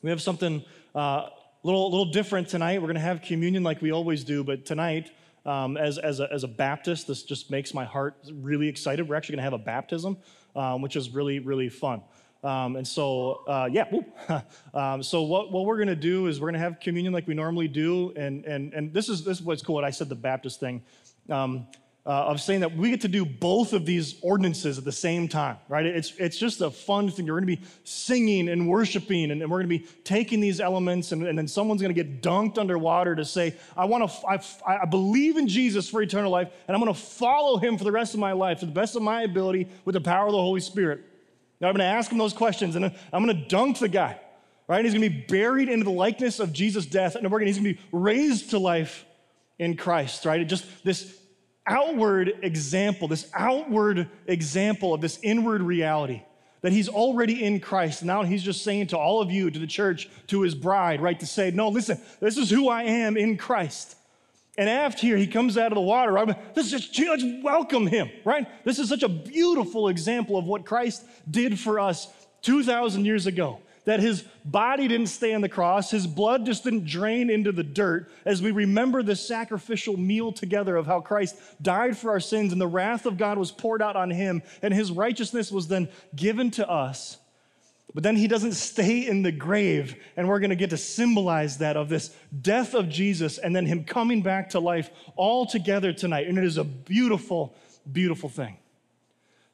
We 0.01 0.09
have 0.09 0.19
something 0.19 0.65
a 0.95 0.97
uh, 0.97 1.29
little, 1.61 1.91
little 1.91 2.11
different 2.11 2.49
tonight. 2.49 2.81
We're 2.81 2.87
going 2.87 2.95
to 2.95 3.01
have 3.01 3.21
communion 3.21 3.61
like 3.61 3.83
we 3.83 3.91
always 3.91 4.23
do, 4.23 4.43
but 4.43 4.65
tonight, 4.65 5.11
um, 5.45 5.77
as, 5.77 5.99
as, 5.99 6.21
a, 6.21 6.33
as 6.33 6.43
a 6.43 6.47
Baptist, 6.47 7.05
this 7.05 7.21
just 7.21 7.51
makes 7.51 7.75
my 7.75 7.85
heart 7.85 8.15
really 8.33 8.67
excited. 8.67 9.07
We're 9.07 9.13
actually 9.13 9.35
going 9.35 9.45
to 9.45 9.51
have 9.51 9.53
a 9.53 9.63
baptism, 9.63 10.17
um, 10.55 10.81
which 10.81 10.95
is 10.95 11.11
really, 11.11 11.37
really 11.37 11.69
fun. 11.69 12.01
Um, 12.43 12.75
and 12.75 12.87
so, 12.87 13.43
uh, 13.47 13.69
yeah. 13.71 13.85
um, 14.73 15.03
so 15.03 15.21
what, 15.21 15.51
what 15.51 15.65
we're 15.65 15.77
going 15.77 15.87
to 15.87 15.95
do 15.95 16.25
is 16.25 16.41
we're 16.41 16.47
going 16.47 16.59
to 16.59 16.67
have 16.67 16.79
communion 16.79 17.13
like 17.13 17.27
we 17.27 17.35
normally 17.35 17.67
do. 17.67 18.11
And, 18.15 18.43
and, 18.45 18.73
and 18.73 18.91
this, 18.91 19.07
is, 19.07 19.23
this 19.23 19.37
is 19.37 19.45
what's 19.45 19.61
cool. 19.61 19.85
I 19.85 19.91
said 19.91 20.09
the 20.09 20.15
Baptist 20.15 20.59
thing. 20.59 20.81
Um, 21.29 21.67
uh, 22.05 22.09
of 22.09 22.41
saying 22.41 22.59
that 22.59 22.75
we 22.75 22.89
get 22.89 22.99
to 23.01 23.07
do 23.07 23.23
both 23.23 23.71
of 23.71 23.85
these 23.85 24.15
ordinances 24.21 24.77
at 24.77 24.83
the 24.83 24.91
same 24.91 25.25
time, 25.29 25.55
right? 25.69 25.85
It's, 25.85 26.13
it's 26.17 26.37
just 26.37 26.59
a 26.59 26.69
fun 26.69 27.09
thing. 27.09 27.25
We're 27.27 27.39
going 27.39 27.55
to 27.55 27.61
be 27.61 27.61
singing 27.85 28.49
and 28.49 28.67
worshiping, 28.67 29.31
and, 29.31 29.41
and 29.41 29.49
we're 29.49 29.63
going 29.63 29.69
to 29.69 29.79
be 29.79 29.87
taking 30.03 30.41
these 30.41 30.59
elements, 30.59 31.13
and, 31.13 31.25
and 31.25 31.37
then 31.37 31.47
someone's 31.47 31.81
going 31.81 31.95
to 31.95 32.03
get 32.03 32.21
dunked 32.21 32.57
underwater 32.57 33.15
to 33.15 33.23
say, 33.23 33.55
I 33.77 33.85
want 33.85 34.09
to, 34.09 34.27
I, 34.27 34.81
I 34.81 34.85
believe 34.85 35.37
in 35.37 35.47
Jesus 35.47 35.89
for 35.89 36.01
eternal 36.01 36.29
life, 36.29 36.51
and 36.67 36.75
I'm 36.75 36.83
going 36.83 36.93
to 36.93 36.99
follow 36.99 37.57
him 37.57 37.77
for 37.77 37.85
the 37.85 37.91
rest 37.91 38.13
of 38.13 38.19
my 38.19 38.33
life 38.33 38.59
to 38.59 38.65
the 38.65 38.73
best 38.73 38.97
of 38.97 39.01
my 39.01 39.21
ability 39.21 39.69
with 39.85 39.93
the 39.93 40.01
power 40.01 40.25
of 40.25 40.33
the 40.33 40.37
Holy 40.37 40.61
Spirit. 40.61 41.01
Now 41.61 41.69
I'm 41.69 41.73
going 41.73 41.87
to 41.87 41.97
ask 41.97 42.11
him 42.11 42.17
those 42.17 42.33
questions, 42.33 42.75
and 42.75 42.83
I'm 43.13 43.25
going 43.25 43.37
to 43.37 43.47
dunk 43.47 43.79
the 43.79 43.87
guy, 43.87 44.19
right? 44.67 44.83
He's 44.83 44.93
going 44.93 45.09
to 45.09 45.09
be 45.09 45.25
buried 45.29 45.69
into 45.69 45.85
the 45.85 45.91
likeness 45.91 46.41
of 46.41 46.51
Jesus' 46.51 46.85
death, 46.85 47.15
and 47.15 47.23
we're 47.31 47.39
going 47.39 47.47
he's 47.47 47.59
going 47.59 47.75
to 47.75 47.81
be 47.81 47.87
raised 47.93 48.49
to 48.49 48.59
life 48.59 49.05
in 49.57 49.77
Christ, 49.77 50.25
right? 50.25 50.41
It 50.41 50.45
just 50.45 50.65
this 50.83 51.17
outward 51.65 52.33
example, 52.41 53.07
this 53.07 53.29
outward 53.33 54.09
example 54.27 54.93
of 54.93 55.01
this 55.01 55.19
inward 55.23 55.61
reality 55.61 56.23
that 56.61 56.71
he's 56.71 56.87
already 56.87 57.43
in 57.43 57.59
Christ. 57.59 58.03
Now 58.03 58.23
he's 58.23 58.41
just 58.41 58.63
saying 58.63 58.87
to 58.87 58.97
all 58.97 59.21
of 59.21 59.29
you, 59.29 59.51
to 59.51 59.59
the 59.59 59.67
church, 59.67 60.09
to 60.27 60.41
his 60.41 60.55
bride, 60.55 61.01
right, 61.01 61.19
to 61.19 61.25
say, 61.25 61.51
no, 61.51 61.67
listen, 61.69 61.99
this 62.21 62.37
is 62.37 62.49
who 62.49 62.69
I 62.69 62.83
am 62.83 63.17
in 63.17 63.37
Christ. 63.37 63.95
And 64.57 64.69
after 64.69 65.01
here, 65.01 65.17
he 65.17 65.27
comes 65.27 65.57
out 65.57 65.71
of 65.71 65.75
the 65.75 65.81
water. 65.81 66.11
Right? 66.11 66.55
This 66.55 66.71
is 66.71 66.87
just, 66.87 66.99
let's 66.99 67.23
welcome 67.43 67.87
him, 67.87 68.09
right? 68.23 68.47
This 68.63 68.79
is 68.79 68.87
such 68.87 69.03
a 69.03 69.09
beautiful 69.09 69.89
example 69.89 70.37
of 70.37 70.45
what 70.45 70.65
Christ 70.65 71.03
did 71.29 71.59
for 71.59 71.79
us 71.79 72.07
2,000 72.43 73.03
years 73.03 73.25
ago 73.25 73.59
that 73.85 73.99
his 73.99 74.23
body 74.45 74.87
didn't 74.87 75.07
stay 75.07 75.33
on 75.33 75.41
the 75.41 75.49
cross, 75.49 75.91
his 75.91 76.07
blood 76.07 76.45
just 76.45 76.63
didn't 76.63 76.85
drain 76.85 77.29
into 77.29 77.51
the 77.51 77.63
dirt, 77.63 78.09
as 78.25 78.41
we 78.41 78.51
remember 78.51 79.03
the 79.03 79.15
sacrificial 79.15 79.97
meal 79.97 80.31
together 80.31 80.75
of 80.75 80.85
how 80.85 81.01
Christ 81.01 81.35
died 81.61 81.97
for 81.97 82.11
our 82.11 82.19
sins 82.19 82.51
and 82.51 82.61
the 82.61 82.67
wrath 82.67 83.05
of 83.05 83.17
God 83.17 83.37
was 83.37 83.51
poured 83.51 83.81
out 83.81 83.95
on 83.95 84.09
him, 84.09 84.41
and 84.61 84.73
his 84.73 84.91
righteousness 84.91 85.51
was 85.51 85.67
then 85.67 85.89
given 86.15 86.51
to 86.51 86.69
us. 86.69 87.17
But 87.93 88.03
then 88.03 88.15
he 88.15 88.27
doesn't 88.27 88.53
stay 88.53 89.05
in 89.05 89.21
the 89.21 89.31
grave, 89.31 89.95
and 90.17 90.27
we're 90.27 90.39
going 90.39 90.49
to 90.49 90.55
get 90.55 90.71
to 90.71 90.77
symbolize 90.77 91.59
that 91.59 91.77
of 91.77 91.89
this 91.89 92.15
death 92.41 92.73
of 92.73 92.89
Jesus 92.89 93.37
and 93.37 93.55
then 93.55 93.67
him 93.67 93.83
coming 93.83 94.23
back 94.23 94.49
to 94.51 94.59
life 94.59 94.89
all 95.15 95.45
together 95.45 95.93
tonight. 95.93 96.27
And 96.27 96.37
it 96.37 96.43
is 96.43 96.57
a 96.57 96.63
beautiful, 96.63 97.55
beautiful 97.91 98.29
thing. 98.29 98.57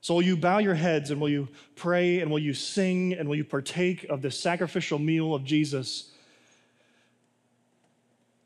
So, 0.01 0.13
will 0.13 0.21
you 0.21 0.37
bow 0.37 0.59
your 0.59 0.75
heads 0.75 1.11
and 1.11 1.19
will 1.19 1.29
you 1.29 1.49
pray 1.75 2.19
and 2.19 2.31
will 2.31 2.39
you 2.39 2.53
sing 2.53 3.13
and 3.13 3.27
will 3.27 3.35
you 3.35 3.43
partake 3.43 4.05
of 4.05 4.21
the 4.21 4.31
sacrificial 4.31 4.97
meal 4.97 5.35
of 5.35 5.43
Jesus 5.43 6.11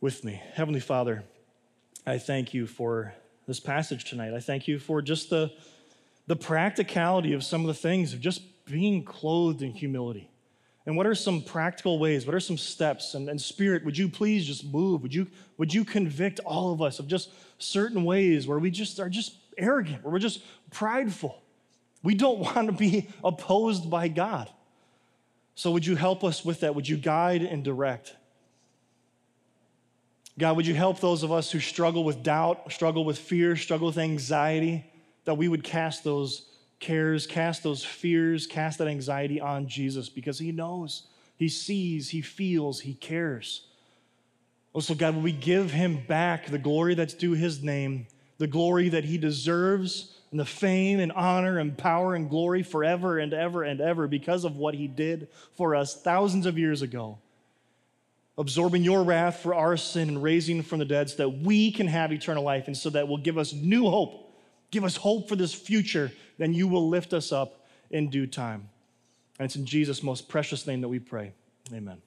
with 0.02 0.24
me? 0.24 0.42
Heavenly 0.54 0.80
Father, 0.80 1.24
I 2.08 2.18
thank 2.18 2.56
you 2.56 2.66
for 2.66 3.14
this 3.46 3.60
passage 3.60 4.10
tonight. 4.10 4.34
I 4.34 4.40
thank 4.40 4.68
you 4.68 4.80
for 4.80 5.02
just 5.02 5.30
the, 5.30 5.52
the 6.26 6.36
practicality 6.36 7.34
of 7.34 7.44
some 7.44 7.62
of 7.62 7.68
the 7.68 7.74
things 7.76 8.14
of 8.14 8.20
just 8.20 8.42
being 8.66 9.04
clothed 9.04 9.62
in 9.62 9.74
humility. 9.74 10.32
And 10.86 10.98
what 10.98 11.06
are 11.06 11.16
some 11.16 11.42
practical 11.42 12.00
ways? 12.00 12.26
What 12.26 12.36
are 12.36 12.40
some 12.40 12.58
steps? 12.58 13.14
And, 13.14 13.30
and 13.30 13.40
Spirit, 13.40 13.86
would 13.86 13.98
you 13.98 14.10
please 14.10 14.46
just 14.46 14.66
move? 14.66 15.04
Would 15.04 15.14
you, 15.14 15.28
would 15.58 15.74
you 15.74 15.86
convict 15.86 16.40
all 16.42 16.74
of 16.74 16.82
us 16.82 17.00
of 17.00 17.08
just 17.08 17.30
certain 17.60 18.04
ways 18.04 18.48
where 18.48 18.60
we 18.60 18.72
just 18.72 19.00
are 19.00 19.08
just 19.08 19.36
arrogant, 19.58 20.04
where 20.04 20.12
we're 20.12 20.20
just 20.20 20.42
prideful? 20.72 21.43
We 22.04 22.14
don't 22.14 22.40
want 22.56 22.68
to 22.68 22.74
be 22.74 23.08
opposed 23.24 23.90
by 23.90 24.10
God. 24.10 24.50
So, 25.56 25.72
would 25.72 25.86
you 25.86 25.96
help 25.96 26.24
us 26.24 26.44
with 26.44 26.62
that? 26.62 26.76
Would 26.76 26.90
you 26.90 26.98
guide 26.98 27.42
and 27.42 27.64
direct? 27.64 28.16
God, 30.38 30.56
would 30.58 30.66
you 30.66 30.74
help 30.74 31.00
those 31.00 31.22
of 31.22 31.32
us 31.32 31.52
who 31.52 31.60
struggle 31.60 32.04
with 32.04 32.24
doubt, 32.24 32.72
struggle 32.72 33.06
with 33.06 33.20
fear, 33.20 33.56
struggle 33.56 33.88
with 33.88 34.00
anxiety, 34.00 34.84
that 35.26 35.36
we 35.36 35.48
would 35.48 35.64
cast 35.64 36.04
those 36.04 36.48
cares, 36.80 37.28
cast 37.28 37.62
those 37.62 37.86
fears, 37.86 38.48
cast 38.48 38.80
that 38.80 38.88
anxiety 38.88 39.40
on 39.40 39.68
Jesus 39.68 40.10
because 40.10 40.40
He 40.40 40.52
knows, 40.52 41.04
He 41.38 41.50
sees, 41.50 42.10
He 42.10 42.22
feels, 42.22 42.82
He 42.82 42.96
cares. 42.96 43.68
Also, 44.74 44.96
God, 44.96 45.14
would 45.14 45.24
we 45.24 45.32
give 45.32 45.72
Him 45.72 46.04
back 46.08 46.48
the 46.48 46.58
glory 46.58 46.96
that's 46.96 47.14
due 47.14 47.34
His 47.34 47.62
name, 47.62 48.08
the 48.40 48.48
glory 48.48 48.90
that 48.90 49.06
He 49.06 49.20
deserves 49.20 50.20
and 50.34 50.40
the 50.40 50.46
fame 50.46 51.00
and 51.00 51.12
honor 51.12 51.60
and 51.60 51.78
power 51.78 52.16
and 52.16 52.28
glory 52.28 52.64
forever 52.64 53.20
and 53.20 53.36
ever 53.36 53.62
and 53.62 53.80
ever 53.80 54.08
because 54.08 54.46
of 54.46 54.58
what 54.58 54.74
he 54.74 54.88
did 54.88 55.28
for 55.56 55.76
us 55.76 56.02
thousands 56.02 56.48
of 56.48 56.58
years 56.58 56.82
ago. 56.82 57.20
Absorbing 58.36 58.84
your 58.84 59.04
wrath 59.04 59.42
for 59.42 59.54
our 59.54 59.78
sin 59.78 60.10
and 60.10 60.24
raising 60.24 60.64
from 60.64 60.80
the 60.80 60.86
dead 60.86 61.08
so 61.12 61.18
that 61.18 61.30
we 61.30 61.72
can 61.72 61.86
have 61.86 62.12
eternal 62.12 62.44
life 62.44 62.66
and 62.66 62.76
so 62.76 62.90
that 62.90 63.08
will 63.08 63.20
give 63.20 63.38
us 63.38 63.54
new 63.54 63.88
hope. 63.88 64.36
Give 64.72 64.84
us 64.84 64.96
hope 64.96 65.30
for 65.30 65.36
this 65.36 65.54
future, 65.54 66.12
then 66.40 66.52
you 66.52 66.68
will 66.68 66.90
lift 66.90 67.14
us 67.14 67.32
up 67.32 67.68
in 67.92 68.10
due 68.10 68.26
time. 68.26 68.70
And 69.38 69.46
it's 69.46 69.56
in 69.56 69.68
Jesus' 69.68 70.02
most 70.02 70.30
precious 70.30 70.66
name 70.66 70.82
that 70.82 70.90
we 70.90 70.98
pray. 70.98 71.34
Amen. 71.72 72.02